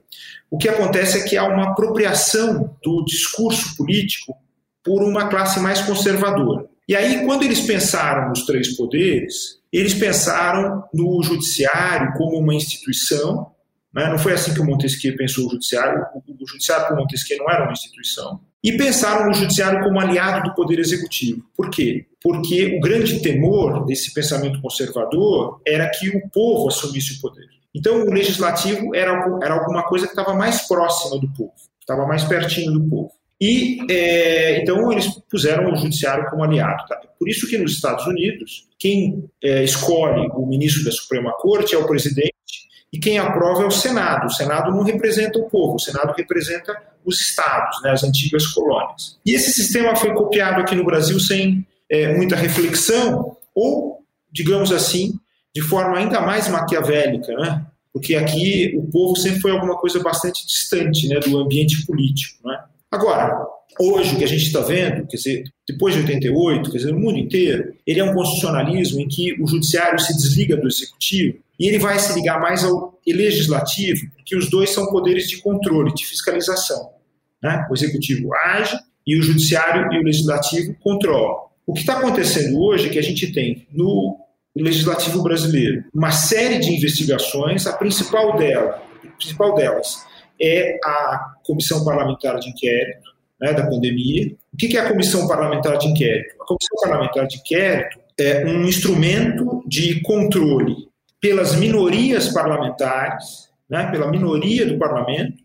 o 0.51 0.57
que 0.57 0.67
acontece 0.67 1.19
é 1.19 1.24
que 1.24 1.38
há 1.38 1.45
uma 1.45 1.72
apropriação 1.72 2.76
do 2.84 3.03
discurso 3.05 3.76
político 3.78 4.36
por 4.84 5.01
uma 5.01 5.30
classe 5.30 5.59
mais 5.59 5.82
conservadora. 5.82 6.65
E 6.88 6.95
aí, 6.95 7.26
quando 7.26 7.43
eles 7.43 7.61
pensaram 7.61 8.30
nos 8.30 8.45
três 8.45 8.76
poderes, 8.76 9.61
eles 9.72 9.93
pensaram 9.93 10.84
no 10.93 11.22
judiciário 11.24 12.13
como 12.13 12.38
uma 12.38 12.53
instituição. 12.53 13.51
Né? 13.93 14.09
Não 14.09 14.17
foi 14.17 14.34
assim 14.34 14.53
que 14.53 14.59
o 14.59 14.65
Montesquieu 14.65 15.15
pensou 15.15 15.47
o 15.47 15.51
judiciário. 15.51 16.05
O 16.15 16.47
judiciário 16.47 16.88
para 16.88 16.95
o 16.95 16.99
Montesquieu 16.99 17.38
não 17.38 17.49
era 17.49 17.63
uma 17.63 17.72
instituição. 17.72 18.39
E 18.63 18.74
pensaram 18.74 19.28
no 19.28 19.34
judiciário 19.34 19.84
como 19.84 19.99
aliado 19.99 20.47
do 20.49 20.53
poder 20.53 20.78
executivo. 20.78 21.43
Por 21.55 21.69
quê? 21.69 22.05
Porque 22.22 22.78
o 22.78 22.80
grande 22.80 23.19
temor 23.22 23.86
desse 23.86 24.13
pensamento 24.13 24.61
conservador 24.61 25.59
era 25.65 25.89
que 25.89 26.09
o 26.09 26.30
povo 26.30 26.67
assumisse 26.67 27.13
o 27.13 27.22
poder. 27.22 27.47
Então, 27.74 28.03
o 28.03 28.11
legislativo 28.11 28.93
era, 28.93 29.11
era 29.41 29.53
alguma 29.53 29.84
coisa 29.84 30.05
que 30.05 30.11
estava 30.11 30.34
mais 30.34 30.67
próxima 30.67 31.19
do 31.19 31.28
povo, 31.32 31.53
estava 31.80 32.05
mais 32.05 32.24
pertinho 32.24 32.74
do 32.74 32.88
povo. 32.88 33.11
E 33.42 33.80
é, 33.89 34.62
então 34.62 34.92
eles 34.92 35.08
puseram 35.30 35.74
o 35.74 35.76
judiciário 35.76 36.30
como 36.30 36.44
aliado. 36.44 36.86
Tá? 36.88 37.02
Por 37.18 37.28
isso 37.28 37.50
que 37.50 37.58
nos 37.58 37.74
Estados 37.74 38.06
Unidos 38.06 38.68
quem 38.78 39.26
é, 39.44 39.64
escolhe 39.64 40.30
o 40.36 40.46
ministro 40.46 40.86
da 40.86 40.92
Suprema 40.92 41.34
Corte 41.34 41.74
é 41.74 41.78
o 41.78 41.88
presidente 41.88 42.32
e 42.94 43.00
quem 43.00 43.18
aprova 43.18 43.64
é 43.64 43.66
o 43.66 43.72
Senado. 43.72 44.28
O 44.28 44.30
Senado 44.30 44.70
não 44.70 44.84
representa 44.84 45.39
o 45.39 45.50
povo, 45.50 45.76
o 45.76 45.80
Senado 45.80 46.14
representa 46.16 46.76
os 47.04 47.20
estados, 47.20 47.82
né, 47.82 47.89
as 47.89 48.04
antigas 48.04 48.46
colônias. 48.48 49.18
E 49.26 49.34
esse 49.34 49.52
sistema 49.52 49.96
foi 49.96 50.14
copiado 50.14 50.62
aqui 50.62 50.76
no 50.76 50.86
Brasil 50.86 51.20
sem 51.20 51.66
é, 51.89 52.14
muita 52.16 52.36
reflexão 52.36 53.38
ou, 53.56 54.04
digamos 54.32 54.72
assim, 54.72 55.14
de 55.54 55.62
forma 55.62 55.98
ainda 55.98 56.22
mais 56.22 56.48
maquiavélica, 56.48 57.34
né? 57.36 57.66
Porque 57.92 58.16
aqui 58.16 58.74
o 58.78 58.89
povo 58.89 59.18
sempre 59.18 59.42
foi 59.42 59.52
alguma 59.52 59.78
coisa 59.78 60.00
bastante 60.00 60.46
distante, 60.46 61.08
né, 61.08 61.20
do 61.20 61.38
ambiente 61.39 61.86
político, 61.86 62.48
né? 62.48 62.64
Agora, 62.92 63.48
hoje 63.80 64.14
o 64.14 64.18
que 64.18 64.24
a 64.26 64.28
gente 64.28 64.44
está 64.44 64.60
vendo, 64.60 65.08
quer 65.08 65.16
dizer, 65.16 65.44
depois 65.66 65.96
de 65.96 66.02
88, 66.02 66.70
quer 66.70 66.78
dizer, 66.78 66.92
no 66.92 67.00
mundo 67.00 67.18
inteiro, 67.18 67.74
ele 67.88 68.02
é 68.02 68.04
um 68.04 68.14
constitucionalismo 68.14 69.00
em 69.00 69.08
que 69.08 69.42
o 69.42 69.48
judiciário 69.48 69.98
se 69.98 70.14
desliga 70.14 70.58
do 70.58 70.68
executivo 70.68 71.38
e 71.58 71.68
ele 71.68 71.80
vai 71.80 71.98
se 71.98 72.14
ligar 72.14 72.42
mais 72.42 72.66
ao 72.66 73.00
legislativo, 73.08 74.12
porque 74.16 74.36
os 74.36 74.50
dois 74.50 74.72
são 74.72 74.88
poderes 74.88 75.30
de 75.30 75.38
controle, 75.38 75.94
de 75.94 76.06
fiscalização. 76.06 76.89
Né? 77.42 77.66
O 77.70 77.74
executivo 77.74 78.34
age 78.36 78.78
e 79.08 79.18
o 79.18 79.24
judiciário 79.24 79.94
e 79.94 80.00
o 80.00 80.04
legislativo 80.04 80.76
controlam. 80.82 81.46
O 81.66 81.74
que 81.74 81.80
está 81.80 81.98
acontecendo 81.98 82.60
hoje 82.60 82.88
é 82.88 82.89
que 82.89 83.00
a 83.00 83.04
gente 83.04 83.32
tem 83.32 83.66
no 83.72 84.18
legislativo 84.54 85.24
brasileiro 85.24 85.86
uma 85.94 86.12
série 86.12 86.60
de 86.60 86.76
investigações, 86.76 87.66
a 87.66 87.74
principal 87.74 88.38
dela, 88.38 88.84
a 89.02 89.12
principal 89.16 89.56
delas 89.56 90.11
é 90.42 90.80
a 90.84 91.34
Comissão 91.46 91.86
Parlamentar 91.86 92.39
de 92.39 92.50
Inquérito 92.50 93.12
né, 93.39 93.54
da 93.54 93.66
pandemia. 93.68 94.36
O 94.54 94.58
que 94.58 94.78
é 94.78 94.80
a 94.82 94.89
Comissão 94.89 95.28
Parlamentar 95.28 95.78
de 95.78 95.88
Inquérito? 95.88 96.36
A 96.42 96.46
Comissão 96.46 96.78
Parlamentar 96.82 97.28
de 97.28 97.38
Inquérito 97.38 98.00
é 98.20 98.46
um 98.46 98.66
instrumento 98.66 99.64
de 99.68 100.02
controle 100.02 100.89
pelas 101.20 101.56
minorias 101.56 102.30
parlamentares, 102.30 103.50
né, 103.70 103.89
pela 103.92 104.10
minoria 104.10 104.66
do 104.66 104.78
parlamento, 104.78 105.38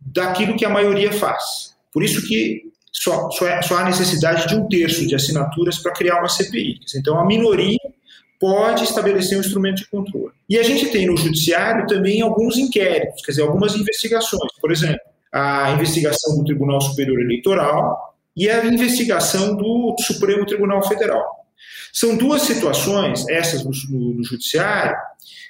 daquilo 0.00 0.56
que 0.56 0.64
a 0.64 0.70
maioria 0.70 1.12
faz. 1.12 1.74
Por 1.92 2.02
isso 2.02 2.26
que 2.26 2.70
só, 2.92 3.30
só, 3.30 3.46
é, 3.46 3.62
só 3.62 3.78
há 3.78 3.84
necessidade 3.84 4.46
de 4.46 4.54
um 4.54 4.68
terço 4.68 5.06
de 5.06 5.14
assinaturas 5.14 5.78
para 5.78 5.92
criar 5.92 6.18
uma 6.18 6.28
CPI. 6.28 6.78
Então, 6.96 7.18
a 7.18 7.26
minoria 7.26 7.78
pode 8.42 8.82
estabelecer 8.82 9.38
um 9.38 9.40
instrumento 9.40 9.76
de 9.76 9.86
controle. 9.86 10.32
E 10.50 10.58
a 10.58 10.64
gente 10.64 10.88
tem 10.88 11.06
no 11.06 11.16
judiciário 11.16 11.86
também 11.86 12.20
alguns 12.22 12.58
inquéritos, 12.58 13.22
quer 13.24 13.30
dizer, 13.30 13.42
algumas 13.42 13.76
investigações. 13.76 14.50
Por 14.60 14.72
exemplo, 14.72 14.98
a 15.32 15.70
investigação 15.70 16.36
do 16.36 16.44
Tribunal 16.44 16.80
Superior 16.80 17.20
Eleitoral 17.20 18.16
e 18.36 18.50
a 18.50 18.64
investigação 18.64 19.54
do 19.54 19.94
Supremo 20.00 20.44
Tribunal 20.44 20.82
Federal. 20.88 21.24
São 21.92 22.16
duas 22.16 22.42
situações, 22.42 23.24
essas 23.28 23.62
no, 23.62 23.70
no, 23.90 24.14
no 24.14 24.24
judiciário, 24.24 24.96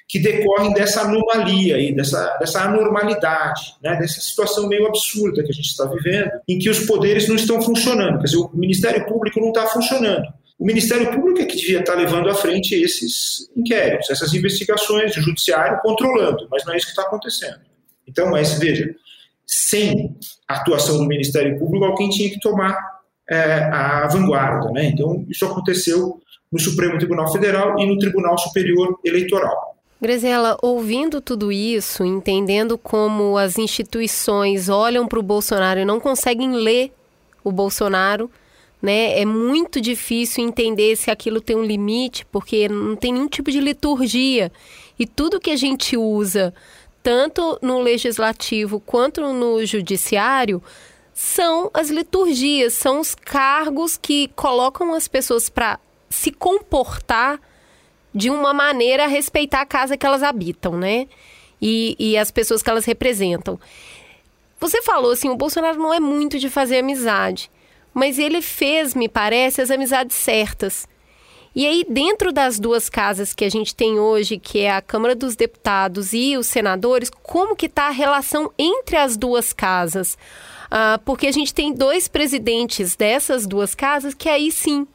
que 0.07 0.19
decorrem 0.19 0.71
dessa 0.73 1.01
anomalia 1.01 1.77
aí, 1.77 1.95
dessa, 1.95 2.37
dessa 2.37 2.61
anormalidade, 2.61 3.73
né, 3.81 3.95
dessa 3.95 4.21
situação 4.21 4.67
meio 4.67 4.85
absurda 4.85 5.43
que 5.43 5.49
a 5.49 5.55
gente 5.55 5.69
está 5.69 5.85
vivendo, 5.85 6.29
em 6.47 6.59
que 6.59 6.69
os 6.69 6.81
poderes 6.85 7.27
não 7.27 7.35
estão 7.35 7.59
funcionando, 7.59 8.19
quer 8.19 8.25
dizer, 8.25 8.37
o 8.37 8.51
Ministério 8.53 9.03
Público 9.07 9.39
não 9.39 9.47
está 9.47 9.65
funcionando. 9.65 10.27
O 10.63 10.65
Ministério 10.65 11.11
Público 11.11 11.41
é 11.41 11.45
que 11.45 11.57
devia 11.57 11.81
estar 11.81 11.93
levando 11.93 12.29
à 12.29 12.33
frente 12.33 12.73
esses 12.73 13.51
inquéritos, 13.53 14.09
essas 14.09 14.33
investigações, 14.33 15.11
o 15.17 15.21
judiciário 15.21 15.77
controlando, 15.81 16.47
mas 16.49 16.63
não 16.63 16.73
é 16.73 16.77
isso 16.77 16.85
que 16.85 16.93
está 16.93 17.01
acontecendo. 17.01 17.59
Então, 18.07 18.31
mas 18.31 18.57
veja, 18.57 18.95
sem 19.45 20.15
a 20.47 20.53
atuação 20.53 20.99
do 20.99 21.05
Ministério 21.05 21.59
Público, 21.59 21.83
alguém 21.83 22.09
tinha 22.09 22.29
que 22.29 22.39
tomar 22.39 22.77
é, 23.29 23.65
a 23.73 24.07
vanguarda. 24.07 24.71
Né? 24.71 24.85
Então, 24.85 25.25
isso 25.27 25.45
aconteceu 25.45 26.21
no 26.49 26.57
Supremo 26.57 26.97
Tribunal 26.97 27.29
Federal 27.29 27.77
e 27.77 27.85
no 27.85 27.97
Tribunal 27.97 28.37
Superior 28.37 28.97
Eleitoral. 29.03 29.75
Grazela, 29.99 30.57
ouvindo 30.61 31.19
tudo 31.19 31.51
isso, 31.51 32.05
entendendo 32.05 32.77
como 32.77 33.37
as 33.37 33.57
instituições 33.57 34.69
olham 34.69 35.09
para 35.09 35.19
o 35.19 35.23
Bolsonaro 35.23 35.81
e 35.81 35.85
não 35.85 35.99
conseguem 35.99 36.53
ler 36.53 36.93
o 37.43 37.51
Bolsonaro, 37.51 38.31
né? 38.83 39.17
É 39.17 39.23
muito 39.23 39.79
difícil 39.79 40.43
entender 40.43 40.97
se 40.97 41.09
aquilo 41.09 41.39
tem 41.39 41.55
um 41.55 41.63
limite, 41.63 42.25
porque 42.25 42.67
não 42.67 42.97
tem 42.97 43.13
nenhum 43.13 43.29
tipo 43.29 43.49
de 43.49 43.61
liturgia. 43.61 44.51
E 44.99 45.07
tudo 45.07 45.39
que 45.39 45.51
a 45.51 45.55
gente 45.55 45.95
usa, 45.95 46.53
tanto 47.01 47.57
no 47.61 47.79
legislativo 47.79 48.81
quanto 48.81 49.21
no 49.21 49.65
judiciário, 49.65 50.61
são 51.13 51.71
as 51.73 51.89
liturgias, 51.89 52.73
são 52.73 52.99
os 52.99 53.15
cargos 53.15 53.95
que 53.95 54.27
colocam 54.35 54.93
as 54.93 55.07
pessoas 55.07 55.47
para 55.47 55.79
se 56.09 56.29
comportar 56.29 57.39
de 58.13 58.29
uma 58.29 58.53
maneira 58.53 59.05
a 59.05 59.07
respeitar 59.07 59.61
a 59.61 59.65
casa 59.65 59.95
que 59.95 60.05
elas 60.05 60.21
habitam, 60.21 60.77
né? 60.77 61.07
E, 61.61 61.95
e 61.97 62.17
as 62.17 62.31
pessoas 62.31 62.61
que 62.61 62.69
elas 62.69 62.83
representam. 62.83 63.57
Você 64.59 64.81
falou 64.81 65.11
assim, 65.11 65.29
o 65.29 65.37
Bolsonaro 65.37 65.79
não 65.79 65.93
é 65.93 66.01
muito 66.01 66.37
de 66.37 66.49
fazer 66.49 66.79
amizade 66.79 67.49
mas 67.93 68.17
ele 68.17 68.41
fez, 68.41 68.93
me 68.93 69.07
parece, 69.07 69.61
as 69.61 69.69
amizades 69.69 70.15
certas. 70.15 70.87
E 71.55 71.67
aí, 71.67 71.85
dentro 71.87 72.31
das 72.31 72.59
duas 72.59 72.89
casas 72.89 73.33
que 73.33 73.45
a 73.45 73.49
gente 73.49 73.75
tem 73.75 73.99
hoje, 73.99 74.39
que 74.39 74.61
é 74.61 74.71
a 74.71 74.81
Câmara 74.81 75.13
dos 75.13 75.35
Deputados 75.35 76.11
e 76.11 76.35
os 76.35 76.47
senadores, 76.47 77.11
como 77.21 77.55
que 77.55 77.67
está 77.67 77.87
a 77.87 77.91
relação 77.91 78.51
entre 78.57 78.97
as 78.97 79.15
duas 79.15 79.53
casas? 79.53 80.17
Ah, 80.71 80.99
porque 81.05 81.27
a 81.27 81.31
gente 81.31 81.53
tem 81.53 81.71
dois 81.71 82.07
presidentes 82.07 82.95
dessas 82.95 83.45
duas 83.45 83.75
casas 83.75 84.15
que 84.15 84.27
aí 84.27 84.51
sim. 84.51 84.87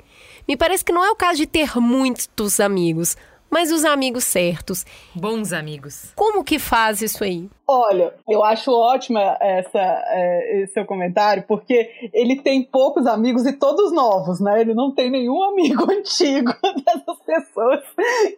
Me 0.49 0.57
parece 0.57 0.85
que 0.85 0.93
não 0.93 1.05
é 1.05 1.11
o 1.11 1.15
caso 1.15 1.37
de 1.37 1.47
ter 1.47 1.77
muitos 1.77 2.59
amigos, 2.59 3.17
mas 3.51 3.73
os 3.73 3.85
amigos 3.85 4.25
certos. 4.25 4.85
Bons 5.15 5.53
amigos. 5.53 6.13
Como 6.15 6.45
que 6.45 6.59
faz 6.59 7.03
isso 7.03 7.25
aí? 7.25 7.49
Olha, 7.67 8.15
eu 8.29 8.43
acho 8.45 8.73
ótima 8.73 9.21
essa, 9.41 9.79
é, 9.79 10.63
esse 10.63 10.73
seu 10.73 10.85
comentário, 10.85 11.45
porque 11.47 11.91
ele 12.13 12.37
tem 12.37 12.63
poucos 12.63 13.07
amigos 13.07 13.45
e 13.47 13.53
todos 13.53 13.93
novos, 13.93 14.41
né? 14.41 14.61
Ele 14.61 14.75
não 14.75 14.95
tem 14.95 15.11
nenhum 15.11 15.43
amigo 15.45 15.91
antigo 15.91 16.53
dessas 16.85 17.19
pessoas 17.25 17.83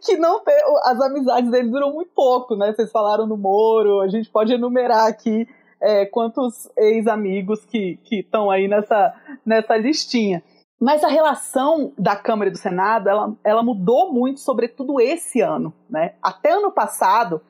que 0.04 0.16
não 0.16 0.40
tem. 0.40 0.56
As 0.84 1.00
amizades 1.00 1.50
dele 1.50 1.70
duram 1.70 1.92
muito 1.92 2.10
pouco, 2.14 2.56
né? 2.56 2.72
Vocês 2.72 2.90
falaram 2.90 3.26
no 3.26 3.36
Moro, 3.36 4.00
a 4.00 4.08
gente 4.08 4.28
pode 4.30 4.52
enumerar 4.52 5.06
aqui 5.06 5.46
é, 5.80 6.04
quantos 6.06 6.68
ex-amigos 6.76 7.64
que 7.64 7.98
estão 8.10 8.50
aí 8.50 8.68
nessa, 8.68 9.14
nessa 9.44 9.76
listinha. 9.76 10.42
Mas 10.80 11.04
a 11.04 11.08
relação 11.08 11.92
da 11.98 12.16
Câmara 12.16 12.48
e 12.48 12.52
do 12.52 12.58
Senado, 12.58 13.06
ela, 13.06 13.36
ela 13.44 13.62
mudou 13.62 14.10
muito, 14.10 14.40
sobretudo 14.40 14.98
esse 14.98 15.42
ano. 15.42 15.74
Né? 15.90 16.14
Até 16.22 16.52
ano 16.52 16.72
passado, 16.72 17.42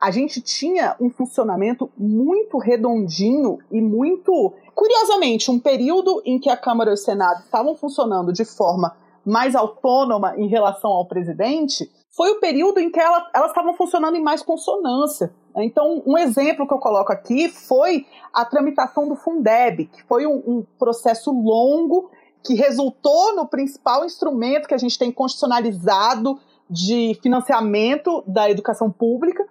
a 0.00 0.10
gente 0.10 0.40
tinha 0.40 0.96
um 0.98 1.10
funcionamento 1.10 1.90
muito 1.98 2.56
redondinho 2.56 3.58
e 3.70 3.82
muito. 3.82 4.54
Curiosamente, 4.74 5.50
um 5.50 5.60
período 5.60 6.22
em 6.24 6.38
que 6.38 6.48
a 6.48 6.56
Câmara 6.56 6.90
e 6.90 6.94
o 6.94 6.96
Senado 6.96 7.40
estavam 7.40 7.76
funcionando 7.76 8.32
de 8.32 8.46
forma 8.46 8.96
mais 9.22 9.54
autônoma 9.54 10.34
em 10.38 10.48
relação 10.48 10.90
ao 10.90 11.06
presidente, 11.06 11.90
foi 12.16 12.30
o 12.30 12.40
período 12.40 12.78
em 12.80 12.90
que 12.90 12.98
ela, 12.98 13.28
elas 13.34 13.50
estavam 13.50 13.74
funcionando 13.74 14.16
em 14.16 14.22
mais 14.22 14.42
consonância. 14.42 15.30
Então, 15.56 16.02
um 16.06 16.16
exemplo 16.16 16.66
que 16.66 16.72
eu 16.72 16.78
coloco 16.78 17.12
aqui 17.12 17.48
foi 17.48 18.06
a 18.32 18.44
tramitação 18.44 19.06
do 19.08 19.14
Fundeb, 19.14 19.86
que 19.86 20.02
foi 20.04 20.26
um, 20.26 20.36
um 20.46 20.66
processo 20.78 21.30
longo 21.30 22.10
que 22.44 22.54
resultou 22.54 23.34
no 23.34 23.46
principal 23.46 24.04
instrumento 24.04 24.68
que 24.68 24.74
a 24.74 24.78
gente 24.78 24.98
tem 24.98 25.12
constitucionalizado 25.12 26.38
de 26.70 27.18
financiamento 27.22 28.22
da 28.26 28.50
educação 28.50 28.90
pública. 28.90 29.46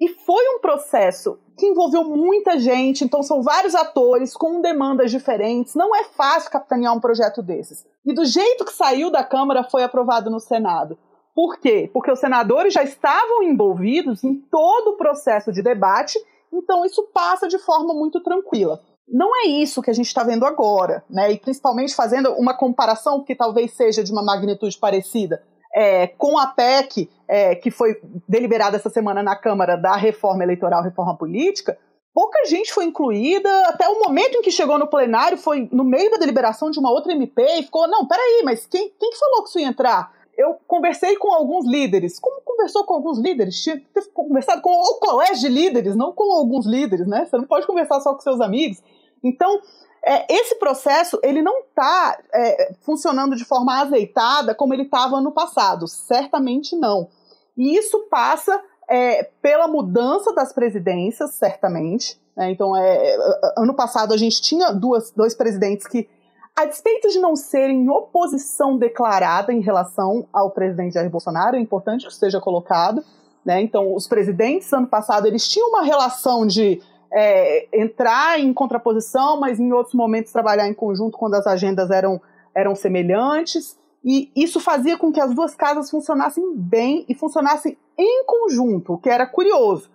E 0.00 0.08
foi 0.08 0.44
um 0.56 0.60
processo 0.60 1.38
que 1.56 1.66
envolveu 1.66 2.04
muita 2.04 2.58
gente, 2.58 3.04
então 3.04 3.22
são 3.22 3.42
vários 3.42 3.74
atores 3.74 4.34
com 4.34 4.60
demandas 4.60 5.10
diferentes. 5.10 5.74
Não 5.74 5.94
é 5.94 6.04
fácil 6.04 6.50
capitanear 6.50 6.94
um 6.94 7.00
projeto 7.00 7.42
desses. 7.42 7.86
E 8.04 8.12
do 8.12 8.24
jeito 8.24 8.64
que 8.64 8.72
saiu 8.72 9.10
da 9.10 9.22
Câmara, 9.22 9.62
foi 9.62 9.84
aprovado 9.84 10.30
no 10.30 10.40
Senado. 10.40 10.98
Por 11.34 11.58
quê? 11.58 11.90
Porque 11.92 12.10
os 12.10 12.20
senadores 12.20 12.72
já 12.72 12.82
estavam 12.82 13.42
envolvidos 13.42 14.22
em 14.24 14.34
todo 14.34 14.90
o 14.90 14.96
processo 14.96 15.52
de 15.52 15.62
debate, 15.62 16.18
então 16.52 16.84
isso 16.84 17.02
passa 17.12 17.48
de 17.48 17.58
forma 17.58 17.94
muito 17.94 18.20
tranquila. 18.20 18.80
Não 19.08 19.30
é 19.36 19.46
isso 19.46 19.82
que 19.82 19.90
a 19.90 19.94
gente 19.94 20.06
está 20.06 20.24
vendo 20.24 20.46
agora, 20.46 21.04
né? 21.08 21.32
E 21.32 21.38
principalmente 21.38 21.94
fazendo 21.94 22.32
uma 22.32 22.56
comparação 22.56 23.22
que 23.22 23.34
talvez 23.34 23.72
seja 23.72 24.02
de 24.02 24.10
uma 24.10 24.22
magnitude 24.22 24.78
parecida 24.78 25.42
é, 25.74 26.06
com 26.06 26.38
a 26.38 26.46
PEC 26.46 27.10
é, 27.28 27.54
que 27.54 27.70
foi 27.70 28.00
deliberada 28.28 28.76
essa 28.76 28.88
semana 28.88 29.22
na 29.22 29.36
Câmara 29.36 29.76
da 29.76 29.96
reforma 29.96 30.42
eleitoral, 30.42 30.82
reforma 30.82 31.16
política. 31.16 31.76
Pouca 32.14 32.44
gente 32.46 32.72
foi 32.72 32.84
incluída, 32.84 33.50
até 33.66 33.88
o 33.88 33.98
momento 33.98 34.36
em 34.36 34.42
que 34.42 34.50
chegou 34.50 34.78
no 34.78 34.86
plenário, 34.86 35.36
foi 35.36 35.68
no 35.72 35.84
meio 35.84 36.10
da 36.12 36.16
deliberação 36.16 36.70
de 36.70 36.78
uma 36.78 36.90
outra 36.90 37.12
MP 37.12 37.42
e 37.58 37.62
ficou: 37.64 37.88
não, 37.88 38.06
peraí, 38.06 38.42
mas 38.44 38.66
quem, 38.66 38.90
quem 38.98 39.12
falou 39.16 39.42
que 39.42 39.48
isso 39.48 39.58
ia 39.58 39.66
entrar? 39.66 40.12
eu 40.36 40.56
conversei 40.66 41.16
com 41.16 41.32
alguns 41.32 41.66
líderes. 41.66 42.18
Como 42.18 42.42
conversou 42.42 42.84
com 42.84 42.94
alguns 42.94 43.18
líderes? 43.18 43.62
Tinha 43.62 43.78
que 43.78 43.86
ter 43.86 44.06
conversado 44.12 44.62
com 44.62 44.70
o 44.70 44.98
colégio 44.98 45.40
de 45.40 45.48
líderes, 45.48 45.96
não 45.96 46.12
com 46.12 46.32
alguns 46.32 46.66
líderes, 46.66 47.06
né? 47.06 47.24
Você 47.24 47.36
não 47.36 47.44
pode 47.44 47.66
conversar 47.66 48.00
só 48.00 48.12
com 48.12 48.20
seus 48.20 48.40
amigos. 48.40 48.82
Então, 49.24 49.60
é, 50.04 50.32
esse 50.32 50.56
processo 50.56 51.18
ele 51.22 51.40
não 51.40 51.60
está 51.60 52.18
é, 52.32 52.74
funcionando 52.82 53.34
de 53.34 53.44
forma 53.44 53.80
azeitada 53.80 54.54
como 54.54 54.74
ele 54.74 54.82
estava 54.82 55.16
ano 55.16 55.32
passado. 55.32 55.88
Certamente 55.88 56.76
não. 56.76 57.08
E 57.56 57.76
isso 57.76 58.06
passa 58.10 58.62
é, 58.88 59.24
pela 59.40 59.66
mudança 59.66 60.34
das 60.34 60.52
presidências, 60.52 61.34
certamente. 61.34 62.20
Né? 62.36 62.50
Então, 62.50 62.76
é, 62.76 63.16
ano 63.56 63.74
passado 63.74 64.12
a 64.12 64.16
gente 64.16 64.42
tinha 64.42 64.72
duas, 64.72 65.10
dois 65.10 65.34
presidentes 65.34 65.86
que 65.86 66.08
a 66.56 66.66
despeito 66.66 67.08
de 67.08 67.18
não 67.18 67.34
serem 67.34 67.88
oposição 67.90 68.78
declarada 68.78 69.52
em 69.52 69.60
relação 69.60 70.28
ao 70.32 70.52
presidente 70.52 70.94
Jair 70.94 71.10
Bolsonaro, 71.10 71.56
é 71.56 71.60
importante 71.60 72.02
que 72.02 72.10
isso 72.10 72.20
seja 72.20 72.40
colocado. 72.40 73.02
Né? 73.44 73.60
Então, 73.60 73.92
os 73.92 74.06
presidentes, 74.06 74.72
ano 74.72 74.86
passado, 74.86 75.26
eles 75.26 75.48
tinham 75.48 75.68
uma 75.68 75.82
relação 75.82 76.46
de 76.46 76.80
é, 77.14 77.68
entrar 77.72 78.40
em 78.40 78.52
contraposição, 78.52 79.38
mas 79.38 79.60
em 79.60 79.72
outros 79.72 79.94
momentos 79.94 80.32
trabalhar 80.32 80.68
em 80.68 80.74
conjunto 80.74 81.16
quando 81.16 81.34
as 81.34 81.46
agendas 81.46 81.90
eram, 81.90 82.20
eram 82.54 82.74
semelhantes. 82.74 83.78
E 84.04 84.30
isso 84.36 84.60
fazia 84.60 84.98
com 84.98 85.12
que 85.12 85.20
as 85.20 85.34
duas 85.34 85.54
casas 85.54 85.90
funcionassem 85.90 86.54
bem 86.56 87.06
e 87.08 87.14
funcionassem 87.14 87.78
em 87.96 88.24
conjunto, 88.26 88.94
o 88.94 88.98
que 88.98 89.08
era 89.08 89.26
curioso. 89.26 89.90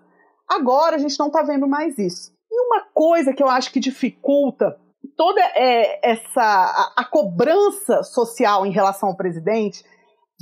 Agora 0.50 0.96
a 0.96 1.00
gente 1.00 1.20
não 1.20 1.28
está 1.28 1.44
vendo 1.44 1.68
mais 1.68 1.98
isso. 2.00 2.32
E 2.50 2.62
uma 2.66 2.86
coisa 2.94 3.34
que 3.34 3.44
eu 3.44 3.48
acho 3.48 3.72
que 3.72 3.80
dificulta 3.80 4.76
toda 5.16 5.42
é, 5.42 6.12
essa 6.12 6.42
a, 6.42 6.94
a, 6.98 7.06
cobrança 7.06 8.04
social 8.04 8.66
em 8.66 8.72
relação 8.72 9.10
ao 9.10 9.18
presidente 9.18 9.84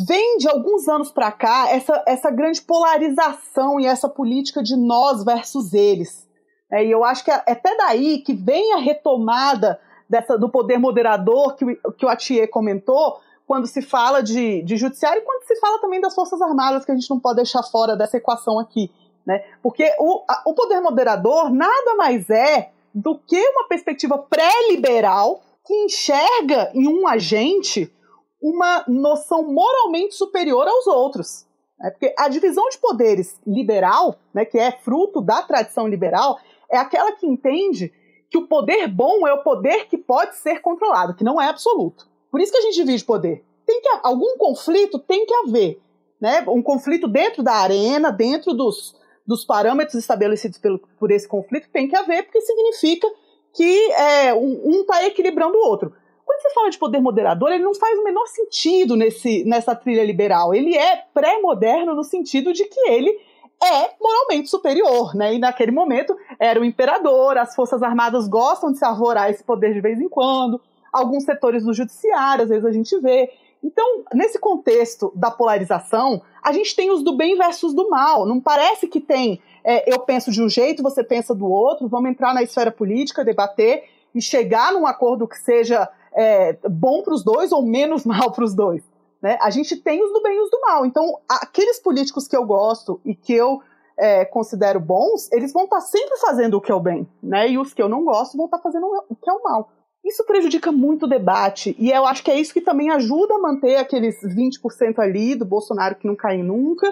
vem 0.08 0.38
de 0.38 0.48
alguns 0.48 0.88
anos 0.88 1.12
para 1.12 1.32
cá 1.32 1.68
essa, 1.70 2.04
essa 2.08 2.30
grande 2.30 2.62
polarização 2.62 3.80
e 3.80 3.86
essa 3.86 4.08
política 4.08 4.62
de 4.62 4.78
nós 4.78 5.26
versus 5.26 5.74
eles. 5.74 6.27
É, 6.72 6.86
e 6.86 6.92
eu 6.92 7.04
acho 7.04 7.24
que 7.24 7.32
é 7.32 7.36
até 7.36 7.76
daí 7.78 8.20
que 8.20 8.34
vem 8.34 8.74
a 8.74 8.78
retomada 8.78 9.80
dessa, 10.10 10.38
do 10.38 10.50
poder 10.50 10.78
moderador 10.78 11.56
que, 11.56 11.66
o, 11.66 11.92
que 11.94 12.06
o 12.06 12.10
Atier 12.10 12.50
comentou, 12.50 13.20
quando 13.46 13.66
se 13.66 13.82
fala 13.82 14.22
de, 14.22 14.62
de 14.64 14.76
judiciário 14.76 15.22
e 15.22 15.26
quando 15.26 15.44
se 15.44 15.56
fala 15.60 15.80
também 15.80 16.02
das 16.02 16.14
Forças 16.14 16.42
Armadas, 16.42 16.84
que 16.84 16.92
a 16.92 16.96
gente 16.96 17.10
não 17.10 17.20
pode 17.20 17.38
deixar 17.38 17.64
fora 17.64 17.96
dessa 17.96 18.18
equação 18.18 18.60
aqui. 18.60 18.92
Né? 19.26 19.42
Porque 19.64 19.90
o, 20.00 20.24
a, 20.30 20.44
o 20.46 20.54
poder 20.54 20.82
moderador 20.82 21.50
nada 21.50 21.96
mais 21.96 22.30
é 22.30 22.72
do 22.94 23.18
que 23.18 23.40
uma 23.50 23.68
perspectiva 23.68 24.18
pré-liberal 24.18 25.42
que 25.66 25.74
enxerga 25.74 26.72
em 26.74 26.88
um 26.88 27.08
agente 27.08 27.94
uma 28.42 28.84
noção 28.88 29.44
moralmente 29.44 30.14
superior 30.16 30.68
aos 30.68 30.86
outros. 30.86 31.46
Né? 31.80 31.90
Porque 31.92 32.14
a 32.18 32.28
divisão 32.28 32.68
de 32.70 32.78
poderes 32.78 33.40
liberal, 33.46 34.16
né, 34.34 34.46
que 34.46 34.58
é 34.58 34.72
fruto 34.72 35.22
da 35.22 35.42
tradição 35.42 35.88
liberal, 35.88 36.38
é 36.70 36.78
aquela 36.78 37.12
que 37.14 37.26
entende 37.26 37.94
que 38.30 38.38
o 38.38 38.48
poder 38.48 38.88
bom 38.88 39.28
é 39.28 39.34
o 39.34 39.44
poder 39.44 39.88
que 39.88 39.98
pode 39.98 40.36
ser 40.38 40.62
controlado, 40.62 41.16
que 41.16 41.24
não 41.24 41.42
é 41.42 41.48
absoluto. 41.48 42.08
Por 42.30 42.42
isso 42.42 42.52
que 42.52 42.58
a 42.58 42.62
gente 42.62 42.76
divide 42.76 43.04
poder. 43.04 43.44
Tem 43.66 43.82
que 43.82 43.90
algum 44.04 44.38
conflito 44.38 45.00
tem 45.00 45.26
que 45.26 45.34
haver, 45.34 45.80
né? 46.20 46.44
Um 46.48 46.62
conflito 46.62 47.08
dentro 47.08 47.42
da 47.42 47.54
arena, 47.54 48.12
dentro 48.12 48.54
dos, 48.54 48.96
dos 49.26 49.46
parâmetros 49.46 49.96
estabelecidos 49.96 50.58
pelo, 50.58 50.80
por 51.00 51.12
esse 51.12 51.28
conflito 51.28 51.70
tem 51.72 51.88
que 51.88 51.96
haver, 51.96 52.24
porque 52.24 52.42
significa 52.42 53.08
que 53.54 53.92
é, 53.94 54.34
um 54.34 54.82
está 54.82 55.06
equilibrando 55.06 55.58
o 55.58 55.68
outro. 55.68 55.94
Quando 56.26 56.42
você 56.42 56.54
fala 56.54 56.70
de 56.70 56.78
poder 56.78 57.00
moderador, 57.00 57.52
ele 57.52 57.64
não 57.64 57.74
faz 57.74 57.98
o 57.98 58.04
menor 58.04 58.28
sentido 58.28 58.98
nesse, 58.98 59.46
nessa 59.46 59.74
trilha 59.74 60.04
liberal. 60.04 60.54
Ele 60.54 60.78
é 60.78 61.04
pré-moderno 61.14 61.96
no 61.96 62.04
sentido 62.04 62.52
de 62.52 62.66
que 62.66 62.80
ele 62.90 63.18
é 63.64 63.92
moralmente 64.00 64.50
superior, 64.50 65.16
né? 65.16 65.34
E 65.34 65.40
naquele 65.40 65.72
momento 65.72 66.16
era 66.40 66.60
o 66.60 66.66
imperador, 66.66 67.38
as 67.38 67.56
forças 67.56 67.82
armadas 67.82 68.28
gostam 68.28 68.72
de 68.72 68.78
se 68.78 68.86
arvorar 68.86 69.30
esse 69.30 69.44
poder 69.44 69.74
de 69.74 69.82
vez 69.82 70.00
em 70.00 70.10
quando, 70.10 70.62
alguns 70.92 71.24
setores 71.24 71.64
do 71.64 71.74
judiciário, 71.74 72.44
às 72.44 72.50
vezes 72.50 72.66
a 72.66 72.72
gente 72.72 72.98
vê. 73.00 73.32
Então, 73.64 74.04
nesse 74.14 74.40
contexto 74.40 75.12
da 75.16 75.32
polarização, 75.32 76.22
a 76.44 76.52
gente 76.52 76.76
tem 76.76 76.92
os 76.92 77.04
do 77.04 77.18
bem 77.18 77.36
versus 77.36 77.74
do 77.74 77.90
mal. 77.90 78.26
Não 78.26 78.40
parece 78.40 78.88
que 78.88 79.02
tem 79.02 79.42
é, 79.70 79.94
eu 79.94 80.00
penso 80.00 80.32
de 80.32 80.42
um 80.42 80.48
jeito, 80.48 80.82
você 80.82 81.04
pensa 81.04 81.36
do 81.36 81.46
outro, 81.46 81.90
vamos 81.90 82.10
entrar 82.10 82.34
na 82.34 82.42
esfera 82.42 82.72
política, 82.72 83.26
debater 83.26 83.84
e 84.16 84.22
chegar 84.22 84.72
num 84.72 84.88
acordo 84.88 85.28
que 85.28 85.38
seja 85.38 85.90
é, 86.16 86.58
bom 86.70 87.04
para 87.04 87.14
os 87.14 87.22
dois 87.22 87.52
ou 87.52 87.62
menos 87.62 88.06
mal 88.08 88.32
para 88.32 88.46
os 88.46 88.56
dois. 88.56 88.82
Né? 89.22 89.38
A 89.42 89.50
gente 89.50 89.76
tem 89.76 90.04
os 90.04 90.12
do 90.14 90.22
bem 90.22 90.38
e 90.38 90.42
os 90.42 90.50
do 90.50 90.62
mal. 90.62 90.86
Então, 90.86 91.20
aqueles 91.28 91.80
políticos 91.80 92.28
que 92.28 92.36
eu 92.36 92.46
gosto 92.46 93.02
e 93.04 93.16
que 93.16 93.34
eu 93.34 93.62
é, 93.98 94.26
considero 94.26 94.80
bons, 94.80 95.32
eles 95.32 95.52
vão 95.52 95.64
estar 95.64 95.78
tá 95.78 95.82
sempre 95.82 96.18
fazendo 96.20 96.56
o 96.56 96.62
que 96.62 96.72
é 96.72 96.76
o 96.76 96.80
bem, 96.80 97.08
né? 97.22 97.50
E 97.50 97.58
os 97.58 97.74
que 97.74 97.82
eu 97.82 97.90
não 97.90 98.06
gosto 98.06 98.38
vão 98.38 98.46
estar 98.46 98.58
tá 98.58 98.64
fazendo 98.64 98.86
o 98.86 99.16
que 99.16 99.30
é 99.30 99.34
o 99.34 99.44
mal. 99.44 99.72
Isso 100.06 100.24
prejudica 100.24 100.72
muito 100.72 101.06
o 101.06 101.10
debate, 101.10 101.76
e 101.78 101.92
eu 101.92 102.06
acho 102.06 102.24
que 102.24 102.32
é 102.32 102.40
isso 102.40 102.54
que 102.54 102.62
também 102.62 102.90
ajuda 102.92 103.34
a 103.36 103.40
manter 103.40 103.76
aqueles 103.76 104.22
20% 104.22 105.00
ali 105.00 105.36
do 105.36 105.44
Bolsonaro 105.44 105.96
que 105.96 106.08
não 106.08 106.16
cai 106.16 106.38
nunca, 106.38 106.90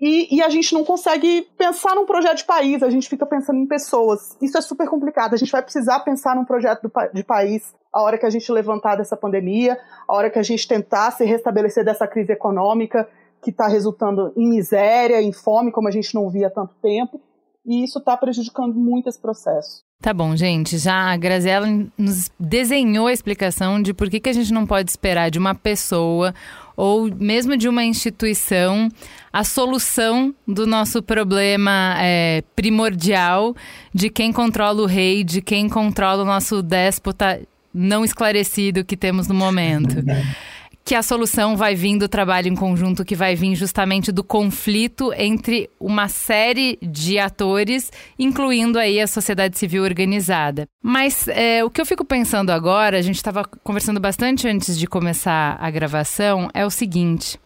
e, 0.00 0.36
e, 0.36 0.42
a 0.42 0.48
gente 0.48 0.72
não 0.72 0.84
consegue 0.84 1.48
pensar 1.58 1.96
num 1.96 2.06
projeto 2.06 2.38
de 2.38 2.44
país, 2.44 2.82
a 2.82 2.90
gente 2.90 3.08
fica 3.08 3.26
pensando 3.26 3.58
em 3.58 3.66
pessoas. 3.66 4.36
Isso 4.40 4.56
é 4.56 4.60
super 4.60 4.88
complicado. 4.88 5.34
A 5.34 5.36
gente 5.36 5.50
vai 5.50 5.60
precisar 5.62 6.00
pensar 6.00 6.36
num 6.36 6.44
projeto 6.44 6.88
de 7.12 7.24
país 7.24 7.74
a 7.92 8.02
hora 8.02 8.16
que 8.16 8.24
a 8.24 8.30
gente 8.30 8.50
levantar 8.52 8.94
dessa 8.94 9.16
pandemia, 9.16 9.76
a 10.06 10.14
hora 10.14 10.30
que 10.30 10.38
a 10.38 10.42
gente 10.42 10.68
tentar 10.68 11.10
se 11.10 11.24
restabelecer 11.24 11.84
dessa 11.84 12.06
crise 12.06 12.32
econômica 12.32 13.08
que 13.42 13.50
está 13.50 13.66
resultando 13.66 14.32
em 14.36 14.48
miséria, 14.48 15.20
em 15.20 15.32
fome, 15.32 15.72
como 15.72 15.88
a 15.88 15.92
gente 15.92 16.14
não 16.14 16.30
via 16.30 16.46
há 16.46 16.50
tanto 16.50 16.74
tempo. 16.80 17.20
E 17.66 17.84
isso 17.84 17.98
está 17.98 18.16
prejudicando 18.16 18.74
muito 18.74 19.08
esse 19.08 19.20
processo. 19.20 19.82
Tá 20.00 20.14
bom, 20.14 20.34
gente. 20.36 20.78
Já 20.78 21.12
a 21.12 21.16
Graziella 21.16 21.66
nos 21.98 22.30
desenhou 22.38 23.08
a 23.08 23.12
explicação 23.12 23.82
de 23.82 23.92
por 23.92 24.08
que, 24.08 24.20
que 24.20 24.28
a 24.28 24.32
gente 24.32 24.52
não 24.52 24.64
pode 24.64 24.90
esperar 24.90 25.28
de 25.28 25.38
uma 25.38 25.54
pessoa 25.54 26.32
ou 26.78 27.12
mesmo 27.12 27.56
de 27.56 27.68
uma 27.68 27.82
instituição 27.82 28.88
a 29.32 29.42
solução 29.42 30.32
do 30.46 30.64
nosso 30.64 31.02
problema 31.02 31.96
é, 31.98 32.44
primordial 32.54 33.56
de 33.92 34.08
quem 34.08 34.32
controla 34.32 34.82
o 34.82 34.86
rei, 34.86 35.24
de 35.24 35.42
quem 35.42 35.68
controla 35.68 36.22
o 36.22 36.24
nosso 36.24 36.62
déspota 36.62 37.40
não 37.74 38.04
esclarecido 38.04 38.84
que 38.84 38.96
temos 38.96 39.26
no 39.26 39.34
momento. 39.34 39.96
que 40.88 40.94
a 40.94 41.02
solução 41.02 41.54
vai 41.54 41.74
vir 41.74 41.98
do 41.98 42.08
trabalho 42.08 42.48
em 42.48 42.54
conjunto, 42.54 43.04
que 43.04 43.14
vai 43.14 43.34
vir 43.34 43.54
justamente 43.54 44.10
do 44.10 44.24
conflito 44.24 45.12
entre 45.12 45.68
uma 45.78 46.08
série 46.08 46.78
de 46.80 47.18
atores, 47.18 47.92
incluindo 48.18 48.78
aí 48.78 48.98
a 48.98 49.06
sociedade 49.06 49.58
civil 49.58 49.82
organizada. 49.82 50.66
Mas 50.82 51.28
é, 51.28 51.62
o 51.62 51.68
que 51.68 51.78
eu 51.78 51.84
fico 51.84 52.06
pensando 52.06 52.48
agora, 52.48 52.96
a 52.96 53.02
gente 53.02 53.16
estava 53.16 53.44
conversando 53.44 54.00
bastante 54.00 54.48
antes 54.48 54.78
de 54.78 54.86
começar 54.86 55.58
a 55.60 55.70
gravação, 55.70 56.48
é 56.54 56.64
o 56.64 56.70
seguinte. 56.70 57.38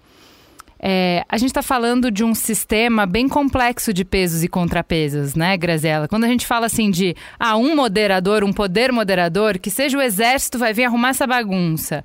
É, 0.79 1.25
a 1.29 1.37
gente 1.37 1.51
está 1.51 1.63
falando 1.63 2.13
de 2.13 2.23
um 2.23 2.37
sistema 2.37 3.07
bem 3.07 3.29
complexo 3.29 3.93
de 3.93 4.05
pesos 4.05 4.45
e 4.45 4.49
contrapesos, 4.49 5.35
né, 5.35 5.57
Graziela? 5.57 6.07
Quando 6.07 6.23
a 6.23 6.29
gente 6.29 6.47
fala 6.47 6.67
assim 6.67 6.93
de 6.93 7.17
ah, 7.41 7.57
um 7.57 7.75
moderador, 7.75 8.45
um 8.45 8.53
poder 8.53 8.93
moderador, 8.93 9.59
que 9.59 9.69
seja 9.69 9.99
o 9.99 10.01
exército 10.01 10.61
vai 10.61 10.73
vir 10.73 10.85
arrumar 10.85 11.09
essa 11.09 11.27
bagunça. 11.27 12.05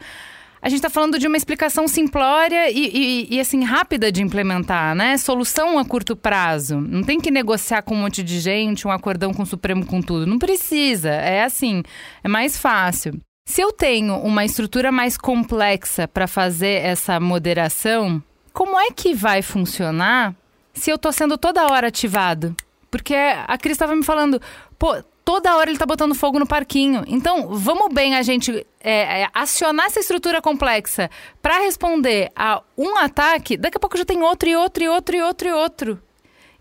A 0.62 0.70
gente 0.70 0.80
está 0.80 0.90
falando 0.90 1.20
de 1.20 1.28
uma 1.28 1.38
explicação 1.38 1.88
simplória 1.88 2.70
e, 2.72 2.90
e, 2.94 3.36
e, 3.36 3.40
assim 3.40 3.64
rápida 3.64 4.12
de 4.12 4.24
implementar, 4.24 4.96
né? 4.96 5.18
Solução 5.18 5.78
a 5.78 5.86
curto 5.86 6.16
prazo. 6.16 6.82
Não 6.82 7.04
tem 7.04 7.20
que 7.20 7.30
negociar 7.30 7.84
com 7.84 7.94
um 7.94 8.02
monte 8.02 8.24
de 8.24 8.40
gente, 8.40 8.88
um 8.88 8.92
acordão 8.92 9.34
com 9.34 9.44
o 9.44 9.46
Supremo 9.46 9.86
com 9.86 10.02
tudo. 10.02 10.26
Não 10.26 10.40
precisa. 10.40 11.10
É 11.10 11.44
assim, 11.44 11.84
é 12.24 12.28
mais 12.28 12.58
fácil. 12.58 13.20
Se 13.46 13.62
eu 13.62 13.72
tenho 13.72 14.18
uma 14.18 14.44
estrutura 14.44 14.92
mais 14.92 15.18
complexa 15.18 16.08
para 16.08 16.28
fazer 16.28 16.84
essa 16.84 17.20
moderação, 17.20 18.22
como 18.52 18.78
é 18.78 18.92
que 18.92 19.14
vai 19.14 19.42
funcionar 19.42 20.36
se 20.74 20.92
eu 20.92 20.96
estou 20.96 21.14
sendo 21.14 21.38
toda 21.38 21.72
hora 21.72 21.88
ativado? 21.88 22.56
Porque 22.90 23.16
a 23.16 23.58
Cris 23.58 23.74
estava 23.74 23.96
me 23.96 24.04
falando, 24.04 24.42
pô, 24.78 24.96
toda 25.28 25.58
hora 25.58 25.70
ele 25.70 25.76
está 25.76 25.86
botando 25.86 26.16
fogo 26.16 26.40
no 26.40 26.48
parquinho. 26.48 27.04
Então, 27.06 27.50
vamos 27.50 27.94
bem 27.94 28.16
a 28.16 28.22
gente 28.22 28.66
é, 28.80 29.24
é, 29.24 29.28
acionar 29.34 29.88
essa 29.88 30.00
estrutura 30.00 30.42
complexa 30.42 31.10
para 31.42 31.60
responder 31.60 32.32
a 32.34 32.64
um 32.78 32.96
ataque, 32.96 33.58
daqui 33.58 33.76
a 33.76 33.80
pouco 33.80 33.98
já 33.98 34.06
tem 34.06 34.24
outro 34.24 34.48
e 34.48 34.56
outro 34.56 34.86
e 34.86 34.88
outro 34.88 35.18
e 35.18 35.22
outro 35.22 35.48
e 35.50 35.52
outro. 35.52 36.02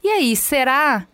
E 0.02 0.08
aí, 0.08 0.34
será 0.34 1.06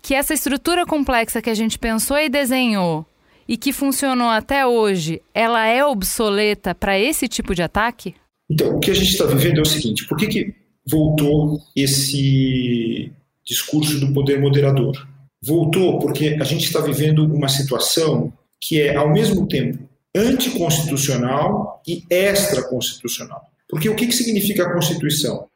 que 0.00 0.14
essa 0.14 0.32
estrutura 0.32 0.86
complexa 0.86 1.42
que 1.42 1.50
a 1.50 1.54
gente 1.54 1.76
pensou 1.76 2.18
e 2.18 2.28
desenhou 2.28 3.04
e 3.48 3.56
que 3.56 3.72
funcionou 3.72 4.28
até 4.28 4.64
hoje, 4.64 5.20
ela 5.34 5.66
é 5.66 5.84
obsoleta 5.84 6.72
para 6.72 6.96
esse 6.96 7.26
tipo 7.26 7.52
de 7.52 7.64
ataque? 7.64 8.14
Então, 8.48 8.76
o 8.76 8.78
que 8.78 8.92
a 8.92 8.94
gente 8.94 9.10
está 9.10 9.24
vivendo 9.24 9.58
é 9.58 9.62
o 9.62 9.66
seguinte: 9.66 10.06
por 10.06 10.16
que, 10.16 10.28
que 10.28 10.54
voltou 10.88 11.58
esse 11.74 13.10
discurso 13.44 13.98
do 13.98 14.12
poder 14.12 14.40
moderador? 14.40 15.15
Voltou 15.46 15.98
porque 15.98 16.36
a 16.40 16.44
gente 16.44 16.64
está 16.64 16.80
vivendo 16.80 17.24
uma 17.24 17.48
situação 17.48 18.32
que 18.60 18.80
é, 18.80 18.96
ao 18.96 19.12
mesmo 19.12 19.46
tempo, 19.46 19.78
anticonstitucional 20.14 21.82
e 21.86 22.02
extraconstitucional. 22.10 23.42
Porque 23.68 23.88
o 23.88 23.94
que, 23.94 24.06
que 24.06 24.14
significa 24.14 24.64
a 24.64 24.72
Constituição? 24.72 25.46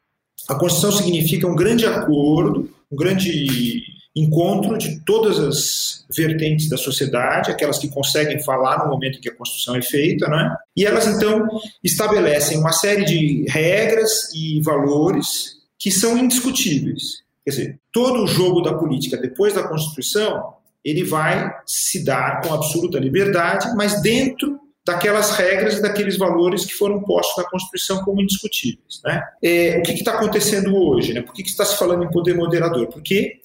A 0.47 0.55
Constituição 0.55 0.91
significa 1.03 1.47
um 1.47 1.55
grande 1.55 1.85
acordo, 1.85 2.69
um 2.91 2.95
grande 2.95 3.83
encontro 4.15 4.77
de 4.77 4.99
todas 5.01 5.39
as 5.39 6.05
vertentes 6.15 6.67
da 6.67 6.77
sociedade, 6.77 7.49
aquelas 7.49 7.79
que 7.79 7.87
conseguem 7.87 8.43
falar 8.43 8.83
no 8.83 8.91
momento 8.91 9.17
em 9.17 9.21
que 9.21 9.29
a 9.29 9.35
Constituição 9.35 9.75
é 9.75 9.81
feita, 9.81 10.27
né? 10.27 10.55
e 10.75 10.85
elas 10.85 11.07
então 11.07 11.47
estabelecem 11.83 12.57
uma 12.57 12.73
série 12.73 13.05
de 13.05 13.45
regras 13.47 14.33
e 14.33 14.61
valores 14.61 15.61
que 15.79 15.89
são 15.89 16.17
indiscutíveis. 16.17 17.21
Quer 17.43 17.49
dizer, 17.49 17.79
todo 17.91 18.23
o 18.23 18.27
jogo 18.27 18.61
da 18.61 18.73
política 18.73 19.17
depois 19.17 19.53
da 19.53 19.67
Constituição 19.67 20.53
ele 20.83 21.03
vai 21.03 21.51
se 21.65 22.03
dar 22.03 22.41
com 22.41 22.53
absoluta 22.53 22.97
liberdade, 22.97 23.67
mas 23.75 24.01
dentro 24.01 24.59
daquelas 24.83 25.31
regras 25.31 25.77
e 25.77 25.81
daqueles 25.81 26.17
valores 26.17 26.65
que 26.65 26.73
foram 26.73 27.01
postos 27.03 27.43
na 27.43 27.49
Constituição 27.49 28.03
como 28.03 28.21
indiscutíveis. 28.21 28.99
Né? 29.05 29.21
É, 29.43 29.77
o 29.77 29.83
que 29.83 29.91
está 29.91 30.13
acontecendo 30.13 30.75
hoje? 30.75 31.13
Né? 31.13 31.21
Por 31.21 31.33
que, 31.33 31.43
que 31.43 31.49
está 31.49 31.63
se 31.63 31.77
falando 31.77 32.03
em 32.03 32.09
poder 32.09 32.35
moderador? 32.35 32.87
Porque 32.87 33.39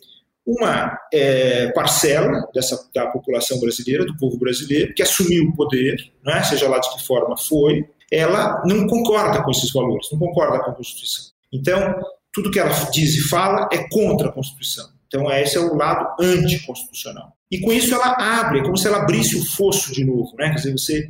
uma 0.46 0.98
é, 1.12 1.72
parcela 1.72 2.48
dessa, 2.54 2.88
da 2.94 3.06
população 3.08 3.58
brasileira, 3.58 4.06
do 4.06 4.16
povo 4.16 4.38
brasileiro, 4.38 4.94
que 4.94 5.02
assumiu 5.02 5.44
o 5.44 5.54
poder, 5.54 5.96
né, 6.24 6.42
seja 6.44 6.68
lá 6.68 6.78
de 6.78 6.88
que 6.94 7.04
forma 7.04 7.36
foi, 7.36 7.84
ela 8.10 8.62
não 8.64 8.86
concorda 8.86 9.42
com 9.42 9.50
esses 9.50 9.72
valores, 9.72 10.06
não 10.12 10.20
concorda 10.20 10.60
com 10.60 10.70
a 10.70 10.74
Constituição. 10.74 11.32
Então, 11.52 12.00
tudo 12.36 12.50
que 12.50 12.58
ela 12.58 12.70
diz 12.90 13.14
e 13.14 13.28
fala 13.30 13.66
é 13.72 13.88
contra 13.88 14.28
a 14.28 14.32
Constituição. 14.32 14.86
Então, 15.06 15.32
esse 15.32 15.56
é 15.56 15.60
o 15.60 15.74
lado 15.74 16.22
anticonstitucional. 16.22 17.34
E 17.50 17.58
com 17.60 17.72
isso 17.72 17.94
ela 17.94 18.40
abre, 18.42 18.58
é 18.58 18.62
como 18.62 18.76
se 18.76 18.86
ela 18.86 18.98
abrisse 18.98 19.38
o 19.38 19.44
fosso 19.44 19.90
de 19.90 20.04
novo, 20.04 20.34
né? 20.36 20.50
Quer 20.50 20.56
dizer, 20.56 20.72
você 20.72 21.08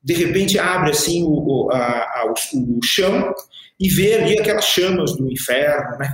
de 0.00 0.14
repente 0.14 0.56
abre 0.56 0.92
assim 0.92 1.24
o, 1.24 1.68
a, 1.72 2.20
a, 2.20 2.26
o, 2.26 2.78
o 2.78 2.80
chão 2.84 3.34
e 3.80 3.88
vê 3.88 4.14
ali 4.14 4.38
aquelas 4.38 4.66
chamas 4.66 5.16
do 5.16 5.28
inferno, 5.28 5.98
né? 5.98 6.12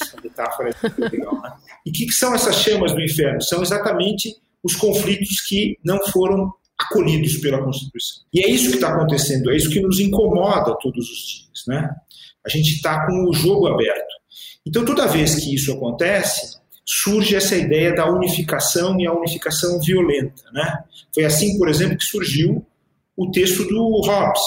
Essa 0.00 0.20
metáfora 0.22 0.70
é 0.70 1.08
legal, 1.10 1.42
né? 1.42 1.52
E 1.84 1.90
o 1.90 1.92
que, 1.92 2.06
que 2.06 2.12
são 2.12 2.32
essas 2.32 2.54
chamas 2.56 2.92
do 2.92 3.02
inferno? 3.02 3.42
São 3.42 3.60
exatamente 3.60 4.36
os 4.62 4.76
conflitos 4.76 5.40
que 5.48 5.76
não 5.84 5.98
foram 6.12 6.52
acolhidos 6.78 7.38
pela 7.38 7.60
Constituição. 7.60 8.22
E 8.32 8.44
é 8.44 8.50
isso 8.50 8.68
que 8.68 8.76
está 8.76 8.94
acontecendo, 8.94 9.50
é 9.50 9.56
isso 9.56 9.68
que 9.68 9.80
nos 9.80 9.98
incomoda 9.98 10.76
todos 10.80 11.10
os 11.10 11.26
dias, 11.26 11.64
né? 11.66 11.90
A 12.46 12.48
gente 12.48 12.76
está 12.76 13.04
com 13.04 13.28
o 13.28 13.34
jogo 13.34 13.66
aberto. 13.66 14.14
Então, 14.64 14.84
toda 14.84 15.06
vez 15.06 15.34
que 15.34 15.54
isso 15.54 15.72
acontece, 15.72 16.56
surge 16.84 17.34
essa 17.34 17.56
ideia 17.56 17.92
da 17.92 18.08
unificação 18.08 18.98
e 19.00 19.06
a 19.06 19.12
unificação 19.12 19.80
violenta, 19.80 20.42
né? 20.52 20.78
Foi 21.12 21.24
assim, 21.24 21.58
por 21.58 21.68
exemplo, 21.68 21.98
que 21.98 22.04
surgiu 22.04 22.64
o 23.16 23.30
texto 23.30 23.64
do 23.64 24.00
Hobbes, 24.02 24.42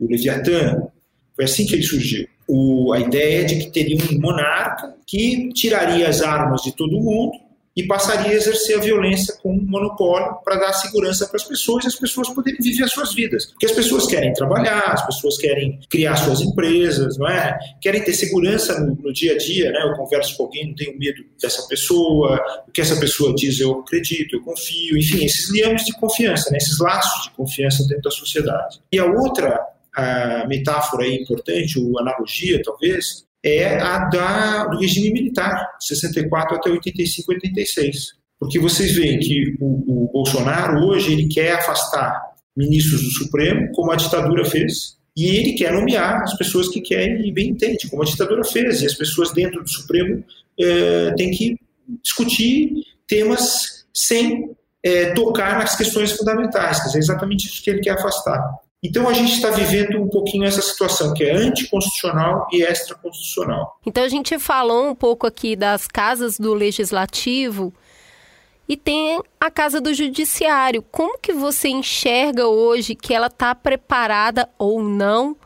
o 0.00 0.06
Leviatã, 0.06 0.88
foi 1.36 1.44
assim 1.44 1.66
que 1.66 1.74
ele 1.74 1.82
surgiu. 1.82 2.26
O, 2.48 2.92
a 2.92 3.00
ideia 3.00 3.44
de 3.44 3.56
que 3.56 3.70
teria 3.70 3.96
um 3.96 4.20
monarca 4.20 4.94
que 5.06 5.50
tiraria 5.52 6.08
as 6.08 6.22
armas 6.22 6.62
de 6.62 6.74
todo 6.74 7.00
mundo 7.00 7.32
e 7.76 7.84
passaria 7.84 8.32
a 8.32 8.34
exercer 8.34 8.78
a 8.78 8.80
violência 8.80 9.34
com 9.42 9.52
um 9.52 9.64
monopólio 9.64 10.36
para 10.44 10.56
dar 10.56 10.72
segurança 10.74 11.26
para 11.26 11.36
as 11.36 11.44
pessoas 11.44 11.84
e 11.84 11.88
as 11.88 11.94
pessoas 11.94 12.28
poderem 12.30 12.58
viver 12.60 12.84
as 12.84 12.92
suas 12.92 13.14
vidas. 13.14 13.46
Porque 13.46 13.66
as 13.66 13.72
pessoas 13.72 14.06
querem 14.06 14.32
trabalhar, 14.32 14.92
as 14.92 15.06
pessoas 15.06 15.38
querem 15.38 15.80
criar 15.88 16.16
suas 16.16 16.40
empresas, 16.40 17.16
não 17.16 17.28
é? 17.28 17.58
Querem 17.80 18.02
ter 18.02 18.12
segurança 18.12 18.78
no, 18.80 18.94
no 18.94 19.12
dia 19.12 19.34
a 19.34 19.38
dia, 19.38 19.70
né? 19.70 19.78
Eu 19.82 19.96
converso 19.96 20.36
com 20.36 20.44
alguém, 20.44 20.68
não 20.68 20.74
tenho 20.74 20.98
medo 20.98 21.24
dessa 21.40 21.66
pessoa, 21.66 22.40
o 22.68 22.72
que 22.72 22.80
essa 22.80 22.96
pessoa 22.96 23.34
diz 23.34 23.60
eu 23.60 23.80
acredito, 23.80 24.36
eu 24.36 24.42
confio, 24.42 24.98
enfim, 24.98 25.24
esses 25.24 25.50
liames 25.50 25.84
de 25.84 25.92
confiança, 25.94 26.50
né? 26.50 26.58
esses 26.58 26.78
laços 26.78 27.24
de 27.24 27.30
confiança 27.30 27.86
dentro 27.86 28.02
da 28.02 28.10
sociedade. 28.10 28.80
E 28.92 28.98
a 28.98 29.04
outra 29.04 29.60
a 29.94 30.46
metáfora 30.46 31.06
importante, 31.06 31.78
ou 31.78 31.98
analogia 31.98 32.62
talvez, 32.62 33.26
é 33.44 33.80
a 33.80 33.98
da, 34.04 34.66
do 34.66 34.78
regime 34.78 35.12
militar, 35.12 35.68
64 35.80 36.56
até 36.56 36.70
85, 36.70 37.32
86. 37.32 37.96
Porque 38.38 38.58
vocês 38.58 38.92
veem 38.94 39.18
que 39.18 39.56
o, 39.60 40.06
o 40.06 40.10
Bolsonaro 40.12 40.84
hoje 40.86 41.12
ele 41.12 41.28
quer 41.28 41.52
afastar 41.52 42.20
ministros 42.56 43.02
do 43.02 43.10
Supremo, 43.10 43.70
como 43.72 43.90
a 43.92 43.96
ditadura 43.96 44.44
fez, 44.44 44.96
e 45.16 45.26
ele 45.36 45.52
quer 45.52 45.72
nomear 45.72 46.22
as 46.22 46.36
pessoas 46.36 46.68
que 46.68 46.80
querem 46.80 47.26
e 47.26 47.32
bem 47.32 47.50
entende, 47.50 47.88
como 47.88 48.02
a 48.02 48.06
ditadura 48.06 48.44
fez, 48.44 48.82
e 48.82 48.86
as 48.86 48.94
pessoas 48.94 49.32
dentro 49.32 49.62
do 49.62 49.70
Supremo 49.70 50.24
é, 50.58 51.12
têm 51.16 51.30
que 51.30 51.56
discutir 52.02 52.72
temas 53.06 53.84
sem 53.92 54.50
é, 54.82 55.12
tocar 55.12 55.58
nas 55.58 55.76
questões 55.76 56.12
fundamentais, 56.12 56.80
quer 56.80 56.86
dizer, 56.86 56.98
exatamente 56.98 57.46
isso 57.46 57.62
que 57.62 57.70
ele 57.70 57.80
quer 57.80 57.92
afastar. 57.92 58.42
Então 58.82 59.08
a 59.08 59.12
gente 59.12 59.34
está 59.34 59.50
vivendo 59.50 60.02
um 60.02 60.08
pouquinho 60.08 60.44
essa 60.44 60.60
situação 60.60 61.14
que 61.14 61.22
é 61.22 61.32
anticonstitucional 61.32 62.48
e 62.50 62.62
extraconstitucional. 62.62 63.78
Então 63.86 64.02
a 64.02 64.08
gente 64.08 64.36
falou 64.40 64.88
um 64.88 64.94
pouco 64.94 65.24
aqui 65.24 65.54
das 65.54 65.86
casas 65.86 66.36
do 66.36 66.52
legislativo 66.52 67.72
e 68.68 68.76
tem 68.76 69.22
a 69.40 69.50
casa 69.50 69.80
do 69.80 69.94
judiciário. 69.94 70.82
Como 70.82 71.18
que 71.18 71.32
você 71.32 71.68
enxerga 71.68 72.48
hoje 72.48 72.96
que 72.96 73.14
ela 73.14 73.28
está 73.28 73.54
preparada 73.54 74.48
ou 74.58 74.82
não 74.82 75.36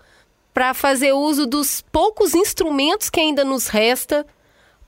para 0.55 0.73
fazer 0.73 1.13
uso 1.13 1.47
dos 1.47 1.83
poucos 1.93 2.35
instrumentos 2.35 3.11
que 3.11 3.21
ainda 3.21 3.45
nos 3.45 3.69
resta 3.69 4.25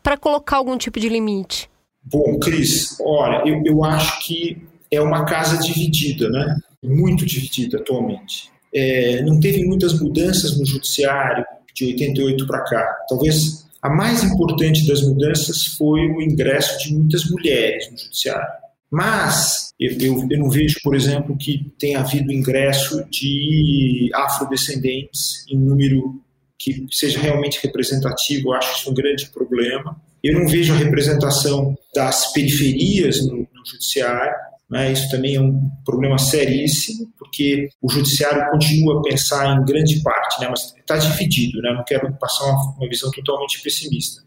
para 0.02 0.16
colocar 0.16 0.56
algum 0.56 0.78
tipo 0.78 0.98
de 0.98 1.10
limite? 1.10 1.68
Bom, 2.02 2.38
Cris, 2.38 2.96
olha, 3.02 3.46
eu, 3.46 3.60
eu 3.66 3.84
acho 3.84 4.26
que 4.26 4.66
é 4.90 4.98
uma 5.02 5.26
casa 5.26 5.58
dividida, 5.58 6.30
né? 6.30 6.56
Muito 6.82 7.26
dividida 7.26 7.78
atualmente. 7.78 8.50
É, 8.74 9.22
não 9.22 9.40
teve 9.40 9.64
muitas 9.64 9.98
mudanças 9.98 10.58
no 10.58 10.66
judiciário 10.66 11.44
de 11.74 11.86
88 11.86 12.46
para 12.46 12.64
cá. 12.64 12.96
Talvez 13.08 13.66
a 13.80 13.88
mais 13.88 14.24
importante 14.24 14.86
das 14.86 15.02
mudanças 15.02 15.66
foi 15.66 16.00
o 16.00 16.20
ingresso 16.20 16.78
de 16.78 16.94
muitas 16.94 17.24
mulheres 17.30 17.90
no 17.90 17.98
judiciário. 17.98 18.48
Mas 18.90 19.72
eu, 19.78 19.92
eu, 20.00 20.26
eu 20.30 20.38
não 20.38 20.50
vejo, 20.50 20.76
por 20.82 20.94
exemplo, 20.94 21.36
que 21.36 21.70
tenha 21.78 22.00
havido 22.00 22.32
ingresso 22.32 23.04
de 23.10 24.10
afrodescendentes 24.14 25.44
em 25.50 25.58
número 25.58 26.20
que 26.58 26.86
seja 26.90 27.20
realmente 27.20 27.60
representativo. 27.62 28.48
Eu 28.48 28.54
acho 28.54 28.76
isso 28.76 28.90
um 28.90 28.94
grande 28.94 29.26
problema. 29.26 30.00
Eu 30.22 30.34
não 30.34 30.48
vejo 30.48 30.72
a 30.72 30.76
representação 30.76 31.76
das 31.94 32.32
periferias 32.32 33.24
no, 33.24 33.36
no 33.36 33.66
judiciário 33.66 34.34
Né? 34.70 34.92
Isso 34.92 35.10
também 35.10 35.36
é 35.36 35.40
um 35.40 35.70
problema 35.84 36.18
seríssimo, 36.18 37.10
porque 37.18 37.70
o 37.80 37.90
judiciário 37.90 38.50
continua 38.50 38.98
a 38.98 39.02
pensar 39.02 39.56
em 39.56 39.64
grande 39.64 40.02
parte, 40.02 40.40
né? 40.40 40.48
mas 40.50 40.74
está 40.76 40.96
dividido, 40.98 41.62
né? 41.62 41.72
não 41.72 41.84
quero 41.84 42.12
passar 42.18 42.44
uma, 42.44 42.76
uma 42.76 42.88
visão 42.88 43.10
totalmente 43.10 43.62
pessimista, 43.62 44.22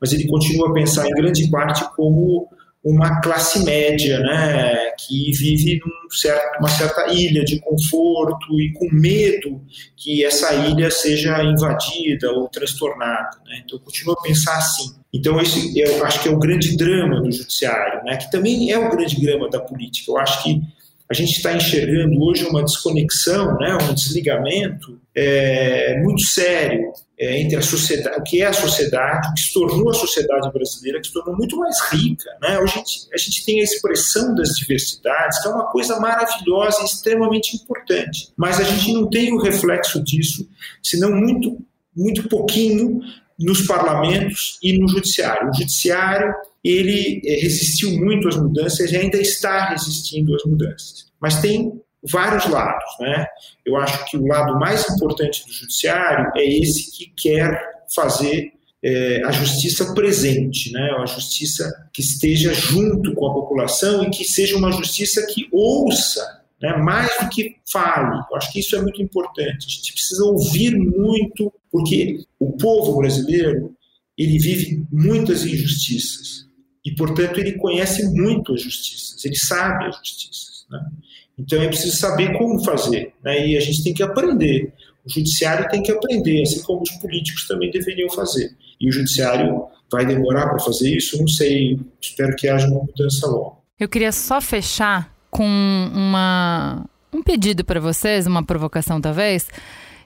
mas 0.00 0.12
ele 0.12 0.26
continua 0.26 0.70
a 0.70 0.72
pensar 0.72 1.06
em 1.06 1.10
grande 1.10 1.50
parte 1.50 1.84
como 1.94 2.48
uma 2.84 3.20
classe 3.20 3.64
média, 3.64 4.18
né, 4.18 4.90
que 4.98 5.30
vive 5.32 5.80
num 5.84 6.10
certo, 6.10 6.58
uma 6.58 6.68
certa 6.68 7.12
ilha 7.12 7.44
de 7.44 7.60
conforto 7.60 8.60
e 8.60 8.72
com 8.72 8.88
medo 8.90 9.62
que 9.96 10.24
essa 10.24 10.52
ilha 10.52 10.90
seja 10.90 11.42
invadida 11.44 12.32
ou 12.32 12.48
transtornada. 12.48 13.38
Né? 13.46 13.62
Então, 13.64 13.78
eu 13.78 13.84
continuo 13.84 14.14
a 14.14 14.22
pensar 14.22 14.56
assim. 14.56 14.94
Então, 15.12 15.40
esse 15.40 15.78
eu 15.78 16.04
acho 16.04 16.22
que 16.22 16.28
é 16.28 16.32
o 16.32 16.38
grande 16.38 16.76
drama 16.76 17.20
do 17.20 17.30
judiciário, 17.30 18.02
né, 18.04 18.16
que 18.16 18.30
também 18.30 18.72
é 18.72 18.78
o 18.78 18.90
grande 18.90 19.20
drama 19.20 19.48
da 19.48 19.60
política. 19.60 20.10
Eu 20.10 20.18
acho 20.18 20.42
que 20.42 20.60
a 21.08 21.14
gente 21.14 21.36
está 21.36 21.54
enxergando 21.54 22.20
hoje 22.20 22.44
uma 22.46 22.64
desconexão, 22.64 23.58
né, 23.58 23.76
um 23.76 23.94
desligamento 23.94 24.98
é, 25.14 26.00
muito 26.02 26.22
sério 26.24 26.92
é, 27.18 27.40
entre 27.40 27.56
a 27.56 27.62
sociedade, 27.62 28.18
o 28.18 28.22
que 28.22 28.42
é 28.42 28.46
a 28.46 28.52
sociedade, 28.52 29.28
o 29.28 29.34
que 29.34 29.40
se 29.40 29.52
tornou 29.52 29.90
a 29.90 29.94
sociedade 29.94 30.50
brasileira, 30.52 31.00
que 31.00 31.06
se 31.06 31.12
tornou 31.12 31.36
muito 31.36 31.56
mais 31.56 31.78
rica. 31.92 32.30
Né? 32.40 32.58
Hoje 32.58 32.72
a 32.74 32.78
gente, 32.78 33.08
a 33.14 33.16
gente 33.18 33.44
tem 33.44 33.60
a 33.60 33.64
expressão 33.64 34.34
das 34.34 34.50
diversidades, 34.50 35.40
que 35.40 35.48
é 35.48 35.50
uma 35.50 35.70
coisa 35.70 36.00
maravilhosa 36.00 36.82
e 36.82 36.84
extremamente 36.84 37.56
importante, 37.56 38.32
mas 38.36 38.58
a 38.58 38.64
gente 38.64 38.92
não 38.92 39.08
tem 39.08 39.32
o 39.32 39.40
reflexo 39.40 40.02
disso, 40.02 40.48
senão 40.82 41.12
muito, 41.12 41.58
muito 41.96 42.28
pouquinho 42.28 43.00
nos 43.38 43.66
parlamentos 43.66 44.58
e 44.62 44.78
no 44.78 44.88
judiciário. 44.88 45.50
O 45.50 45.54
judiciário 45.54 46.32
ele 46.64 47.20
é, 47.24 47.40
resistiu 47.40 47.90
muito 47.98 48.28
às 48.28 48.36
mudanças 48.36 48.90
e 48.90 48.96
ainda 48.96 49.18
está 49.18 49.70
resistindo 49.70 50.34
às 50.34 50.44
mudanças. 50.44 51.06
Mas 51.20 51.40
tem 51.40 51.81
vários 52.10 52.46
lados. 52.46 52.84
Né? 53.00 53.26
Eu 53.64 53.76
acho 53.76 54.04
que 54.06 54.16
o 54.16 54.26
lado 54.26 54.58
mais 54.58 54.88
importante 54.90 55.44
do 55.46 55.52
judiciário 55.52 56.30
é 56.36 56.44
esse 56.44 56.90
que 56.90 57.12
quer 57.16 57.84
fazer 57.94 58.52
é, 58.82 59.22
a 59.24 59.30
justiça 59.30 59.94
presente, 59.94 60.72
né? 60.72 60.90
a 60.98 61.06
justiça 61.06 61.70
que 61.92 62.02
esteja 62.02 62.52
junto 62.52 63.14
com 63.14 63.26
a 63.26 63.34
população 63.34 64.02
e 64.02 64.10
que 64.10 64.24
seja 64.24 64.56
uma 64.56 64.72
justiça 64.72 65.24
que 65.26 65.48
ouça 65.52 66.42
né? 66.60 66.76
mais 66.76 67.10
do 67.20 67.28
que 67.28 67.56
fale. 67.70 68.20
Eu 68.30 68.36
acho 68.36 68.52
que 68.52 68.60
isso 68.60 68.74
é 68.74 68.80
muito 68.80 69.00
importante. 69.00 69.66
A 69.66 69.70
gente 69.70 69.92
precisa 69.92 70.24
ouvir 70.24 70.76
muito, 70.76 71.52
porque 71.70 72.24
o 72.38 72.52
povo 72.52 72.98
brasileiro 72.98 73.74
ele 74.16 74.38
vive 74.38 74.84
muitas 74.90 75.44
injustiças 75.44 76.46
e, 76.84 76.94
portanto, 76.94 77.38
ele 77.38 77.52
conhece 77.52 78.04
muito 78.10 78.52
as 78.52 78.62
justiças, 78.62 79.24
ele 79.24 79.36
sabe 79.36 79.86
as 79.86 79.96
justiças. 79.96 80.66
Né? 80.70 80.80
Então 81.42 81.60
é 81.60 81.66
preciso 81.66 81.96
saber 81.96 82.36
como 82.38 82.64
fazer, 82.64 83.12
né? 83.22 83.46
e 83.46 83.56
a 83.56 83.60
gente 83.60 83.82
tem 83.82 83.92
que 83.92 84.02
aprender. 84.02 84.72
O 85.04 85.10
judiciário 85.10 85.68
tem 85.68 85.82
que 85.82 85.90
aprender, 85.90 86.42
assim 86.42 86.62
como 86.62 86.82
os 86.82 86.90
políticos 86.92 87.48
também 87.48 87.70
deveriam 87.70 88.08
fazer. 88.10 88.54
E 88.80 88.88
o 88.88 88.92
judiciário 88.92 89.64
vai 89.90 90.06
demorar 90.06 90.48
para 90.48 90.60
fazer 90.60 90.96
isso? 90.96 91.18
Não 91.18 91.26
sei. 91.26 91.78
Espero 92.00 92.36
que 92.36 92.48
haja 92.48 92.68
uma 92.68 92.80
mudança 92.84 93.26
logo. 93.26 93.62
Eu 93.78 93.88
queria 93.88 94.12
só 94.12 94.40
fechar 94.40 95.12
com 95.28 95.44
uma, 95.44 96.84
um 97.12 97.22
pedido 97.22 97.64
para 97.64 97.80
vocês, 97.80 98.26
uma 98.26 98.44
provocação 98.44 99.00
talvez 99.00 99.48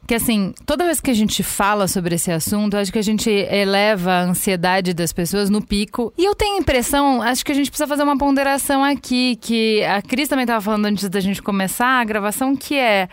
que 0.06 0.14
assim, 0.14 0.54
toda 0.64 0.84
vez 0.84 1.00
que 1.00 1.10
a 1.10 1.14
gente 1.14 1.42
fala 1.42 1.88
sobre 1.88 2.14
esse 2.14 2.30
assunto, 2.30 2.76
acho 2.76 2.92
que 2.92 2.98
a 2.98 3.02
gente 3.02 3.28
eleva 3.28 4.12
a 4.12 4.22
ansiedade 4.22 4.94
das 4.94 5.12
pessoas 5.12 5.50
no 5.50 5.60
pico. 5.60 6.12
E 6.16 6.24
eu 6.24 6.34
tenho 6.34 6.56
a 6.56 6.58
impressão, 6.58 7.20
acho 7.22 7.44
que 7.44 7.52
a 7.52 7.54
gente 7.54 7.70
precisa 7.70 7.88
fazer 7.88 8.02
uma 8.02 8.16
ponderação 8.16 8.84
aqui, 8.84 9.36
que 9.36 9.82
a 9.84 10.00
Cris 10.00 10.28
também 10.28 10.44
estava 10.44 10.60
falando 10.60 10.86
antes 10.86 11.08
da 11.08 11.20
gente 11.20 11.42
começar 11.42 12.00
a 12.00 12.04
gravação, 12.04 12.54
que 12.54 12.76
é 12.76 13.08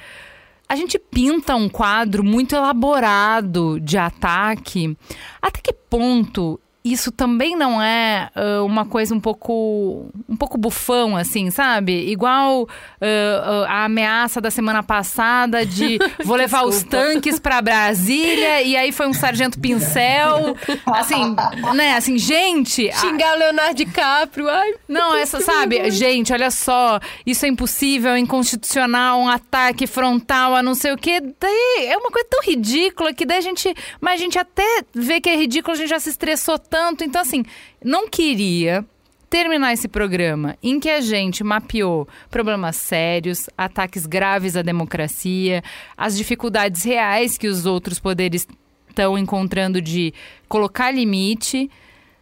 a 0.68 0.76
gente 0.76 0.98
pinta 0.98 1.56
um 1.56 1.68
quadro 1.70 2.24
muito 2.24 2.56
elaborado 2.56 3.80
de 3.80 3.98
ataque. 3.98 4.98
Até 5.42 5.60
que 5.62 5.74
ponto 5.74 6.60
isso 6.84 7.14
também 7.14 7.56
não 7.56 7.82
é 7.82 8.30
uh, 8.36 8.66
uma 8.66 8.86
coisa 8.86 9.16
um 9.16 9.20
pouco 9.20 10.12
um 10.28 10.36
pouco 10.36 10.58
bufão 10.58 11.16
assim 11.16 11.50
sabe? 11.50 12.10
Igual 12.12 12.64
uh, 12.64 12.66
uh, 12.66 13.66
a 13.70 13.86
ameaça 13.86 14.42
da 14.42 14.52
semana 14.52 14.84
passada 14.84 15.66
de 15.66 15.98
vou 16.26 16.36
levar 16.36 16.66
os 16.66 16.84
tanques 16.84 17.40
para 17.40 17.62
Brasília 17.62 18.62
e 18.64 18.76
aí 18.76 18.92
foi 18.92 19.08
um 19.08 19.14
sargento 19.14 19.60
pincel. 19.60 20.58
Assim 20.86 21.36
né? 21.74 21.96
Assim 21.96 22.18
gente 22.18 22.92
xingar 22.92 23.36
o 23.36 23.40
Leonardo 23.40 23.76
DiCaprio 23.76 24.50
ai 24.50 24.74
não 24.88 25.16
essa 25.16 25.40
sabe? 25.40 25.90
gente 25.90 26.34
olha 26.34 26.52
só 26.52 27.00
isso 27.26 27.46
é 27.46 27.50
impossível 27.50 28.12
é 28.12 28.20
inconstitucional 28.20 29.20
um 29.20 29.30
ataque 29.30 29.88
frontal 29.88 30.54
a 30.54 30.62
não 30.62 30.76
sei 30.76 30.92
o 30.92 30.98
que 30.98 31.22
daí 31.40 31.88
é 31.88 31.98
uma 31.98 32.12
coisa 32.12 32.28
tão 32.30 32.42
ridícula 32.42 33.14
que 33.14 33.26
daí 33.26 33.38
a 33.38 33.42
gente 33.42 33.74
mas 34.02 34.16
a 34.16 34.18
gente 34.18 34.38
até 34.38 34.84
vê 34.94 35.22
que 35.22 35.30
é 35.30 35.36
ridículo 35.36 35.74
a 35.74 35.78
gente 35.78 35.90
já 35.90 36.00
se 36.00 36.10
estressou 36.10 36.58
tanto. 36.74 37.04
Então, 37.04 37.22
assim, 37.22 37.46
não 37.86 38.10
queria 38.10 38.84
terminar 39.30 39.74
esse 39.74 39.88
programa 39.88 40.58
em 40.62 40.80
que 40.80 40.90
a 40.90 41.02
gente 41.02 41.44
mapeou 41.44 42.08
problemas 42.32 42.76
sérios, 42.78 43.48
ataques 43.56 44.08
graves 44.08 44.56
à 44.56 44.64
democracia, 44.64 45.64
as 45.96 46.18
dificuldades 46.18 46.84
reais 46.84 47.38
que 47.38 47.48
os 47.48 47.68
outros 47.68 48.00
poderes 48.00 48.48
estão 48.90 49.16
encontrando 49.20 49.80
de 49.80 50.16
colocar 50.50 50.90
limite, 50.90 51.70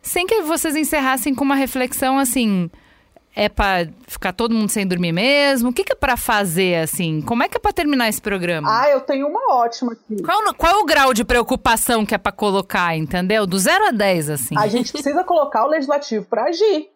sem 0.02 0.28
que 0.28 0.42
vocês 0.42 0.76
encerrassem 0.76 1.34
com 1.34 1.46
uma 1.46 1.56
reflexão 1.56 2.20
assim 2.20 2.70
é 3.36 3.48
para 3.48 3.88
ficar 4.08 4.34
todo 4.34 4.54
mundo 4.54 4.70
sem 4.70 4.86
dormir 4.86 5.12
mesmo? 5.12 5.70
O 5.70 5.74
que, 5.74 5.84
que 5.84 5.94
é 5.94 5.96
para 5.96 6.18
fazer, 6.18 6.76
assim? 6.84 7.22
Como 7.22 7.44
é 7.44 7.48
que 7.48 7.58
é 7.58 7.60
para 7.60 7.72
terminar 7.72 8.10
esse 8.10 8.22
programa? 8.22 8.68
Ah, 8.70 8.90
eu 8.90 9.02
tenho 9.02 9.28
uma 9.28 9.56
ótima 9.56 9.94
aqui. 9.94 10.22
Qual, 10.22 10.54
qual 10.56 10.76
é 10.76 10.78
o 10.78 10.86
grau 10.86 11.14
de 11.14 11.24
preocupação 11.24 12.06
que 12.06 12.14
é 12.14 12.18
para 12.18 12.32
colocar, 12.32 12.96
entendeu? 12.96 13.48
Do 13.48 13.58
0 13.58 13.88
a 13.88 13.92
10, 13.92 14.30
assim. 14.30 14.58
A 14.58 14.68
gente 14.68 14.92
precisa 14.92 15.24
colocar 15.24 15.66
o 15.66 15.70
legislativo 15.70 16.26
para 16.26 16.46
agir. 16.46 16.90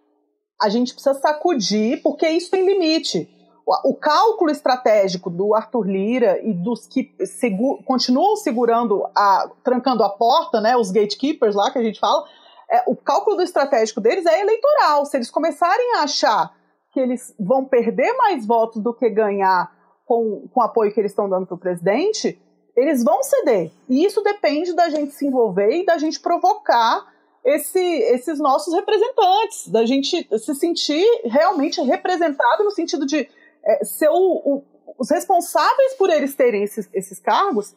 A 0.61 0.69
gente 0.69 0.93
precisa 0.93 1.15
sacudir, 1.15 2.01
porque 2.01 2.27
isso 2.27 2.51
tem 2.51 2.65
limite. 2.65 3.29
O, 3.65 3.91
o 3.91 3.95
cálculo 3.95 4.51
estratégico 4.51 5.29
do 5.29 5.55
Arthur 5.55 5.87
Lira 5.87 6.39
e 6.43 6.53
dos 6.53 6.85
que 6.85 7.13
segu 7.25 7.81
continuam 7.83 8.35
segurando, 8.35 9.05
a, 9.15 9.49
trancando 9.63 10.03
a 10.03 10.09
porta, 10.09 10.59
né, 10.59 10.75
os 10.75 10.91
gatekeepers 10.91 11.55
lá 11.55 11.71
que 11.71 11.79
a 11.79 11.83
gente 11.83 11.99
fala, 11.99 12.25
é, 12.71 12.83
o 12.87 12.95
cálculo 12.95 13.41
estratégico 13.41 14.01
deles 14.01 14.25
é 14.25 14.41
eleitoral. 14.41 15.05
Se 15.05 15.17
eles 15.17 15.29
começarem 15.29 15.95
a 15.95 16.03
achar 16.03 16.53
que 16.91 16.99
eles 16.99 17.33
vão 17.39 17.65
perder 17.65 18.13
mais 18.13 18.45
votos 18.45 18.81
do 18.81 18.93
que 18.93 19.09
ganhar 19.09 19.71
com, 20.05 20.47
com 20.51 20.59
o 20.59 20.63
apoio 20.63 20.93
que 20.93 20.99
eles 20.99 21.11
estão 21.11 21.29
dando 21.29 21.45
para 21.45 21.55
o 21.55 21.59
presidente, 21.59 22.39
eles 22.75 23.03
vão 23.03 23.23
ceder. 23.23 23.71
E 23.89 24.05
isso 24.05 24.21
depende 24.21 24.73
da 24.73 24.89
gente 24.89 25.13
se 25.13 25.25
envolver 25.25 25.71
e 25.71 25.85
da 25.85 25.97
gente 25.97 26.19
provocar 26.19 27.05
esse, 27.43 27.79
esses 27.79 28.39
nossos 28.39 28.73
representantes, 28.73 29.67
da 29.67 29.85
gente 29.85 30.27
se 30.39 30.55
sentir 30.55 31.05
realmente 31.25 31.81
representado 31.81 32.63
no 32.63 32.71
sentido 32.71 33.05
de 33.05 33.29
é, 33.63 33.85
ser 33.85 34.09
o, 34.09 34.13
o, 34.15 34.63
os 34.97 35.09
responsáveis 35.11 35.93
por 35.93 36.09
eles 36.09 36.35
terem 36.35 36.63
esses, 36.63 36.89
esses 36.93 37.19
cargos 37.19 37.75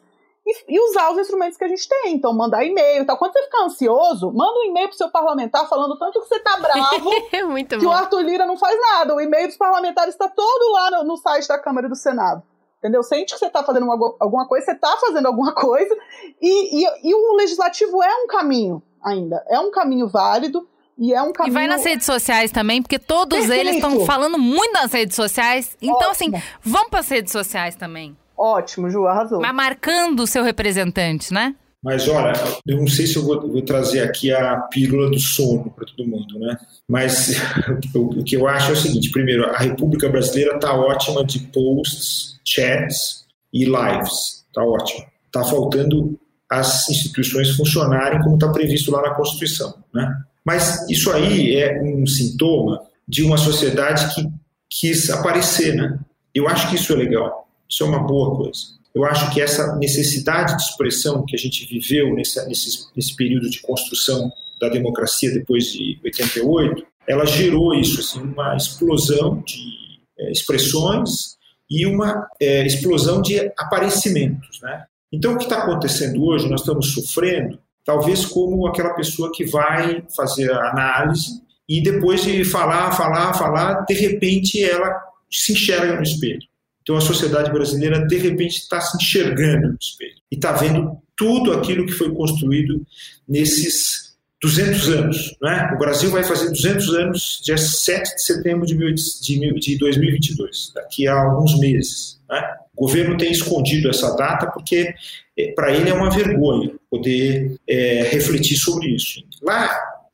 e, 0.49 0.75
e, 0.75 0.89
usar 0.89 1.11
os 1.11 1.19
instrumentos 1.19 1.57
que 1.57 1.63
a 1.63 1.67
gente 1.67 1.87
tem. 1.87 2.13
Então, 2.13 2.33
mandar 2.33 2.65
e-mail. 2.65 3.03
Então, 3.03 3.15
quando 3.15 3.33
você 3.33 3.43
ficar 3.43 3.63
ansioso, 3.65 4.31
manda 4.31 4.59
um 4.59 4.63
e-mail 4.63 4.87
pro 4.87 4.97
seu 4.97 5.09
parlamentar 5.09 5.69
falando 5.69 5.97
tanto 5.97 6.19
que 6.19 6.27
você 6.27 6.39
tá 6.39 6.57
bravo 6.57 7.11
Muito 7.47 7.77
que 7.77 7.85
bom. 7.85 7.91
o 7.91 7.93
Arthur 7.93 8.21
Lira 8.21 8.45
não 8.45 8.57
faz 8.57 8.75
nada. 8.79 9.13
O 9.13 9.21
e-mail 9.21 9.47
dos 9.47 9.57
parlamentares 9.57 10.15
está 10.15 10.27
todo 10.27 10.73
lá 10.73 10.91
no, 10.91 11.03
no, 11.03 11.17
site 11.17 11.47
da 11.47 11.59
Câmara 11.59 11.85
e 11.85 11.89
do 11.89 11.95
Senado. 11.95 12.41
Entendeu? 12.79 13.03
Sente 13.03 13.33
que 13.33 13.39
você 13.39 13.47
está 13.47 13.63
fazendo 13.63 13.83
uma, 13.83 14.15
alguma 14.19 14.47
coisa, 14.47 14.65
você 14.65 14.71
está 14.71 14.97
fazendo 14.97 15.27
alguma 15.27 15.53
coisa. 15.53 15.95
E, 16.41 16.83
e, 16.83 17.09
e 17.09 17.13
o 17.13 17.35
legislativo 17.35 18.01
é 18.01 18.15
um 18.23 18.27
caminho 18.27 18.81
ainda. 19.03 19.43
É 19.47 19.59
um 19.59 19.69
caminho 19.69 20.07
válido. 20.07 20.67
E 20.97 21.13
é 21.13 21.21
um 21.21 21.31
caminho... 21.31 21.53
E 21.53 21.53
vai 21.53 21.67
nas 21.67 21.85
redes 21.85 22.05
sociais 22.05 22.51
também, 22.51 22.81
porque 22.81 22.99
todos 22.99 23.39
Perfeito. 23.39 23.61
eles 23.61 23.75
estão 23.75 24.05
falando 24.05 24.37
muito 24.37 24.73
nas 24.73 24.91
redes 24.91 25.15
sociais. 25.15 25.77
Então, 25.81 26.09
Ótimo. 26.09 26.35
assim, 26.35 26.43
vamos 26.61 26.89
para 26.89 26.99
as 26.99 27.07
redes 27.07 27.31
sociais 27.31 27.75
também. 27.75 28.17
Ótimo, 28.39 28.89
Ju, 28.89 29.05
arrasou. 29.05 29.41
Mas 29.41 29.53
marcando 29.53 30.21
o 30.21 30.27
seu 30.27 30.43
representante, 30.43 31.33
né? 31.33 31.55
Mas 31.83 32.07
olha, 32.07 32.33
eu 32.65 32.77
não 32.77 32.87
sei 32.87 33.05
se 33.05 33.17
eu 33.17 33.23
vou, 33.23 33.39
vou 33.49 33.61
trazer 33.61 34.01
aqui 34.01 34.31
a 34.31 34.57
pílula 34.61 35.09
do 35.09 35.19
sono 35.19 35.69
para 35.71 35.85
todo 35.85 36.07
mundo, 36.07 36.39
né? 36.39 36.57
Mas 36.87 37.35
o, 37.93 38.19
o, 38.19 38.23
que 38.23 38.35
eu 38.35 38.47
acho 38.47 38.69
é 38.69 38.73
o 38.73 38.77
seguinte: 38.77 39.11
primeiro, 39.11 39.45
a 39.49 39.57
República 39.57 40.07
Brasileira 40.07 40.55
está 40.55 40.73
ótima 40.73 41.25
de 41.25 41.39
posts, 41.39 42.39
chats 42.45 43.25
e 43.53 43.65
lives. 43.65 44.45
Está 44.47 44.63
ótimo. 44.63 45.05
Está 45.25 45.43
faltando 45.43 46.17
as 46.49 46.89
instituições 46.89 47.51
funcionarem 47.51 48.21
como 48.21 48.35
está 48.35 48.49
previsto 48.49 48.91
lá 48.91 49.01
na 49.01 49.15
Constituição, 49.15 49.83
né? 49.93 50.13
Mas 50.45 50.89
isso 50.89 51.11
aí 51.11 51.55
é 51.55 51.81
um 51.81 52.07
sintoma 52.07 52.81
de 53.07 53.23
uma 53.23 53.37
sociedade 53.37 54.13
que 54.15 54.27
quis 54.69 55.09
aparecer, 55.09 55.75
né? 55.75 55.99
Eu 56.33 56.47
acho 56.47 56.69
que 56.69 56.75
isso 56.75 56.93
é 56.93 56.95
legal. 56.95 57.48
Isso 57.69 57.83
é 57.83 57.87
uma 57.87 58.03
boa 58.05 58.35
coisa. 58.35 58.59
Eu 58.93 59.05
acho 59.05 59.31
que 59.31 59.39
essa 59.39 59.75
necessidade 59.75 60.57
de 60.57 60.63
expressão 60.63 61.23
que 61.25 61.35
a 61.35 61.39
gente 61.39 61.65
viveu 61.67 62.13
nesse, 62.15 62.43
nesse, 62.47 62.87
nesse 62.95 63.15
período 63.15 63.49
de 63.49 63.61
construção 63.61 64.31
da 64.59 64.67
democracia 64.67 65.31
depois 65.31 65.65
de 65.65 65.99
88 66.03 66.85
ela 67.09 67.25
gerou 67.25 67.73
isso, 67.73 67.99
assim, 67.99 68.21
uma 68.21 68.55
explosão 68.55 69.41
de 69.41 69.99
é, 70.19 70.31
expressões 70.31 71.37
e 71.67 71.87
uma 71.87 72.27
é, 72.39 72.65
explosão 72.65 73.19
de 73.19 73.39
aparecimentos. 73.57 74.59
Né? 74.61 74.83
Então, 75.11 75.33
o 75.33 75.37
que 75.37 75.45
está 75.45 75.63
acontecendo 75.63 76.23
hoje, 76.23 76.47
nós 76.47 76.61
estamos 76.61 76.93
sofrendo, 76.93 77.59
talvez 77.83 78.27
como 78.27 78.67
aquela 78.67 78.93
pessoa 78.93 79.31
que 79.33 79.43
vai 79.45 80.03
fazer 80.15 80.51
a 80.51 80.69
análise 80.69 81.41
e 81.67 81.81
depois 81.81 82.23
de 82.23 82.45
falar, 82.45 82.91
falar, 82.91 83.33
falar, 83.33 83.85
de 83.85 83.95
repente 83.95 84.63
ela 84.63 84.95
se 85.31 85.53
enxerga 85.53 85.95
no 85.95 86.03
espelho. 86.03 86.47
Então, 86.89 86.97
a 86.97 87.01
sociedade 87.01 87.51
brasileira, 87.51 88.03
de 88.07 88.17
repente, 88.17 88.57
está 88.57 88.81
se 88.81 88.97
enxergando 88.97 89.67
no 89.67 89.77
espelho 89.79 90.15
e 90.31 90.35
está 90.35 90.53
vendo 90.53 90.97
tudo 91.15 91.53
aquilo 91.53 91.85
que 91.85 91.91
foi 91.91 92.11
construído 92.15 92.83
nesses 93.27 94.15
200 94.41 94.89
anos. 94.89 95.37
Né? 95.39 95.69
O 95.75 95.77
Brasil 95.77 96.09
vai 96.09 96.23
fazer 96.23 96.49
200 96.49 96.89
anos 96.95 97.41
dia 97.45 97.59
7 97.59 98.15
de 98.15 98.23
setembro 98.23 98.65
de, 98.65 99.77
2022, 99.77 100.71
daqui 100.73 101.07
a 101.07 101.13
alguns 101.13 101.59
meses. 101.59 102.19
Né? 102.27 102.43
O 102.75 102.87
governo 102.87 103.15
tem 103.17 103.31
escondido 103.31 103.87
essa 103.87 104.15
data 104.15 104.47
porque, 104.47 104.91
é, 105.37 105.51
para 105.51 105.71
ele, 105.71 105.91
é 105.91 105.93
uma 105.93 106.09
vergonha 106.09 106.71
poder 106.89 107.55
é, 107.69 108.09
refletir 108.11 108.57
sobre 108.57 108.95
isso. 108.95 109.23
Lá, 109.43 109.69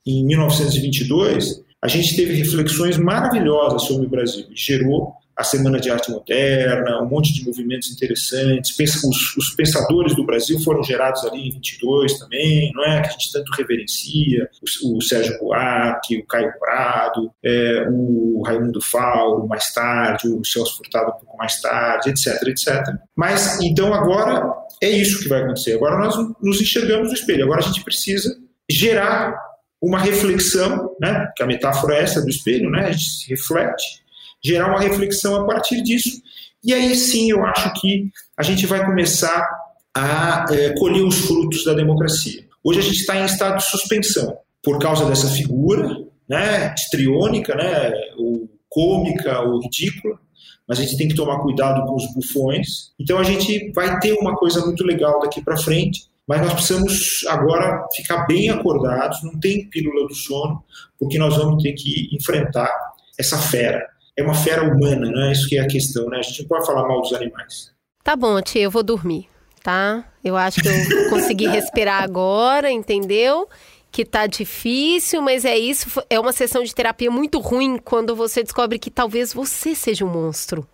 em 0.06 0.26
1922, 0.26 1.64
a 1.82 1.88
gente 1.88 2.18
teve 2.18 2.34
reflexões 2.34 2.98
maravilhosas 2.98 3.84
sobre 3.84 4.08
o 4.08 4.10
Brasil. 4.10 4.46
Gerou 4.54 5.16
a 5.36 5.44
Semana 5.44 5.80
de 5.80 5.92
Arte 5.92 6.10
Moderna, 6.10 7.02
um 7.02 7.10
monte 7.10 7.34
de 7.34 7.44
movimentos 7.44 7.92
interessantes. 7.92 8.74
Os, 9.04 9.36
os, 9.36 9.50
pensadores 9.50 10.16
do 10.16 10.26
Brasil 10.26 10.60
foram 10.62 10.82
gerados 10.82 11.26
ali 11.26 11.50
em 11.50 11.52
22 11.52 12.18
também, 12.18 12.72
não 12.74 12.84
é? 12.86 13.02
Que 13.02 13.08
a 13.08 13.12
gente 13.12 13.34
tanto 13.34 13.52
reverencia. 13.52 14.50
O, 14.84 14.98
o 14.98 15.02
Sérgio 15.02 15.38
Buarque, 15.40 16.20
o 16.20 16.26
Caio 16.26 16.54
Prado, 16.58 17.32
é, 17.44 17.86
o 17.90 18.44
Raimundo 18.46 18.82
Fauro, 18.82 19.46
mais 19.46 19.74
tarde, 19.74 20.30
o 20.30 20.44
Celso 20.46 20.78
Furtado 20.78 21.10
um 21.10 21.20
pouco 21.20 21.38
mais 21.38 21.60
tarde, 21.60 22.12
etc, 22.12 22.42
etc. 22.48 22.96
Mas, 23.14 23.60
então, 23.62 23.94
agora 23.94 24.54
é 24.82 24.90
isso 24.90 25.22
que 25.22 25.28
vai 25.28 25.42
acontecer. 25.42 25.74
Agora 25.74 25.98
nós 25.98 26.16
nos 26.42 26.62
enxergamos 26.62 27.10
no 27.10 27.14
espelho. 27.14 27.44
Agora 27.44 27.60
a 27.60 27.68
gente 27.68 27.84
precisa 27.84 28.38
gerar 28.70 29.36
uma 29.82 30.00
reflexão, 30.00 30.96
né? 31.00 31.30
Que 31.36 31.44
a 31.44 31.46
metáfora 31.46 31.96
é 31.96 32.04
essa 32.04 32.22
do 32.22 32.30
espelho, 32.30 32.70
né? 32.70 32.88
A 32.88 32.92
gente 32.92 33.04
se 33.04 33.30
reflete 33.30 34.05
gerar 34.46 34.70
uma 34.70 34.80
reflexão 34.80 35.36
a 35.42 35.46
partir 35.46 35.82
disso. 35.82 36.22
E 36.64 36.74
aí 36.74 36.96
sim 36.96 37.32
eu 37.32 37.44
acho 37.46 37.74
que 37.82 38.10
a 38.38 38.44
gente 38.44 38.66
vai 38.68 38.86
começar 38.86 39.48
a 39.96 40.46
é, 40.52 40.74
colher 40.78 41.04
os 41.04 41.18
frutos 41.26 41.64
da 41.64 41.74
democracia. 41.74 42.46
Hoje 42.64 42.80
a 42.80 42.84
gente 42.84 43.00
está 43.00 43.16
em 43.16 43.26
estado 43.26 43.58
de 43.58 43.66
suspensão 43.66 44.38
por 44.64 44.80
causa 44.80 45.06
dessa 45.06 45.28
figura 45.30 45.98
né, 46.30 46.74
histriônica, 46.76 47.56
né, 47.56 47.92
ou 48.18 48.50
cômica 48.70 49.40
ou 49.42 49.62
ridícula, 49.62 50.20
mas 50.68 50.80
a 50.80 50.82
gente 50.82 50.98
tem 50.98 51.08
que 51.08 51.16
tomar 51.16 51.40
cuidado 51.40 51.86
com 51.88 51.96
os 51.96 52.14
bufões. 52.14 52.92
Então 53.00 53.18
a 53.18 53.24
gente 53.24 53.72
vai 53.74 54.00
ter 54.00 54.14
uma 54.14 54.36
coisa 54.36 54.64
muito 54.66 54.84
legal 54.84 55.20
daqui 55.22 55.42
para 55.42 55.58
frente, 55.58 56.08
mas 56.28 56.42
nós 56.42 56.54
precisamos 56.54 57.24
agora 57.30 57.88
ficar 57.96 58.26
bem 58.26 58.50
acordados, 58.50 59.24
não 59.24 59.40
tem 59.40 59.70
pílula 59.70 60.08
do 60.08 60.16
sono, 60.16 60.64
porque 61.00 61.18
nós 61.18 61.38
vamos 61.38 61.64
ter 61.64 61.74
que 61.74 62.10
enfrentar 62.12 62.70
essa 63.18 63.38
fera 63.38 63.95
é 64.18 64.24
uma 64.24 64.34
fera 64.34 64.64
humana, 64.64 65.12
né? 65.12 65.32
Isso 65.32 65.48
que 65.48 65.58
é 65.58 65.62
a 65.62 65.68
questão, 65.68 66.10
né? 66.10 66.20
A 66.20 66.22
gente 66.22 66.42
não 66.42 66.48
pode 66.48 66.66
falar 66.66 66.88
mal 66.88 67.02
dos 67.02 67.14
animais. 67.14 67.72
Tá 68.04 68.16
bom, 68.16 68.42
tia, 68.42 68.62
eu 68.62 68.72
vou 68.72 68.84
dormir, 68.84 69.28
tá? 69.62 70.06
Eu 70.24 70.38
acho 70.38 70.62
que 70.62 70.68
eu 70.68 70.74
consegui 71.10 71.48
respirar 71.48 72.04
agora, 72.04 72.72
entendeu? 72.72 73.50
Que 73.92 74.06
tá 74.06 74.28
difícil, 74.28 75.22
mas 75.22 75.44
é 75.44 75.58
isso. 75.58 76.02
É 76.10 76.20
uma 76.20 76.32
sessão 76.32 76.64
de 76.64 76.74
terapia 76.74 77.12
muito 77.12 77.40
ruim 77.40 77.78
quando 77.78 78.16
você 78.16 78.42
descobre 78.42 78.80
que 78.80 78.90
talvez 78.90 79.34
você 79.34 79.76
seja 79.76 80.06
um 80.06 80.10
monstro. 80.10 80.68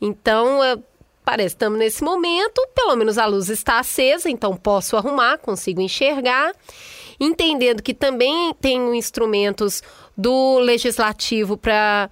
Então, 0.00 0.62
é, 0.62 0.76
parece 1.24 1.54
que 1.54 1.62
estamos 1.62 1.78
nesse 1.78 2.04
momento, 2.04 2.60
pelo 2.74 2.94
menos 2.96 3.18
a 3.18 3.26
luz 3.26 3.48
está 3.48 3.78
acesa, 3.78 4.28
então 4.28 4.56
posso 4.56 4.96
arrumar, 4.96 5.38
consigo 5.38 5.80
enxergar. 5.80 6.52
Entendendo 7.18 7.82
que 7.82 7.94
também 7.94 8.52
tenho 8.60 8.94
instrumentos 8.94 9.82
do 10.16 10.58
legislativo 10.58 11.56
para 11.56 12.10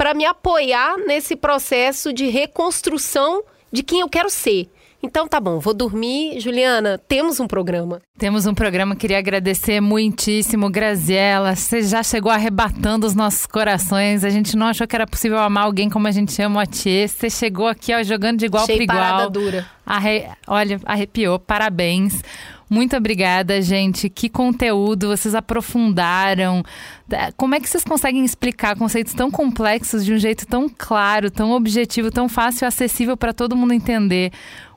para 0.00 0.14
me 0.14 0.24
apoiar 0.24 0.96
nesse 0.96 1.36
processo 1.36 2.10
de 2.10 2.26
reconstrução 2.26 3.42
de 3.70 3.82
quem 3.82 4.00
eu 4.00 4.08
quero 4.08 4.30
ser. 4.30 4.66
Então 5.02 5.28
tá 5.28 5.38
bom, 5.38 5.58
vou 5.58 5.74
dormir. 5.74 6.40
Juliana, 6.40 6.96
temos 6.96 7.38
um 7.38 7.46
programa. 7.46 8.00
Temos 8.18 8.46
um 8.46 8.54
programa, 8.54 8.96
queria 8.96 9.18
agradecer 9.18 9.78
muitíssimo, 9.78 10.70
Graziela. 10.70 11.54
Você 11.54 11.82
já 11.82 12.02
chegou 12.02 12.32
arrebatando 12.32 13.06
os 13.06 13.14
nossos 13.14 13.44
corações. 13.44 14.24
A 14.24 14.30
gente 14.30 14.56
não 14.56 14.68
achou 14.68 14.86
que 14.86 14.96
era 14.96 15.06
possível 15.06 15.36
amar 15.36 15.64
alguém 15.64 15.90
como 15.90 16.08
a 16.08 16.10
gente 16.10 16.40
ama 16.40 16.60
o 16.60 16.62
Atiê. 16.62 17.06
Você 17.06 17.28
chegou 17.28 17.66
aqui 17.68 17.94
ó, 17.94 18.02
jogando 18.02 18.38
de 18.38 18.46
igual 18.46 18.64
para 18.64 18.82
igual. 18.82 19.28
dura. 19.28 19.66
Arre... 19.84 20.28
Olha, 20.46 20.80
arrepiou. 20.86 21.38
Parabéns. 21.38 22.22
Muito 22.70 22.96
obrigada, 22.96 23.60
gente. 23.60 24.08
Que 24.08 24.28
conteúdo 24.28 25.08
vocês 25.08 25.34
aprofundaram. 25.34 26.62
Como 27.36 27.56
é 27.56 27.60
que 27.60 27.68
vocês 27.68 27.82
conseguem 27.82 28.24
explicar 28.24 28.76
conceitos 28.76 29.12
tão 29.12 29.28
complexos 29.28 30.04
de 30.04 30.12
um 30.14 30.18
jeito 30.18 30.46
tão 30.46 30.70
claro, 30.78 31.32
tão 31.32 31.50
objetivo, 31.50 32.12
tão 32.12 32.28
fácil 32.28 32.64
e 32.64 32.68
acessível 32.68 33.16
para 33.16 33.32
todo 33.32 33.56
mundo 33.56 33.74
entender? 33.74 34.30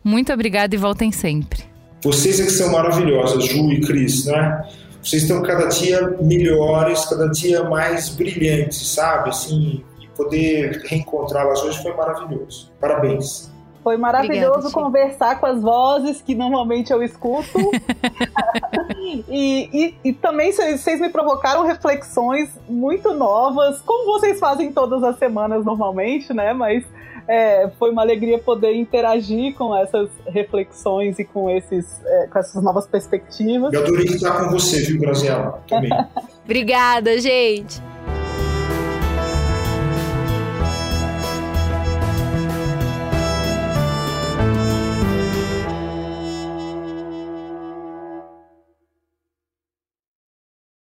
Muito 0.03 0.33
obrigada 0.33 0.73
e 0.73 0.77
voltem 0.77 1.11
sempre. 1.11 1.63
Vocês 2.03 2.39
é 2.39 2.45
que 2.45 2.51
são 2.51 2.71
maravilhosas, 2.71 3.45
Ju 3.45 3.71
e 3.71 3.79
Cris, 3.81 4.25
né? 4.25 4.67
Vocês 5.01 5.21
estão 5.21 5.43
cada 5.43 5.67
dia 5.67 6.17
melhores, 6.19 7.05
cada 7.05 7.29
dia 7.29 7.63
mais 7.69 8.09
brilhantes, 8.09 8.87
sabe? 8.87 9.29
Assim, 9.29 9.83
poder 10.17 10.81
reencontrá-las 10.85 11.61
hoje 11.61 11.81
foi 11.83 11.95
maravilhoso. 11.95 12.71
Parabéns. 12.81 13.52
Foi 13.83 13.97
maravilhoso 13.97 14.67
Obrigada, 14.67 14.73
conversar 14.73 15.39
com 15.39 15.45
as 15.45 15.61
vozes 15.61 16.21
que 16.21 16.33
normalmente 16.33 16.93
eu 16.93 17.03
escuto. 17.03 17.59
e, 19.27 19.69
e, 19.73 19.95
e, 20.03 20.13
também 20.13 20.53
vocês 20.53 21.01
me 21.01 21.09
provocaram 21.09 21.65
reflexões 21.65 22.49
muito 22.67 23.13
novas, 23.13 23.81
como 23.81 24.05
vocês 24.05 24.39
fazem 24.39 24.71
todas 24.71 25.03
as 25.03 25.17
semanas 25.17 25.65
normalmente, 25.65 26.33
né? 26.33 26.53
Mas 26.53 26.85
é, 27.27 27.69
foi 27.77 27.91
uma 27.91 28.01
alegria 28.01 28.39
poder 28.39 28.73
interagir 28.75 29.53
com 29.55 29.75
essas 29.75 30.09
reflexões 30.27 31.19
e 31.19 31.25
com, 31.25 31.49
esses, 31.49 32.01
é, 32.05 32.27
com 32.27 32.39
essas 32.39 32.63
novas 32.63 32.87
perspectivas. 32.87 33.73
Eu 33.73 33.83
adorei 33.83 34.05
estar 34.05 34.43
com 34.43 34.49
você, 34.51 34.81
viu, 34.83 34.99
Graziela? 34.99 35.61
Também. 35.67 35.91
Obrigada, 36.43 37.19
gente. 37.19 37.81